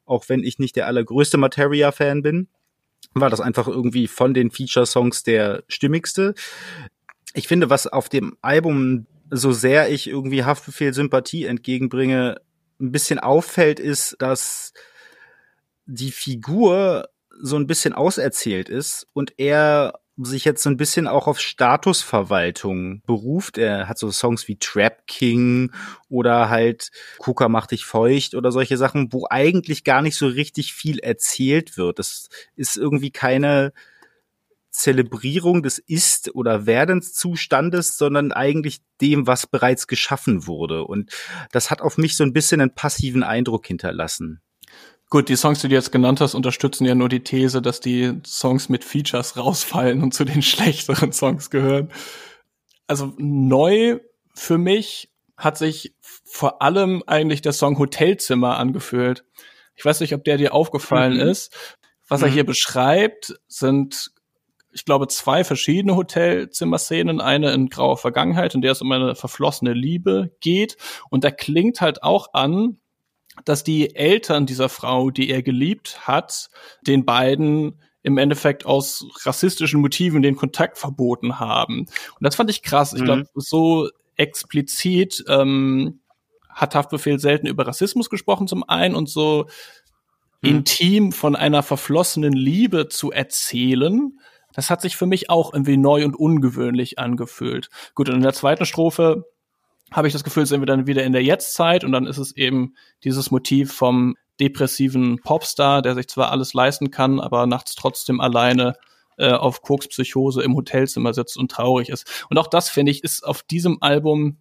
Auch 0.07 0.29
wenn 0.29 0.43
ich 0.43 0.59
nicht 0.59 0.75
der 0.75 0.89
allergrößte 0.89 1.37
Materia-Fan 1.37 2.21
bin, 2.23 2.49
war 3.15 3.31
das 3.31 3.41
einfach 3.41 3.69
irgendwie 3.69 4.09
von 4.09 4.35
den 4.35 4.51
Feature-Songs 4.51 5.23
der 5.23 5.63
stimmigste. 5.69 6.35
Ich 7.33 7.47
finde, 7.47 7.71
was 7.71 7.87
auf 7.87 8.09
dem 8.09 8.37
Album 8.43 9.07
so 9.31 9.53
sehr 9.53 9.91
ich 9.91 10.09
irgendwie 10.09 10.45
Haftbefehl 10.45 10.93
Sympathie 10.93 11.45
entgegenbringe, 11.45 12.41
ein 12.81 12.93
bisschen 12.93 13.19
auffällt, 13.19 13.81
ist, 13.81 14.17
dass 14.19 14.73
die 15.87 16.11
Figur 16.11 17.09
so 17.41 17.57
ein 17.57 17.67
bisschen 17.67 17.93
auserzählt 17.93 18.69
ist 18.69 19.07
und 19.13 19.35
er 19.39 20.01
sich 20.19 20.45
jetzt 20.47 20.63
so 20.63 20.71
ein 20.71 20.79
bisschen 20.79 21.07
auch 21.07 21.27
auf 21.27 21.39
Statusverwaltung 21.41 23.03
beruft. 23.07 23.59
Er 23.59 23.87
hat 23.87 23.99
so 23.99 24.11
Songs 24.11 24.49
wie 24.49 24.57
Trap 24.57 25.07
King 25.07 25.73
oder 26.09 26.49
halt 26.49 26.91
Kuka 27.19 27.49
macht 27.49 27.73
dich 27.73 27.85
feucht 27.85 28.35
oder 28.35 28.51
solche 28.51 28.79
Sachen, 28.79 29.13
wo 29.13 29.27
eigentlich 29.29 29.85
gar 29.85 30.01
nicht 30.01 30.17
so 30.17 30.27
richtig 30.27 30.73
viel 30.73 31.01
erzählt 31.01 31.77
wird. 31.77 31.99
Das 31.99 32.29
ist 32.57 32.79
irgendwie 32.79 33.11
keine 33.11 33.73
Zelebrierung 34.77 35.63
des 35.63 35.79
Ist- 35.79 36.35
oder 36.35 36.67
Werdenszustandes, 36.67 37.97
sondern 37.97 38.33
eigentlich 38.33 38.81
dem, 39.01 39.27
was 39.27 39.47
bereits 39.47 39.87
geschaffen 39.87 40.47
wurde. 40.47 40.85
Und 40.85 41.11
das 41.53 41.71
hat 41.71 41.81
auf 41.81 41.99
mich 41.99 42.17
so 42.17 42.25
ein 42.25 42.33
bisschen 42.33 42.61
einen 42.61 42.75
passiven 42.75 43.23
Eindruck 43.23 43.67
hinterlassen. 43.67 44.41
Gut, 45.09 45.29
die 45.29 45.37
Songs, 45.37 45.61
die 45.61 45.69
du 45.69 45.75
jetzt 45.75 45.93
genannt 45.93 46.21
hast, 46.21 46.35
unterstützen 46.35 46.85
ja 46.85 46.95
nur 46.95 47.09
die 47.09 47.23
These, 47.23 47.63
dass 47.63 47.81
die 47.81 48.21
Songs 48.27 48.69
mit 48.69 48.85
Features 48.85 49.37
rausfallen 49.37 50.03
und 50.03 50.13
zu 50.13 50.25
den 50.25 50.43
schlechteren 50.43 51.13
Songs 51.13 51.51
gehören. 51.51 51.93
Also 52.87 53.15
neu 53.17 54.01
für 54.35 54.59
mich 54.59 55.11
hat 55.37 55.59
sich 55.59 55.95
vor 56.01 56.61
allem 56.61 57.03
eigentlich 57.07 57.43
der 57.43 57.53
Song 57.53 57.79
Hotelzimmer 57.79 58.59
angefühlt. 58.59 59.25
Ich 59.77 59.85
weiß 59.85 60.01
nicht, 60.01 60.15
ob 60.15 60.25
der 60.25 60.39
dir 60.39 60.55
aufgefallen 60.55 61.15
mhm. 61.15 61.29
ist. 61.29 61.55
Was 62.09 62.21
mhm. 62.21 62.27
er 62.27 62.33
hier 62.33 62.47
beschreibt, 62.47 63.39
sind 63.47 64.13
ich 64.77 64.85
glaube, 64.85 65.09
zwei 65.09 65.43
verschiedene 65.43 65.97
Hotelzimmerszenen. 65.97 67.23
Eine 67.23 67.53
in 67.55 67.71
grauer 67.71 67.97
Vergangenheit, 67.97 68.55
in 68.55 68.61
der 68.61 68.73
es 68.73 68.83
um 68.83 68.93
eine 68.93 69.15
verflossene 69.15 69.73
Liebe 69.73 70.37
geht. 70.41 70.77
Und 71.09 71.25
da 71.25 71.31
klingt 71.31 71.81
halt 71.81 72.03
auch 72.03 72.35
an, 72.35 72.77
dass 73.47 73.65
die 73.65 73.97
Eltern 73.97 74.45
dieser 74.45 74.69
Frau, 74.69 75.11
die 75.11 75.31
er 75.31 75.43
geliebt 75.43 76.07
hat, 76.07 76.51
den 76.87 77.07
beiden 77.07 77.81
im 78.03 78.19
Endeffekt 78.19 78.67
aus 78.67 79.07
rassistischen 79.25 79.81
Motiven 79.81 80.21
den 80.21 80.37
Kontakt 80.37 80.77
verboten 80.77 81.41
haben. 81.41 81.81
Und 81.81 82.21
das 82.21 82.37
fand 82.37 82.51
ich 82.51 82.63
krass. 82.63 82.93
Ich 82.93 83.03
glaube, 83.03 83.23
mhm. 83.23 83.41
so 83.41 83.89
explizit 84.17 85.25
ähm, 85.27 86.01
hat 86.51 86.75
Haftbefehl 86.75 87.19
selten 87.19 87.47
über 87.47 87.67
Rassismus 87.67 88.11
gesprochen 88.11 88.47
zum 88.47 88.63
einen 88.63 88.95
und 88.95 89.09
so 89.09 89.47
mhm. 90.43 90.51
intim 90.51 91.13
von 91.13 91.35
einer 91.35 91.63
verflossenen 91.63 92.35
Liebe 92.35 92.89
zu 92.89 93.11
erzählen, 93.11 94.19
das 94.57 94.71
hat 94.71 94.81
sich 94.81 94.97
für 94.97 95.07
mich 95.07 95.31
auch 95.31 95.53
irgendwie 95.53 95.77
neu 95.77 96.05
und 96.05 96.17
ungewöhnlich 96.17 96.99
angefühlt. 96.99 97.69
Gut, 97.95 98.09
und 98.09 98.17
in 98.17 98.23
der 98.23 98.33
zweiten 98.33 98.65
Strophe 98.65 99.27
habe 99.93 100.09
ich 100.09 100.13
das 100.13 100.25
Gefühl, 100.25 100.47
sind 100.47 100.61
wir 100.61 100.67
dann 100.67 100.87
wieder 100.87 101.05
in 101.05 101.13
der 101.13 101.23
Jetztzeit 101.23 101.85
und 101.85 101.93
dann 101.93 102.07
ist 102.07 102.19
es 102.19 102.35
eben 102.35 102.75
dieses 103.05 103.31
Motiv 103.31 103.73
vom 103.73 104.17
depressiven 104.41 105.21
Popstar, 105.23 105.83
der 105.83 105.95
sich 105.95 106.09
zwar 106.09 106.31
alles 106.31 106.55
leisten 106.55 106.91
kann, 106.91 107.21
aber 107.21 107.47
nachts 107.47 107.75
trotzdem 107.75 108.21
alleine 108.21 108.75
äh, 109.19 109.31
auf 109.33 109.63
Kokspsychose 109.63 110.43
im 110.43 110.57
Hotelzimmer 110.57 111.15
sitzt 111.15 111.37
und 111.37 111.51
traurig 111.51 111.91
ist. 111.91 112.27
Und 112.29 112.39
auch 112.39 112.49
das, 112.49 112.69
finde 112.69 112.93
ich, 112.93 113.05
ist 113.05 113.25
auf 113.25 113.43
diesem 113.43 113.79
Album 113.83 114.39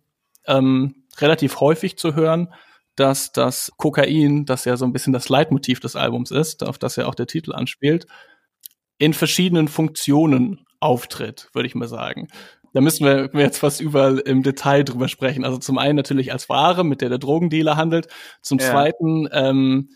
ähm, 0.47 1.04
relativ 1.17 1.60
häufig 1.60 1.97
zu 1.97 2.15
hören, 2.15 2.54
dass 2.95 3.34
das 3.34 3.71
Kokain, 3.78 4.45
das 4.45 4.65
ja 4.65 4.78
so 4.78 4.86
ein 4.86 4.93
bisschen 4.93 5.13
das 5.13 5.30
Leitmotiv 5.30 5.80
des 5.82 5.95
Albums 5.95 6.32
ist, 6.32 6.63
auf 6.63 6.78
das 6.78 6.95
ja 6.95 7.06
auch 7.08 7.15
der 7.15 7.28
Titel 7.28 7.54
anspielt, 7.54 8.08
in 8.97 9.13
verschiedenen 9.13 9.67
Funktionen 9.67 10.65
auftritt, 10.79 11.49
würde 11.53 11.67
ich 11.67 11.75
mal 11.75 11.88
sagen. 11.88 12.27
Da 12.73 12.81
müssen 12.81 13.05
wir 13.05 13.29
jetzt 13.41 13.60
fast 13.60 13.79
überall 13.79 14.19
im 14.19 14.43
Detail 14.43 14.84
drüber 14.84 15.08
sprechen. 15.08 15.45
Also 15.45 15.58
zum 15.58 15.77
einen 15.77 15.95
natürlich 15.95 16.34
als 16.34 16.49
Ware, 16.49 16.84
mit 16.84 16.99
der 16.99 17.08
der 17.08 17.19
Drogendealer 17.19 17.77
handelt. 17.77 18.08
Zum 18.41 18.60
ja. 18.60 18.69
zweiten 18.69 19.29
ähm, 19.31 19.89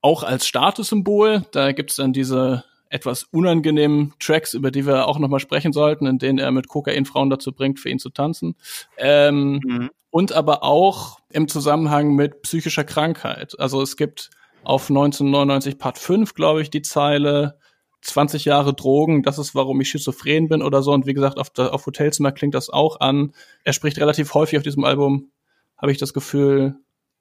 auch 0.00 0.22
als 0.22 0.46
Statussymbol. 0.46 1.42
Da 1.50 1.72
gibt's 1.72 1.96
dann 1.96 2.12
diese 2.12 2.64
etwas 2.88 3.24
unangenehmen 3.24 4.14
Tracks, 4.18 4.54
über 4.54 4.70
die 4.70 4.86
wir 4.86 5.06
auch 5.06 5.18
nochmal 5.18 5.40
sprechen 5.40 5.72
sollten, 5.72 6.06
in 6.06 6.18
denen 6.18 6.38
er 6.38 6.50
mit 6.50 6.68
Kokain 6.68 7.04
Frauen 7.04 7.30
dazu 7.30 7.52
bringt, 7.52 7.80
für 7.80 7.88
ihn 7.88 7.98
zu 7.98 8.10
tanzen. 8.10 8.56
Ähm, 8.96 9.60
mhm. 9.64 9.90
Und 10.10 10.32
aber 10.32 10.64
auch 10.64 11.20
im 11.30 11.46
Zusammenhang 11.46 12.14
mit 12.14 12.42
psychischer 12.42 12.84
Krankheit. 12.84 13.58
Also 13.58 13.80
es 13.80 13.96
gibt 13.96 14.30
auf 14.64 14.90
1999 14.90 15.78
Part 15.78 15.98
5, 15.98 16.34
glaube 16.34 16.62
ich, 16.62 16.70
die 16.70 16.82
Zeile, 16.82 17.58
20 18.02 18.44
Jahre 18.44 18.74
Drogen, 18.74 19.22
das 19.22 19.38
ist, 19.38 19.54
warum 19.54 19.80
ich 19.80 19.90
schizophren 19.90 20.48
bin 20.48 20.62
oder 20.62 20.82
so. 20.82 20.92
Und 20.92 21.06
wie 21.06 21.14
gesagt, 21.14 21.38
auf, 21.38 21.50
auf 21.58 21.86
Hotelzimmer 21.86 22.32
klingt 22.32 22.54
das 22.54 22.70
auch 22.70 23.00
an. 23.00 23.32
Er 23.64 23.72
spricht 23.72 23.98
relativ 23.98 24.34
häufig 24.34 24.58
auf 24.58 24.62
diesem 24.62 24.84
Album, 24.84 25.30
habe 25.76 25.92
ich 25.92 25.98
das 25.98 26.14
Gefühl, 26.14 26.76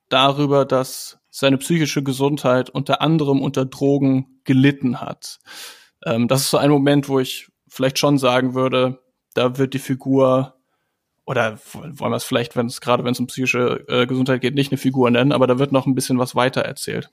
darüber, 0.10 0.66
dass 0.66 1.20
seine 1.30 1.58
psychische 1.58 2.04
Gesundheit 2.04 2.70
unter 2.70 3.02
anderem 3.02 3.42
unter 3.42 3.66
Drogen 3.66 4.42
gelitten 4.44 5.00
hat. 5.02 5.40
Ähm, 6.06 6.28
das 6.28 6.42
ist 6.42 6.50
so 6.50 6.58
ein 6.58 6.72
Moment, 6.72 7.10
wo 7.10 7.20
ich 7.20 7.50
vielleicht 7.68 8.00
schon 8.00 8.18
sagen 8.18 8.56
würde, 8.56 9.00
da 9.34 9.58
wird 9.58 9.74
die 9.74 9.80
Figur 9.80 10.56
oder 11.26 11.60
wollen 11.74 12.12
wir 12.12 12.16
es 12.16 12.24
vielleicht, 12.24 12.56
wenn 12.56 12.66
es 12.66 12.82
gerade 12.82 13.04
wenn 13.04 13.12
es 13.12 13.20
um 13.20 13.28
psychische 13.28 13.86
äh, 13.88 14.08
Gesundheit 14.08 14.42
geht, 14.42 14.56
nicht 14.56 14.72
eine 14.72 14.80
Figur 14.80 15.12
nennen, 15.12 15.32
aber 15.32 15.46
da 15.46 15.60
wird 15.60 15.72
noch 15.72 15.86
ein 15.86 15.94
bisschen 15.94 16.18
was 16.18 16.36
weiter 16.36 16.62
erzählt. 16.62 17.12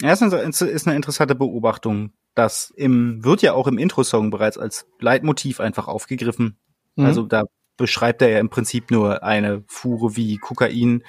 Ja, 0.00 0.12
ist 0.12 0.22
eine 0.22 0.96
interessante 0.96 1.36
Beobachtung, 1.36 2.12
das 2.34 2.72
im, 2.76 3.24
wird 3.24 3.42
ja 3.42 3.52
auch 3.52 3.66
im 3.66 3.78
Intro-Song 3.78 4.30
bereits 4.30 4.58
als 4.58 4.86
Leitmotiv 5.00 5.60
einfach 5.60 5.88
aufgegriffen. 5.88 6.56
Mhm. 6.96 7.04
Also 7.04 7.22
da 7.24 7.44
beschreibt 7.76 8.22
er 8.22 8.28
ja 8.28 8.38
im 8.38 8.50
Prinzip 8.50 8.90
nur 8.90 9.22
eine 9.22 9.64
Fuhre, 9.66 10.16
wie 10.16 10.36
Kokain 10.36 11.02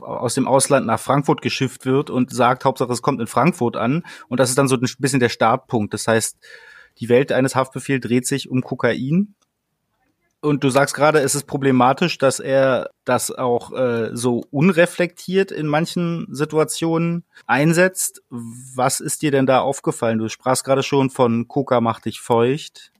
aus 0.00 0.34
dem 0.34 0.46
Ausland 0.46 0.86
nach 0.86 1.00
Frankfurt 1.00 1.42
geschifft 1.42 1.86
wird 1.86 2.10
und 2.10 2.30
sagt, 2.30 2.64
Hauptsache 2.64 2.92
es 2.92 3.02
kommt 3.02 3.20
in 3.20 3.26
Frankfurt 3.26 3.76
an. 3.76 4.04
Und 4.28 4.38
das 4.40 4.50
ist 4.50 4.58
dann 4.58 4.68
so 4.68 4.76
ein 4.76 4.86
bisschen 4.98 5.20
der 5.20 5.28
Startpunkt. 5.28 5.94
Das 5.94 6.06
heißt, 6.06 6.38
die 6.98 7.08
Welt 7.08 7.32
eines 7.32 7.54
Haftbefehls 7.56 8.06
dreht 8.06 8.26
sich 8.26 8.50
um 8.50 8.60
Kokain 8.62 9.34
und 10.42 10.64
du 10.64 10.70
sagst 10.70 10.94
gerade, 10.94 11.20
es 11.20 11.34
ist 11.34 11.46
problematisch, 11.46 12.18
dass 12.18 12.40
er 12.40 12.90
das 13.04 13.30
auch 13.30 13.72
äh, 13.72 14.10
so 14.14 14.42
unreflektiert 14.50 15.52
in 15.52 15.66
manchen 15.66 16.26
Situationen 16.30 17.24
einsetzt. 17.46 18.22
Was 18.30 19.00
ist 19.00 19.22
dir 19.22 19.30
denn 19.30 19.46
da 19.46 19.60
aufgefallen? 19.60 20.18
Du 20.18 20.28
sprachst 20.28 20.64
gerade 20.64 20.82
schon 20.82 21.10
von 21.10 21.46
Coca 21.46 21.80
macht 21.80 22.06
dich 22.06 22.20
feucht. 22.20 22.92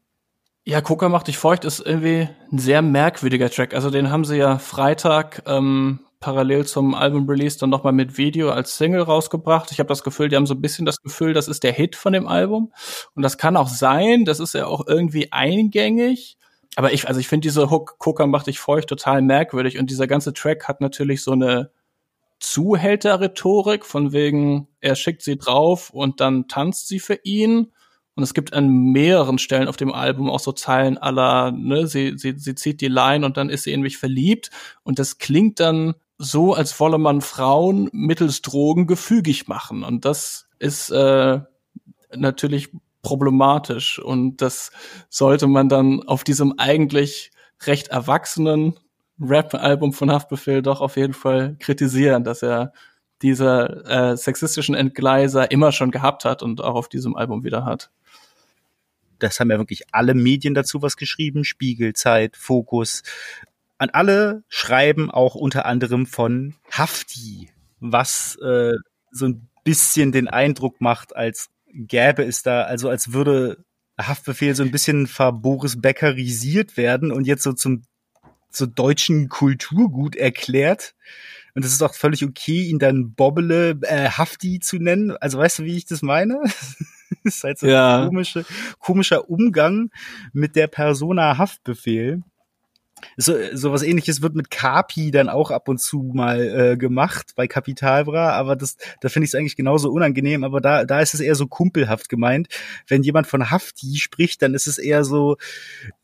Ja, 0.64 0.82
Coca 0.82 1.08
macht 1.08 1.28
dich 1.28 1.38
feucht 1.38 1.64
ist 1.64 1.80
irgendwie 1.80 2.28
ein 2.52 2.58
sehr 2.58 2.82
merkwürdiger 2.82 3.50
Track. 3.50 3.74
Also 3.74 3.90
den 3.90 4.10
haben 4.10 4.24
sie 4.24 4.36
ja 4.36 4.58
Freitag 4.58 5.42
ähm, 5.46 6.00
parallel 6.20 6.66
zum 6.66 6.94
Album-Release 6.94 7.58
dann 7.58 7.70
nochmal 7.70 7.94
mit 7.94 8.18
Video 8.18 8.50
als 8.50 8.76
Single 8.76 9.00
rausgebracht. 9.00 9.72
Ich 9.72 9.78
habe 9.78 9.88
das 9.88 10.02
Gefühl, 10.02 10.28
die 10.28 10.36
haben 10.36 10.46
so 10.46 10.54
ein 10.54 10.60
bisschen 10.60 10.84
das 10.84 11.00
Gefühl, 11.00 11.32
das 11.32 11.48
ist 11.48 11.62
der 11.62 11.72
Hit 11.72 11.96
von 11.96 12.12
dem 12.12 12.28
Album. 12.28 12.72
Und 13.14 13.22
das 13.22 13.38
kann 13.38 13.56
auch 13.56 13.68
sein, 13.68 14.26
das 14.26 14.38
ist 14.38 14.52
ja 14.52 14.66
auch 14.66 14.86
irgendwie 14.86 15.32
eingängig 15.32 16.36
aber 16.76 16.92
ich, 16.92 17.08
also 17.08 17.20
ich 17.20 17.28
finde 17.28 17.46
diese 17.46 17.70
Hook, 17.70 17.98
Coca 17.98 18.26
macht 18.26 18.46
dich 18.46 18.60
feucht, 18.60 18.88
total 18.88 19.22
merkwürdig. 19.22 19.78
Und 19.78 19.90
dieser 19.90 20.06
ganze 20.06 20.32
Track 20.32 20.68
hat 20.68 20.80
natürlich 20.80 21.22
so 21.22 21.32
eine 21.32 21.70
Zuhälter-Rhetorik, 22.38 23.84
von 23.84 24.12
wegen, 24.12 24.68
er 24.80 24.94
schickt 24.94 25.22
sie 25.22 25.36
drauf 25.36 25.90
und 25.90 26.20
dann 26.20 26.48
tanzt 26.48 26.88
sie 26.88 27.00
für 27.00 27.18
ihn. 27.22 27.72
Und 28.14 28.22
es 28.22 28.34
gibt 28.34 28.52
an 28.54 28.68
mehreren 28.68 29.38
Stellen 29.38 29.68
auf 29.68 29.76
dem 29.76 29.92
Album 29.92 30.30
auch 30.30 30.40
so 30.40 30.52
Zeilen 30.52 30.98
aller, 30.98 31.52
ne, 31.52 31.86
sie, 31.86 32.14
sie, 32.16 32.34
sie 32.36 32.54
zieht 32.54 32.80
die 32.80 32.88
Line 32.88 33.24
und 33.24 33.36
dann 33.36 33.50
ist 33.50 33.64
sie 33.64 33.72
in 33.72 33.82
mich 33.82 33.98
verliebt. 33.98 34.50
Und 34.82 34.98
das 34.98 35.18
klingt 35.18 35.60
dann 35.60 35.94
so, 36.18 36.54
als 36.54 36.78
wolle 36.80 36.98
man 36.98 37.20
Frauen 37.20 37.88
mittels 37.92 38.42
Drogen 38.42 38.86
gefügig 38.86 39.48
machen. 39.48 39.84
Und 39.84 40.04
das 40.04 40.48
ist 40.58 40.90
äh, 40.90 41.40
natürlich 42.14 42.70
problematisch 43.02 43.98
und 43.98 44.42
das 44.42 44.70
sollte 45.08 45.46
man 45.46 45.68
dann 45.68 46.02
auf 46.02 46.24
diesem 46.24 46.58
eigentlich 46.58 47.30
recht 47.62 47.88
erwachsenen 47.88 48.78
Rap-Album 49.20 49.92
von 49.92 50.10
Haftbefehl 50.10 50.62
doch 50.62 50.80
auf 50.80 50.96
jeden 50.96 51.14
Fall 51.14 51.56
kritisieren, 51.58 52.24
dass 52.24 52.42
er 52.42 52.72
diese 53.22 53.84
äh, 53.86 54.16
sexistischen 54.16 54.74
Entgleiser 54.74 55.50
immer 55.50 55.72
schon 55.72 55.90
gehabt 55.90 56.24
hat 56.24 56.42
und 56.42 56.62
auch 56.62 56.74
auf 56.74 56.88
diesem 56.88 57.16
Album 57.16 57.44
wieder 57.44 57.64
hat. 57.64 57.90
Das 59.18 59.38
haben 59.38 59.50
ja 59.50 59.58
wirklich 59.58 59.82
alle 59.92 60.14
Medien 60.14 60.54
dazu 60.54 60.80
was 60.80 60.96
geschrieben, 60.96 61.44
Spiegel, 61.44 61.92
Zeit, 61.92 62.36
Fokus. 62.36 63.02
An 63.76 63.90
alle 63.90 64.42
schreiben 64.48 65.10
auch 65.10 65.34
unter 65.34 65.66
anderem 65.66 66.06
von 66.06 66.54
Hafti, 66.70 67.50
was 67.80 68.36
äh, 68.36 68.74
so 69.10 69.26
ein 69.26 69.48
bisschen 69.64 70.12
den 70.12 70.28
Eindruck 70.28 70.80
macht, 70.80 71.14
als 71.14 71.50
gäbe 71.72 72.24
es 72.24 72.42
da, 72.42 72.62
also 72.62 72.88
als 72.88 73.12
würde 73.12 73.64
Haftbefehl 74.00 74.54
so 74.54 74.62
ein 74.62 74.70
bisschen 74.70 75.06
verboris 75.06 75.80
Beckerisiert 75.80 76.76
werden 76.76 77.12
und 77.12 77.26
jetzt 77.26 77.42
so 77.42 77.52
zum 77.52 77.82
so 78.50 78.66
deutschen 78.66 79.28
Kulturgut 79.28 80.16
erklärt. 80.16 80.94
Und 81.54 81.64
es 81.64 81.72
ist 81.72 81.82
auch 81.82 81.94
völlig 81.94 82.24
okay, 82.24 82.62
ihn 82.62 82.78
dann 82.78 83.14
Bobbele 83.14 83.78
äh, 83.82 84.08
Hafti 84.08 84.60
zu 84.60 84.76
nennen. 84.76 85.16
Also 85.16 85.38
weißt 85.38 85.60
du, 85.60 85.64
wie 85.64 85.76
ich 85.76 85.86
das 85.86 86.02
meine? 86.02 86.40
das 86.44 87.34
ist 87.36 87.44
halt 87.44 87.58
so 87.58 87.66
ja. 87.66 88.02
ein 88.02 88.08
komische, 88.08 88.44
komischer 88.78 89.28
Umgang 89.28 89.90
mit 90.32 90.56
der 90.56 90.68
Persona 90.68 91.38
Haftbefehl. 91.38 92.22
So, 93.16 93.34
so 93.52 93.72
was 93.72 93.82
ähnliches 93.82 94.22
wird 94.22 94.34
mit 94.34 94.50
Kapi 94.50 95.10
dann 95.10 95.28
auch 95.28 95.50
ab 95.50 95.68
und 95.68 95.78
zu 95.78 96.10
mal 96.14 96.40
äh, 96.40 96.76
gemacht 96.76 97.32
bei 97.36 97.46
Kapitalbra, 97.46 98.32
aber 98.32 98.56
das, 98.56 98.76
da 99.00 99.08
finde 99.08 99.24
ich 99.24 99.30
es 99.30 99.34
eigentlich 99.34 99.56
genauso 99.56 99.90
unangenehm, 99.90 100.44
aber 100.44 100.60
da, 100.60 100.84
da 100.84 101.00
ist 101.00 101.14
es 101.14 101.20
eher 101.20 101.34
so 101.34 101.46
kumpelhaft 101.46 102.08
gemeint. 102.08 102.48
Wenn 102.86 103.02
jemand 103.02 103.26
von 103.26 103.50
Hafti 103.50 103.96
spricht, 103.96 104.42
dann 104.42 104.54
ist 104.54 104.66
es 104.66 104.78
eher 104.78 105.04
so 105.04 105.36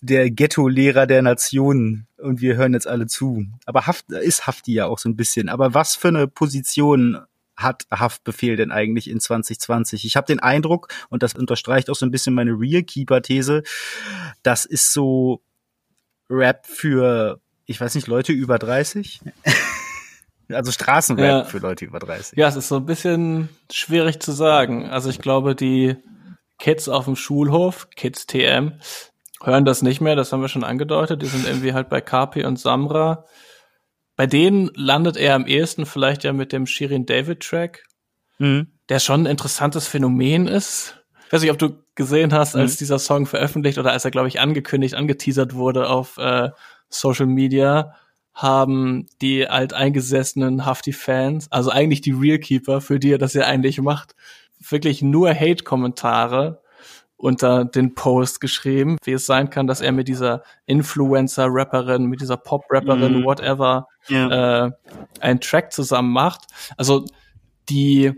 der 0.01 0.31
Ghetto-Lehrer 0.31 1.07
der 1.07 1.23
Nation 1.23 2.07
und 2.19 2.41
wir 2.41 2.57
hören 2.57 2.73
jetzt 2.75 2.87
alle 2.87 3.07
zu. 3.07 3.47
Aber 3.65 3.87
Haft 3.87 4.11
ist 4.11 4.47
Hafti 4.47 4.75
ja 4.75 4.87
auch 4.87 4.99
so 4.99 5.09
ein 5.09 5.17
bisschen. 5.17 5.49
Aber 5.49 5.75
was 5.75 5.97
für 5.97 6.09
eine 6.09 6.29
Position 6.29 7.19
hat 7.57 7.87
Haftbefehl 7.91 8.57
denn 8.57 8.71
eigentlich 8.73 9.09
in 9.09 9.21
2020? 9.21 10.05
Ich 10.05 10.17
habe 10.17 10.27
den 10.27 10.41
Eindruck, 10.41 10.89
und 11.09 11.23
das 11.23 11.35
unterstreicht 11.35 11.91
auch 11.91 11.97
so 11.97 12.07
ein 12.07 12.11
bisschen 12.11 12.35
meine 12.35 12.53
Real 12.53 12.83
Keeper-These, 12.83 13.63
das 14.43 14.65
ist 14.65 14.93
so 14.93 15.43
Rap 16.29 16.67
für, 16.67 17.41
ich 17.67 17.81
weiß 17.81 17.95
nicht, 17.95 18.07
Leute 18.07 18.33
über 18.33 18.59
30? 18.59 19.21
also 20.49 20.73
Straßenrap 20.73 21.27
ja. 21.27 21.45
für 21.45 21.59
Leute 21.59 21.85
über 21.85 21.99
30. 21.99 22.39
Ja, 22.39 22.49
es 22.49 22.57
ist 22.57 22.69
so 22.69 22.77
ein 22.77 22.87
bisschen 22.87 23.49
schwierig 23.71 24.21
zu 24.21 24.33
sagen. 24.33 24.89
Also 24.89 25.11
ich 25.11 25.19
glaube, 25.19 25.55
die 25.55 25.97
Kids 26.59 26.89
auf 26.89 27.05
dem 27.05 27.17
Schulhof, 27.17 27.89
Kids 27.91 28.27
TM, 28.27 28.73
hören 29.43 29.65
das 29.65 29.83
nicht 29.83 30.01
mehr, 30.01 30.17
das 30.17 30.33
haben 30.33 30.41
wir 30.41 30.49
schon 30.49 30.65
angedeutet. 30.65 31.23
Die 31.23 31.27
sind 31.27 31.47
irgendwie 31.47 31.75
halt 31.75 31.89
bei 31.89 32.01
Kapi 32.01 32.45
und 32.45 32.59
Samra. 32.59 33.25
Bei 34.17 34.27
denen 34.27 34.71
landet 34.75 35.17
er 35.17 35.35
am 35.35 35.47
ehesten 35.47 35.85
vielleicht 35.85 36.25
ja 36.25 36.33
mit 36.33 36.53
dem 36.53 36.67
Shirin 36.67 37.05
David 37.05 37.40
Track, 37.40 37.85
mhm. 38.38 38.69
der 38.88 38.98
schon 38.98 39.23
ein 39.23 39.31
interessantes 39.31 39.87
Phänomen 39.87 40.46
ist. 40.46 41.05
Ich 41.27 41.33
weiß 41.33 41.42
nicht, 41.42 41.50
ob 41.50 41.58
du 41.58 41.83
gesehen 41.94 42.33
hast, 42.33 42.54
als 42.54 42.74
mhm. 42.74 42.79
dieser 42.79 42.98
Song 42.98 43.27
veröffentlicht 43.27 43.79
oder 43.79 43.92
als 43.92 44.04
er, 44.04 44.10
glaube 44.10 44.29
ich, 44.29 44.40
angekündigt, 44.40 44.94
angeteasert 44.94 45.54
wurde 45.54 45.88
auf 45.88 46.18
äh, 46.18 46.50
Social 46.88 47.27
Media, 47.27 47.94
haben 48.33 49.06
die 49.22 49.48
alteingesessenen 49.48 50.66
Hafti-Fans, 50.66 51.50
also 51.50 51.70
eigentlich 51.70 52.02
die 52.02 52.12
Realkeeper, 52.12 52.83
für 52.83 53.00
die 53.00 53.12
er 53.12 53.18
das 53.18 53.33
ja 53.33 53.44
eigentlich 53.44 53.81
macht, 53.81 54.14
wirklich 54.60 55.00
nur 55.00 55.35
Hate-Kommentare 55.35 56.60
unter 57.16 57.64
den 57.64 57.94
Post 57.94 58.42
geschrieben, 58.42 58.98
wie 59.04 59.12
es 59.12 59.24
sein 59.24 59.48
kann, 59.48 59.66
dass 59.66 59.81
er 59.81 59.92
mit 59.92 60.06
dieser 60.06 60.42
Influencer-Rapperin, 60.66 62.04
mit 62.04 62.20
dieser 62.20 62.37
Pop-Rapperin, 62.37 63.20
mm. 63.20 63.24
whatever, 63.24 63.88
yeah. 64.10 64.66
äh, 64.66 64.70
einen 65.20 65.40
Track 65.40 65.72
zusammen 65.72 66.12
macht. 66.12 66.42
Also 66.77 67.06
die 67.70 68.12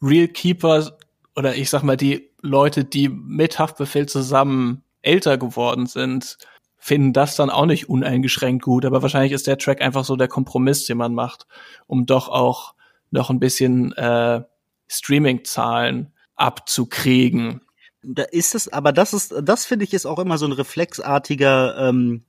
Realkeeper 0.00 0.96
oder 1.38 1.54
ich 1.54 1.70
sag 1.70 1.84
mal, 1.84 1.96
die 1.96 2.30
Leute, 2.42 2.84
die 2.84 3.08
mit 3.08 3.60
Haftbefehl 3.60 4.06
zusammen 4.06 4.82
älter 5.02 5.38
geworden 5.38 5.86
sind, 5.86 6.36
finden 6.76 7.12
das 7.12 7.36
dann 7.36 7.48
auch 7.48 7.64
nicht 7.64 7.88
uneingeschränkt 7.88 8.64
gut. 8.64 8.84
Aber 8.84 9.02
wahrscheinlich 9.02 9.30
ist 9.30 9.46
der 9.46 9.56
Track 9.56 9.80
einfach 9.80 10.04
so 10.04 10.16
der 10.16 10.26
Kompromiss, 10.26 10.84
den 10.86 10.98
man 10.98 11.14
macht, 11.14 11.46
um 11.86 12.06
doch 12.06 12.28
auch 12.28 12.74
noch 13.12 13.30
ein 13.30 13.38
bisschen 13.38 13.92
äh, 13.92 14.42
Streaming-Zahlen 14.88 16.12
abzukriegen. 16.34 17.60
Da 18.02 18.24
ist 18.24 18.56
es, 18.56 18.72
aber 18.72 18.92
das 18.92 19.12
ist, 19.12 19.32
das 19.40 19.64
finde 19.64 19.84
ich 19.84 19.94
ist 19.94 20.06
auch 20.06 20.18
immer 20.18 20.38
so 20.38 20.46
ein 20.46 20.52
reflexartiger, 20.52 21.88
ähm, 21.88 22.24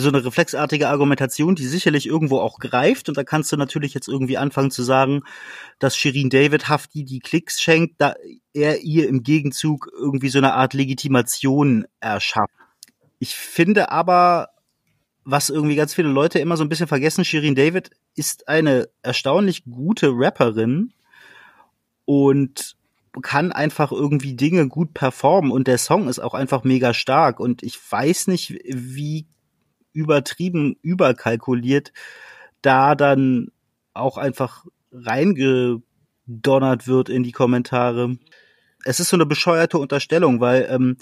so 0.00 0.08
eine 0.08 0.24
reflexartige 0.24 0.88
Argumentation, 0.88 1.54
die 1.54 1.66
sicherlich 1.66 2.06
irgendwo 2.06 2.38
auch 2.38 2.58
greift. 2.58 3.08
Und 3.08 3.18
da 3.18 3.24
kannst 3.24 3.52
du 3.52 3.56
natürlich 3.56 3.92
jetzt 3.92 4.08
irgendwie 4.08 4.38
anfangen 4.38 4.70
zu 4.70 4.82
sagen, 4.82 5.22
dass 5.78 5.96
Shirin 5.96 6.30
David 6.30 6.68
Hafti 6.68 7.04
die 7.04 7.20
Klicks 7.20 7.60
schenkt, 7.60 8.00
da 8.00 8.14
er 8.54 8.80
ihr 8.80 9.08
im 9.08 9.22
Gegenzug 9.22 9.90
irgendwie 9.92 10.30
so 10.30 10.38
eine 10.38 10.54
Art 10.54 10.72
Legitimation 10.72 11.84
erschafft. 12.00 12.54
Ich 13.18 13.34
finde 13.34 13.90
aber, 13.90 14.48
was 15.24 15.50
irgendwie 15.50 15.76
ganz 15.76 15.94
viele 15.94 16.08
Leute 16.08 16.38
immer 16.38 16.56
so 16.56 16.64
ein 16.64 16.68
bisschen 16.68 16.88
vergessen, 16.88 17.24
Shirin 17.24 17.54
David 17.54 17.90
ist 18.14 18.48
eine 18.48 18.88
erstaunlich 19.02 19.64
gute 19.64 20.10
Rapperin 20.12 20.92
und 22.06 22.76
kann 23.20 23.52
einfach 23.52 23.92
irgendwie 23.92 24.34
Dinge 24.34 24.68
gut 24.68 24.94
performen 24.94 25.52
und 25.52 25.68
der 25.68 25.76
Song 25.76 26.08
ist 26.08 26.18
auch 26.18 26.32
einfach 26.32 26.64
mega 26.64 26.94
stark 26.94 27.40
und 27.40 27.62
ich 27.62 27.78
weiß 27.90 28.28
nicht, 28.28 28.58
wie 28.64 29.26
übertrieben 29.92 30.76
überkalkuliert 30.82 31.92
da 32.62 32.94
dann 32.94 33.48
auch 33.92 34.16
einfach 34.16 34.64
reingedonnert 34.92 35.82
wird 36.86 37.08
in 37.08 37.22
die 37.24 37.32
Kommentare. 37.32 38.16
Es 38.84 39.00
ist 39.00 39.10
so 39.10 39.16
eine 39.16 39.26
bescheuerte 39.26 39.78
Unterstellung, 39.78 40.40
weil 40.40 40.66
ähm, 40.70 40.96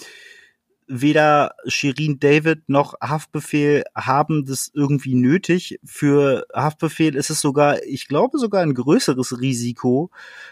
weder 0.87 1.55
Shirin 1.67 2.19
David 2.19 2.67
noch 2.67 2.95
Haftbefehl 3.01 3.83
haben 3.95 4.45
das 4.45 4.69
irgendwie 4.73 5.15
nötig. 5.15 5.79
Für 5.85 6.45
Haftbefehl 6.53 7.15
ist 7.15 7.29
es 7.29 7.39
sogar, 7.39 7.81
ich 7.83 8.07
glaube 8.07 8.37
sogar 8.39 8.61
ein 8.61 8.73
größeres 8.73 9.39
Risiko, 9.39 10.11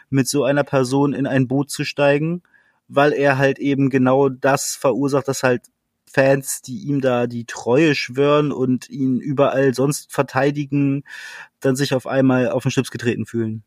mit 0.10 0.28
so 0.28 0.46
einer 0.46 0.64
Person 0.64 1.14
in 1.14 1.28
ein 1.28 1.48
Boot 1.48 1.70
zu 1.70 1.84
steigen, 1.84 2.42
weil 2.88 3.12
er 3.12 3.38
halt 3.38 3.60
eben 3.60 3.90
genau 3.90 4.30
das 4.30 4.76
verursacht, 4.76 5.28
dass 5.28 5.44
halt 5.44 5.64
Fans, 6.12 6.62
die 6.62 6.80
ihm 6.80 7.02
da 7.02 7.28
die 7.28 7.46
Treue 7.46 7.96
schwören 7.96 8.52
und 8.52 8.90
ihn 8.90 9.20
überall 9.20 9.74
sonst 9.74 10.12
verteidigen, 10.12 11.04
dann 11.60 11.76
sich 11.76 11.94
auf 11.94 12.08
einmal 12.08 12.50
auf 12.50 12.64
den 12.64 12.72
Schlips 12.72 12.92
getreten 12.92 13.26
fühlen. 13.26 13.64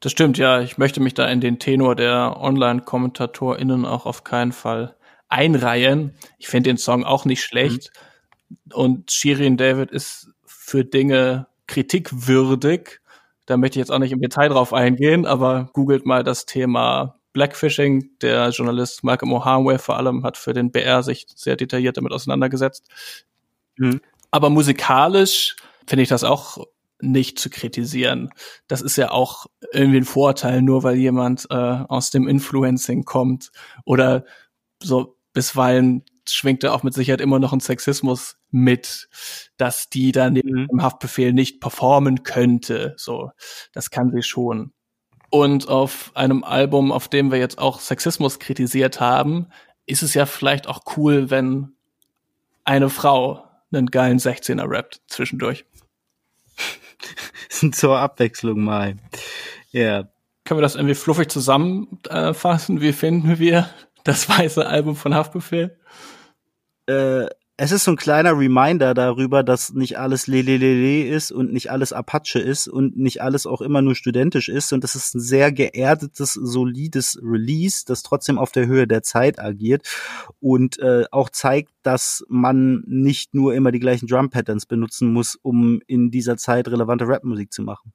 Das 0.00 0.12
stimmt, 0.12 0.38
ja. 0.38 0.60
Ich 0.60 0.78
möchte 0.78 1.00
mich 1.00 1.14
da 1.14 1.26
in 1.28 1.40
den 1.40 1.58
Tenor 1.58 1.96
der 1.96 2.36
Online-KommentatorInnen 2.38 3.84
auch 3.84 4.06
auf 4.06 4.24
keinen 4.24 4.52
Fall 4.52 4.96
einreihen. 5.28 6.12
Ich 6.38 6.48
finde 6.48 6.70
den 6.70 6.76
Song 6.76 7.04
auch 7.04 7.24
nicht 7.24 7.42
schlecht. 7.42 7.90
Mhm. 8.48 8.72
Und 8.72 9.10
Shirin 9.10 9.56
David 9.56 9.90
ist 9.90 10.30
für 10.44 10.84
Dinge 10.84 11.46
kritikwürdig. 11.66 13.00
Da 13.46 13.56
möchte 13.56 13.78
ich 13.78 13.80
jetzt 13.80 13.90
auch 13.90 13.98
nicht 13.98 14.12
im 14.12 14.20
Detail 14.20 14.48
drauf 14.48 14.72
eingehen, 14.72 15.24
aber 15.24 15.70
googelt 15.72 16.04
mal 16.04 16.24
das 16.24 16.46
Thema 16.46 17.18
Blackfishing. 17.36 18.08
Der 18.22 18.48
Journalist 18.48 19.04
Malcolm 19.04 19.30
O'Harway 19.32 19.76
vor 19.76 19.98
allem 19.98 20.24
hat 20.24 20.38
für 20.38 20.54
den 20.54 20.70
BR 20.70 21.02
sich 21.02 21.26
sehr 21.34 21.54
detailliert 21.54 21.98
damit 21.98 22.12
auseinandergesetzt. 22.12 22.88
Mhm. 23.76 24.00
Aber 24.30 24.48
musikalisch 24.48 25.56
finde 25.86 26.02
ich 26.02 26.08
das 26.08 26.24
auch 26.24 26.66
nicht 26.98 27.38
zu 27.38 27.50
kritisieren. 27.50 28.30
Das 28.68 28.80
ist 28.80 28.96
ja 28.96 29.10
auch 29.10 29.44
irgendwie 29.70 29.98
ein 29.98 30.04
Vorteil, 30.04 30.62
nur 30.62 30.82
weil 30.82 30.96
jemand 30.96 31.46
äh, 31.50 31.54
aus 31.54 32.08
dem 32.08 32.26
Influencing 32.26 33.04
kommt 33.04 33.52
oder 33.84 34.24
so 34.82 35.18
bisweilen 35.34 36.04
schwingt 36.28 36.64
da 36.64 36.72
auch 36.72 36.82
mit 36.82 36.94
Sicherheit 36.94 37.20
immer 37.20 37.38
noch 37.38 37.52
ein 37.52 37.60
Sexismus 37.60 38.36
mit, 38.50 39.08
dass 39.58 39.90
die 39.90 40.12
dann 40.12 40.34
mhm. 40.34 40.68
im 40.70 40.82
Haftbefehl 40.82 41.32
nicht 41.34 41.60
performen 41.60 42.22
könnte. 42.22 42.94
So, 42.96 43.30
das 43.72 43.90
kann 43.90 44.10
sie 44.10 44.22
schon. 44.22 44.72
Und 45.30 45.68
auf 45.68 46.12
einem 46.14 46.44
Album, 46.44 46.92
auf 46.92 47.08
dem 47.08 47.30
wir 47.30 47.38
jetzt 47.38 47.58
auch 47.58 47.80
Sexismus 47.80 48.38
kritisiert 48.38 49.00
haben, 49.00 49.48
ist 49.86 50.02
es 50.02 50.14
ja 50.14 50.26
vielleicht 50.26 50.66
auch 50.66 50.82
cool, 50.96 51.30
wenn 51.30 51.72
eine 52.64 52.90
Frau 52.90 53.44
einen 53.72 53.86
geilen 53.86 54.18
16er 54.18 54.68
rappt 54.68 55.00
zwischendurch. 55.08 55.64
Zur 57.72 57.98
Abwechslung 57.98 58.60
mal. 58.60 58.96
Ja. 59.70 59.80
Yeah. 59.80 60.10
Können 60.44 60.58
wir 60.58 60.62
das 60.62 60.76
irgendwie 60.76 60.94
fluffig 60.94 61.28
zusammenfassen? 61.28 62.80
Wie 62.80 62.92
finden 62.92 63.40
wir 63.40 63.68
das 64.04 64.28
weiße 64.28 64.64
Album 64.64 64.94
von 64.94 65.12
Haftbefehl? 65.12 65.76
Äh, 66.86 67.26
es 67.58 67.72
ist 67.72 67.84
so 67.84 67.92
ein 67.92 67.96
kleiner 67.96 68.38
Reminder 68.38 68.92
darüber, 68.92 69.42
dass 69.42 69.72
nicht 69.72 69.98
alles 69.98 70.26
Lelelele 70.26 71.08
ist 71.08 71.32
und 71.32 71.52
nicht 71.52 71.70
alles 71.70 71.92
Apache 71.92 72.38
ist 72.38 72.68
und 72.68 72.98
nicht 72.98 73.22
alles 73.22 73.46
auch 73.46 73.62
immer 73.62 73.80
nur 73.80 73.94
studentisch 73.94 74.50
ist 74.50 74.74
und 74.74 74.84
das 74.84 74.94
ist 74.94 75.14
ein 75.14 75.20
sehr 75.20 75.52
geerdetes, 75.52 76.34
solides 76.34 77.18
Release, 77.22 77.84
das 77.86 78.02
trotzdem 78.02 78.38
auf 78.38 78.52
der 78.52 78.66
Höhe 78.66 78.86
der 78.86 79.02
Zeit 79.02 79.38
agiert 79.38 79.88
und 80.38 80.78
äh, 80.80 81.04
auch 81.10 81.30
zeigt, 81.30 81.72
dass 81.82 82.24
man 82.28 82.82
nicht 82.86 83.32
nur 83.32 83.54
immer 83.54 83.72
die 83.72 83.80
gleichen 83.80 84.06
Drum 84.06 84.28
Patterns 84.28 84.66
benutzen 84.66 85.12
muss, 85.12 85.38
um 85.40 85.80
in 85.86 86.10
dieser 86.10 86.36
Zeit 86.36 86.68
relevante 86.68 87.08
Rapmusik 87.08 87.52
zu 87.52 87.62
machen. 87.62 87.92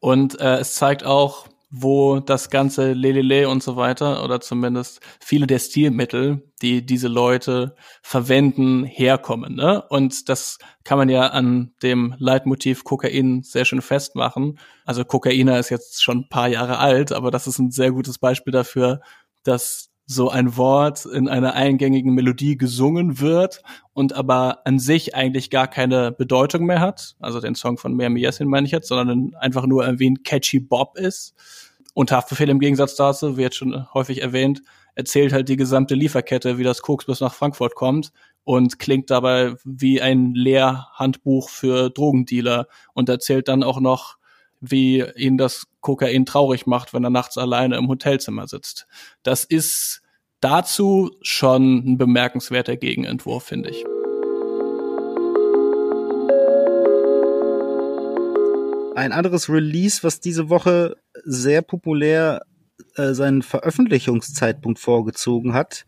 Und 0.00 0.40
äh, 0.40 0.58
es 0.58 0.74
zeigt 0.74 1.04
auch, 1.04 1.48
wo 1.68 2.20
das 2.20 2.48
ganze 2.50 2.92
Lelele 2.92 3.48
und 3.48 3.62
so 3.62 3.76
weiter 3.76 4.22
oder 4.22 4.40
zumindest 4.40 5.00
viele 5.20 5.46
der 5.46 5.58
Stilmittel, 5.58 6.52
die 6.62 6.86
diese 6.86 7.08
Leute 7.08 7.74
verwenden, 8.02 8.84
herkommen. 8.84 9.56
Ne? 9.56 9.82
Und 9.88 10.28
das 10.28 10.58
kann 10.84 10.98
man 10.98 11.08
ja 11.08 11.26
an 11.28 11.72
dem 11.82 12.14
Leitmotiv 12.18 12.84
Kokain 12.84 13.42
sehr 13.42 13.64
schön 13.64 13.82
festmachen. 13.82 14.58
Also 14.84 15.04
Kokaina 15.04 15.58
ist 15.58 15.70
jetzt 15.70 16.02
schon 16.02 16.18
ein 16.18 16.28
paar 16.28 16.48
Jahre 16.48 16.78
alt, 16.78 17.12
aber 17.12 17.30
das 17.30 17.46
ist 17.46 17.58
ein 17.58 17.72
sehr 17.72 17.90
gutes 17.90 18.18
Beispiel 18.18 18.52
dafür, 18.52 19.00
dass 19.42 19.90
so 20.06 20.30
ein 20.30 20.56
Wort 20.56 21.04
in 21.04 21.28
einer 21.28 21.54
eingängigen 21.54 22.14
Melodie 22.14 22.56
gesungen 22.56 23.20
wird 23.20 23.62
und 23.92 24.12
aber 24.12 24.64
an 24.64 24.78
sich 24.78 25.16
eigentlich 25.16 25.50
gar 25.50 25.66
keine 25.66 26.12
Bedeutung 26.12 26.64
mehr 26.64 26.80
hat. 26.80 27.16
Also 27.18 27.40
den 27.40 27.56
Song 27.56 27.76
von 27.76 27.94
Miami 27.94 28.20
Yassin 28.20 28.48
meine 28.48 28.66
ich 28.66 28.72
jetzt, 28.72 28.86
sondern 28.86 29.34
einfach 29.34 29.66
nur 29.66 29.84
irgendwie 29.84 30.10
ein 30.10 30.22
catchy 30.22 30.60
Bob 30.60 30.96
ist. 30.96 31.34
Und 31.92 32.12
Haftbefehl 32.12 32.48
im 32.50 32.60
Gegensatz 32.60 32.94
dazu, 32.94 33.36
wie 33.36 33.42
jetzt 33.42 33.56
schon 33.56 33.92
häufig 33.94 34.22
erwähnt, 34.22 34.62
erzählt 34.94 35.32
halt 35.32 35.48
die 35.48 35.56
gesamte 35.56 35.94
Lieferkette, 35.94 36.56
wie 36.56 36.62
das 36.62 36.82
Koks 36.82 37.06
bis 37.06 37.20
nach 37.20 37.34
Frankfurt 37.34 37.74
kommt 37.74 38.12
und 38.44 38.78
klingt 38.78 39.10
dabei 39.10 39.56
wie 39.64 40.00
ein 40.00 40.34
Lehrhandbuch 40.34 41.48
für 41.48 41.90
Drogendealer 41.90 42.68
und 42.94 43.08
erzählt 43.08 43.48
dann 43.48 43.64
auch 43.64 43.80
noch, 43.80 44.18
wie 44.70 45.04
ihn 45.16 45.38
das 45.38 45.66
Kokain 45.80 46.26
traurig 46.26 46.66
macht, 46.66 46.92
wenn 46.94 47.04
er 47.04 47.10
nachts 47.10 47.38
alleine 47.38 47.76
im 47.76 47.88
Hotelzimmer 47.88 48.48
sitzt. 48.48 48.86
Das 49.22 49.44
ist 49.44 50.02
dazu 50.40 51.10
schon 51.22 51.92
ein 51.92 51.98
bemerkenswerter 51.98 52.76
Gegenentwurf, 52.76 53.44
finde 53.44 53.70
ich. 53.70 53.84
Ein 58.96 59.12
anderes 59.12 59.50
Release, 59.50 60.02
was 60.02 60.20
diese 60.20 60.48
Woche 60.48 60.96
sehr 61.24 61.62
populär 61.62 62.42
äh, 62.96 63.12
seinen 63.12 63.42
Veröffentlichungszeitpunkt 63.42 64.78
vorgezogen 64.78 65.52
hat, 65.52 65.84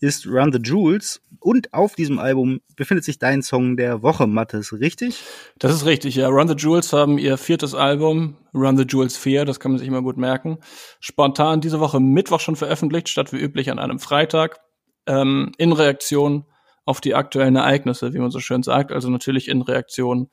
ist 0.00 0.26
Run 0.26 0.52
the 0.52 0.58
Jewels. 0.62 1.20
Und 1.40 1.72
auf 1.72 1.94
diesem 1.94 2.18
Album 2.18 2.60
befindet 2.76 3.04
sich 3.04 3.18
dein 3.18 3.42
Song 3.42 3.76
der 3.76 4.02
Woche, 4.02 4.26
Mattes, 4.26 4.72
richtig? 4.72 5.22
Das 5.58 5.72
ist 5.72 5.86
richtig, 5.86 6.16
ja. 6.16 6.28
Run 6.28 6.48
the 6.48 6.54
Jewels 6.54 6.92
haben 6.92 7.18
ihr 7.18 7.38
viertes 7.38 7.74
Album, 7.74 8.36
Run 8.54 8.76
the 8.76 8.84
Jewels 8.84 9.16
4, 9.16 9.44
das 9.44 9.60
kann 9.60 9.72
man 9.72 9.78
sich 9.78 9.88
immer 9.88 10.02
gut 10.02 10.16
merken, 10.16 10.58
spontan 11.00 11.60
diese 11.60 11.80
Woche 11.80 12.00
Mittwoch 12.00 12.40
schon 12.40 12.56
veröffentlicht, 12.56 13.08
statt 13.08 13.32
wie 13.32 13.38
üblich 13.38 13.70
an 13.70 13.78
einem 13.78 13.98
Freitag, 14.00 14.60
ähm, 15.06 15.52
in 15.58 15.72
Reaktion 15.72 16.44
auf 16.88 17.02
die 17.02 17.14
aktuellen 17.14 17.54
Ereignisse, 17.54 18.14
wie 18.14 18.18
man 18.18 18.30
so 18.30 18.40
schön 18.40 18.62
sagt, 18.62 18.92
also 18.92 19.10
natürlich 19.10 19.48
in 19.48 19.60
Reaktion 19.60 20.30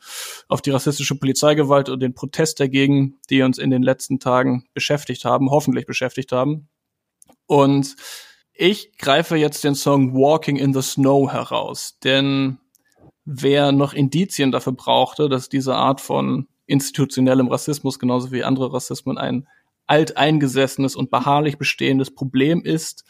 auf 0.47 0.61
die 0.61 0.71
rassistische 0.71 1.15
Polizeigewalt 1.15 1.89
und 1.89 1.99
den 1.99 2.13
Protest 2.13 2.61
dagegen, 2.61 3.17
die 3.29 3.41
uns 3.41 3.57
in 3.57 3.71
den 3.71 3.83
letzten 3.83 4.19
Tagen 4.19 4.65
beschäftigt 4.73 5.25
haben, 5.25 5.51
hoffentlich 5.51 5.85
beschäftigt 5.85 6.31
haben. 6.31 6.69
Und 7.45 7.97
ich 8.55 8.97
greife 8.97 9.35
jetzt 9.35 9.63
den 9.63 9.75
Song 9.75 10.13
Walking 10.13 10.55
in 10.55 10.73
the 10.73 10.81
Snow 10.81 11.31
heraus, 11.31 11.97
denn 12.03 12.57
wer 13.25 13.71
noch 13.71 13.93
Indizien 13.93 14.51
dafür 14.51 14.73
brauchte, 14.73 15.29
dass 15.29 15.49
diese 15.49 15.75
Art 15.75 15.99
von 15.99 16.47
institutionellem 16.65 17.47
Rassismus 17.47 17.99
genauso 17.99 18.31
wie 18.31 18.43
andere 18.43 18.73
Rassismen 18.73 19.17
ein 19.17 19.47
alteingesessenes 19.87 20.95
und 20.95 21.11
beharrlich 21.11 21.57
bestehendes 21.57 22.13
Problem 22.13 22.61
ist, 22.63 23.03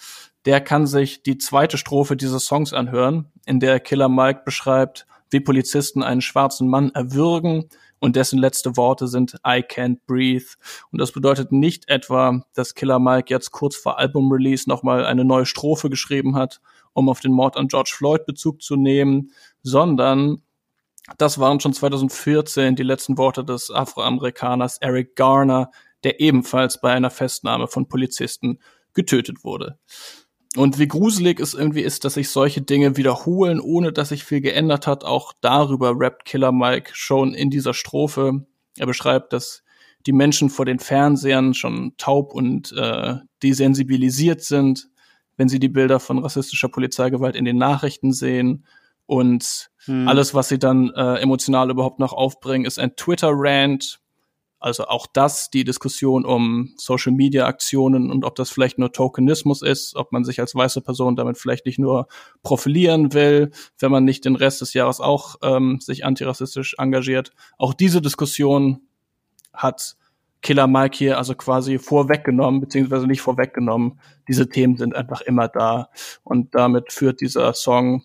der 0.46 0.62
kann 0.62 0.88
sich 0.88 1.24
die 1.24 1.38
zweite 1.38 1.78
Strophe 1.78 2.18
dieses 2.18 2.46
Songs 2.46 2.74
anhören, 2.74 3.32
in 3.46 3.60
der 3.60 3.80
Killer 3.80 4.10
Mike 4.10 4.41
beschreibt, 4.46 5.08
wie 5.30 5.39
Polizisten 5.39 6.04
einen 6.04 6.22
schwarzen 6.22 6.68
Mann 6.68 6.91
erwürgen 6.91 7.70
und 8.06 8.16
dessen 8.16 8.38
letzte 8.38 8.78
Worte 8.78 9.08
sind 9.08 9.34
I 9.45 9.64
can't 9.64 9.97
breathe. 10.06 10.45
Und 10.91 11.01
das 11.01 11.12
bedeutet 11.12 11.51
nicht 11.51 11.89
etwa, 11.89 12.45
dass 12.53 12.76
Killer 12.76 12.99
Mike 12.99 13.34
jetzt 13.34 13.49
kurz 13.49 13.76
vor 13.76 13.97
Album-Release 13.97 14.70
nochmal 14.70 15.08
eine 15.08 15.26
neue 15.26 15.47
Strophe 15.47 15.89
geschrieben 15.89 16.36
hat, 16.36 16.62
um 16.93 17.10
auf 17.10 17.20
den 17.20 17.32
Mord 17.32 17.58
an 17.58 17.68
George 17.68 17.91
Floyd 17.95 18.28
Bezug 18.28 18.62
zu 18.62 18.76
nehmen, 18.76 19.32
sondern 19.64 20.43
das 21.18 21.39
waren 21.39 21.60
schon 21.60 21.74
2014 21.74 22.76
die 22.76 22.84
letzten 22.84 23.18
Worte 23.18 23.43
des 23.43 23.72
Afroamerikaners 23.72 24.78
Eric 24.78 25.16
Garner, 25.16 25.72
der 26.03 26.20
ebenfalls 26.20 26.80
bei 26.80 26.91
einer 26.91 27.10
Festnahme 27.10 27.68
von 27.68 27.88
Polizisten 27.88 28.60
getötet 28.93 29.43
wurde. 29.43 29.80
Und 30.56 30.80
wie 30.80 30.88
gruselig 30.88 31.39
es 31.39 31.53
irgendwie 31.53 31.82
ist, 31.82 32.06
dass 32.06 32.14
sich 32.14 32.30
solche 32.30 32.62
Dinge 32.62 32.95
wiederholen, 32.95 33.60
ohne 33.60 33.91
dass 33.91 34.10
sich 34.10 34.24
viel 34.24 34.41
geändert 34.41 34.88
hat, 34.88 35.03
auch 35.03 35.34
darüber 35.41 35.93
rappt 35.97 36.26
Killer 36.26 36.51
Mike 36.51 36.91
schon 36.93 37.34
in 37.34 37.49
dieser 37.49 37.74
Strophe. 37.74 38.45
Er 38.78 38.86
beschreibt, 38.86 39.34
dass 39.34 39.64
die 40.06 40.14
Menschen 40.14 40.49
vor 40.49 40.66
den 40.66 40.80
Fernsehern 40.80 41.53
schon 41.53 41.93
taub 41.97 42.34
und 42.34 42.72
äh, 42.74 43.16
desensibilisiert 43.43 44.41
sind, 44.41 44.88
wenn 45.36 45.49
sie 45.49 45.60
die 45.60 45.70
Bilder 45.70 45.99
von 45.99 46.20
rassistischer 46.20 46.70
Polizeigewalt 46.70 47.36
in 47.36 47.45
den 47.45 47.58
Nachrichten 47.58 48.14
sehen. 48.14 48.66
Und 49.08 49.70
hm. 49.86 50.08
alles, 50.08 50.34
was 50.34 50.47
sie 50.47 50.60
dann 50.60 50.91
äh, 50.95 51.16
emotional 51.16 51.70
überhaupt 51.70 51.99
noch 51.99 52.14
aufbringen, 52.14 52.66
ist 52.66 52.80
ein 52.80 52.95
Twitter-Rant, 52.95 53.99
also 54.66 54.88
auch 54.88 55.05
das, 55.05 55.51
die 55.51 55.63
Diskussion 55.63 56.26
um 56.26 56.74
Social 56.76 57.11
Media 57.11 57.45
Aktionen 57.45 58.09
und 58.09 58.26
ob 58.26 58.34
das 58.34 58.49
vielleicht 58.49 58.80
nur 58.80 58.91
Tokenismus 58.91 59.61
ist, 59.61 59.95
ob 59.95 60.11
man 60.11 60.24
sich 60.24 60.39
als 60.39 60.55
weiße 60.55 60.82
Person 60.82 61.16
damit 61.16 61.38
vielleicht 61.38 61.68
nicht 61.68 61.78
nur 61.78 62.07
profilieren 62.41 63.13
will, 63.13 63.51
wenn 63.78 63.91
man 63.91 64.05
nicht 64.05 64.26
den 64.26 64.36
Rest 64.36 64.61
des 64.61 64.74
Jahres 64.74 65.01
auch 65.01 65.36
ähm, 65.43 65.80
sich 65.82 66.03
antirassistisch 66.03 66.78
engagiert. 66.80 67.32
Auch 67.59 67.76
diese 67.76 68.01
Diskussion 68.01 68.82
hat 69.53 69.97
Killer 70.41 70.66
Mike 70.66 70.97
hier 70.97 71.20
also 71.20 71.36
quasi 71.36 71.78
vorweggenommen, 71.78 72.59
beziehungsweise 72.59 73.05
nicht 73.05 73.22
vorweggenommen. 73.22 73.99
Diese 74.28 74.49
Themen 74.49 74.78
sind 74.78 74.95
einfach 74.95 75.22
immer 75.22 75.47
da. 75.47 75.89
Und 76.24 76.55
damit 76.55 76.91
führt 76.91 77.22
dieser 77.22 77.53
Song, 77.53 78.03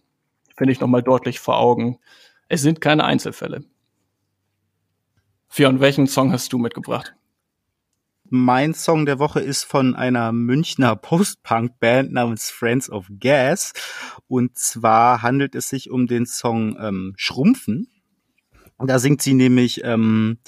finde 0.58 0.74
ich, 0.74 0.80
nochmal 0.80 1.02
deutlich 1.02 1.40
vor 1.40 1.58
Augen. 1.58 1.98
Es 2.48 2.60
sind 2.60 2.82
keine 2.82 3.04
Einzelfälle. 3.04 3.64
Fionn, 5.52 5.80
welchen 5.80 6.06
Song 6.06 6.30
hast 6.30 6.52
du 6.52 6.58
mitgebracht? 6.58 7.16
Mein 8.22 8.72
Song 8.72 9.04
der 9.04 9.18
Woche 9.18 9.40
ist 9.40 9.64
von 9.64 9.96
einer 9.96 10.30
Münchner 10.30 10.94
Post-Punk-Band 10.94 12.12
namens 12.12 12.50
Friends 12.50 12.88
of 12.88 13.08
Gas. 13.18 13.72
Und 14.28 14.56
zwar 14.56 15.22
handelt 15.22 15.56
es 15.56 15.68
sich 15.68 15.90
um 15.90 16.06
den 16.06 16.24
Song 16.24 16.78
ähm, 16.80 17.14
Schrumpfen. 17.16 17.88
Da 18.78 19.00
singt 19.00 19.22
sie 19.22 19.34
nämlich, 19.34 19.82
ähm, 19.82 20.38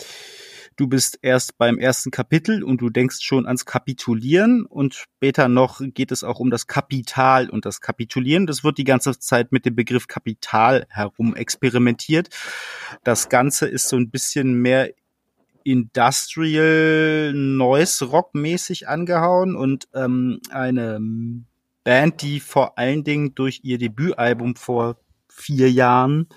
du 0.77 0.87
bist 0.87 1.19
erst 1.23 1.59
beim 1.59 1.79
ersten 1.79 2.11
Kapitel 2.11 2.63
und 2.63 2.81
du 2.81 2.91
denkst 2.91 3.19
schon 3.21 3.47
ans 3.47 3.65
Kapitulieren 3.65 4.67
und 4.67 4.95
später 4.95 5.49
noch 5.49 5.81
geht 5.83 6.13
es 6.13 6.25
auch 6.25 6.41
um 6.41 6.51
das 6.51 6.67
Kapital 6.67 7.51
und 7.51 7.65
das 7.65 7.81
Kapitulieren. 7.81 8.47
Das 8.47 8.65
wird 8.65 8.79
die 8.79 8.85
ganze 8.85 9.19
Zeit 9.19 9.53
mit 9.53 9.67
dem 9.67 9.75
Begriff 9.75 10.07
Kapital 10.07 10.87
herum 10.89 11.35
experimentiert. 11.35 12.29
Das 13.05 13.29
Ganze 13.29 13.69
ist 13.69 13.89
so 13.89 13.97
ein 13.97 14.11
bisschen 14.11 14.55
mehr 14.55 14.91
Industrial 15.65 17.33
Noise 17.35 18.05
Rock 18.07 18.35
mäßig 18.35 18.89
angehauen 18.89 19.55
und 19.55 19.89
ähm, 19.95 20.41
eine 20.51 20.99
Band, 21.85 22.23
die 22.23 22.41
vor 22.41 22.79
allen 22.79 23.05
Dingen 23.05 23.35
durch 23.35 23.61
ihr 23.63 23.79
Debütalbum 23.79 24.57
vor 24.57 24.97
vier 25.29 25.71
Jahren 25.71 26.29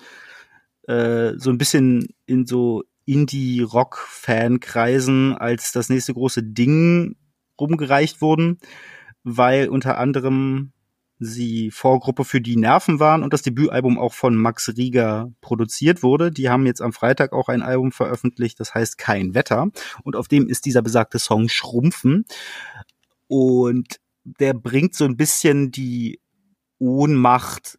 äh, 0.88 1.32
so 1.36 1.50
ein 1.50 1.58
bisschen 1.58 2.08
in 2.26 2.46
so 2.46 2.84
Indie-Rock-Fan-Kreisen 3.06 5.36
als 5.36 5.72
das 5.72 5.88
nächste 5.88 6.12
große 6.12 6.42
Ding 6.42 7.16
rumgereicht 7.58 8.20
wurden, 8.20 8.58
weil 9.22 9.68
unter 9.68 9.98
anderem 9.98 10.72
sie 11.18 11.70
Vorgruppe 11.70 12.24
für 12.24 12.40
die 12.40 12.56
Nerven 12.56 13.00
waren 13.00 13.22
und 13.22 13.32
das 13.32 13.42
Debütalbum 13.42 13.98
auch 13.98 14.12
von 14.12 14.36
Max 14.36 14.68
Rieger 14.76 15.32
produziert 15.40 16.02
wurde. 16.02 16.30
Die 16.30 16.50
haben 16.50 16.66
jetzt 16.66 16.82
am 16.82 16.92
Freitag 16.92 17.32
auch 17.32 17.48
ein 17.48 17.62
Album 17.62 17.92
veröffentlicht, 17.92 18.60
das 18.60 18.74
heißt 18.74 18.98
Kein 18.98 19.34
Wetter. 19.34 19.68
Und 20.02 20.16
auf 20.16 20.28
dem 20.28 20.48
ist 20.48 20.66
dieser 20.66 20.82
besagte 20.82 21.18
Song 21.18 21.48
Schrumpfen. 21.48 22.26
Und 23.28 23.98
der 24.24 24.52
bringt 24.52 24.94
so 24.94 25.04
ein 25.04 25.16
bisschen 25.16 25.70
die 25.70 26.20
Ohnmacht 26.78 27.78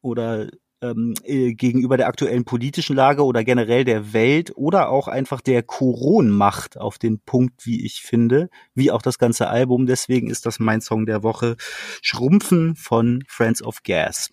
oder 0.00 0.48
ähm, 0.90 1.14
äh, 1.24 1.54
gegenüber 1.54 1.96
der 1.96 2.08
aktuellen 2.08 2.44
politischen 2.44 2.96
Lage 2.96 3.24
oder 3.24 3.44
generell 3.44 3.84
der 3.84 4.12
Welt 4.12 4.52
oder 4.54 4.88
auch 4.90 5.08
einfach 5.08 5.40
der 5.40 5.62
Koronmacht 5.62 6.78
auf 6.78 6.98
den 6.98 7.20
Punkt, 7.20 7.66
wie 7.66 7.84
ich 7.84 8.02
finde, 8.02 8.48
wie 8.74 8.90
auch 8.90 9.02
das 9.02 9.18
ganze 9.18 9.48
Album. 9.48 9.86
Deswegen 9.86 10.28
ist 10.28 10.46
das 10.46 10.58
mein 10.58 10.80
Song 10.80 11.06
der 11.06 11.22
Woche. 11.22 11.56
Schrumpfen 12.02 12.76
von 12.76 13.24
Friends 13.28 13.62
of 13.62 13.82
Gas. 13.82 14.30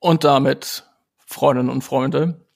Und 0.00 0.24
damit, 0.24 0.86
Freundinnen 1.26 1.70
und 1.70 1.82
Freunde, 1.82 2.46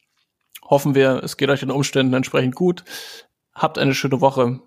hoffen 0.63 0.95
wir, 0.95 1.23
es 1.23 1.37
geht 1.37 1.51
euch 1.51 1.61
den 1.61 1.71
Umständen 1.71 2.15
entsprechend 2.15 2.55
gut. 2.55 2.85
Habt 3.55 3.79
eine 3.79 3.95
schöne 3.95 4.21
Woche. 4.21 4.61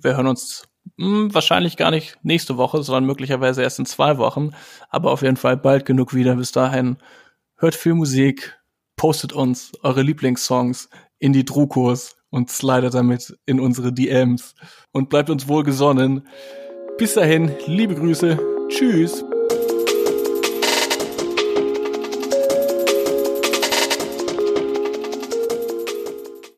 Wir 0.00 0.16
hören 0.16 0.26
uns 0.26 0.68
hm, 0.98 1.32
wahrscheinlich 1.34 1.76
gar 1.76 1.90
nicht 1.90 2.18
nächste 2.22 2.56
Woche, 2.56 2.82
sondern 2.82 3.04
möglicherweise 3.04 3.62
erst 3.62 3.78
in 3.78 3.86
zwei 3.86 4.18
Wochen. 4.18 4.52
Aber 4.88 5.10
auf 5.10 5.22
jeden 5.22 5.36
Fall 5.36 5.56
bald 5.56 5.86
genug 5.86 6.14
wieder. 6.14 6.36
Bis 6.36 6.52
dahin 6.52 6.96
hört 7.62 7.76
viel 7.76 7.94
Musik, 7.94 8.60
postet 8.96 9.32
uns 9.32 9.72
eure 9.82 10.02
Lieblingssongs 10.02 10.90
in 11.20 11.32
die 11.32 11.44
Drukos 11.44 12.16
und 12.28 12.50
slidet 12.50 12.92
damit 12.92 13.38
in 13.46 13.60
unsere 13.60 13.92
DMs 13.92 14.56
und 14.90 15.08
bleibt 15.08 15.30
uns 15.30 15.46
wohlgesonnen. 15.46 16.26
Bis 16.98 17.14
dahin, 17.14 17.52
liebe 17.66 17.94
Grüße, 17.94 18.38
tschüss. 18.68 19.24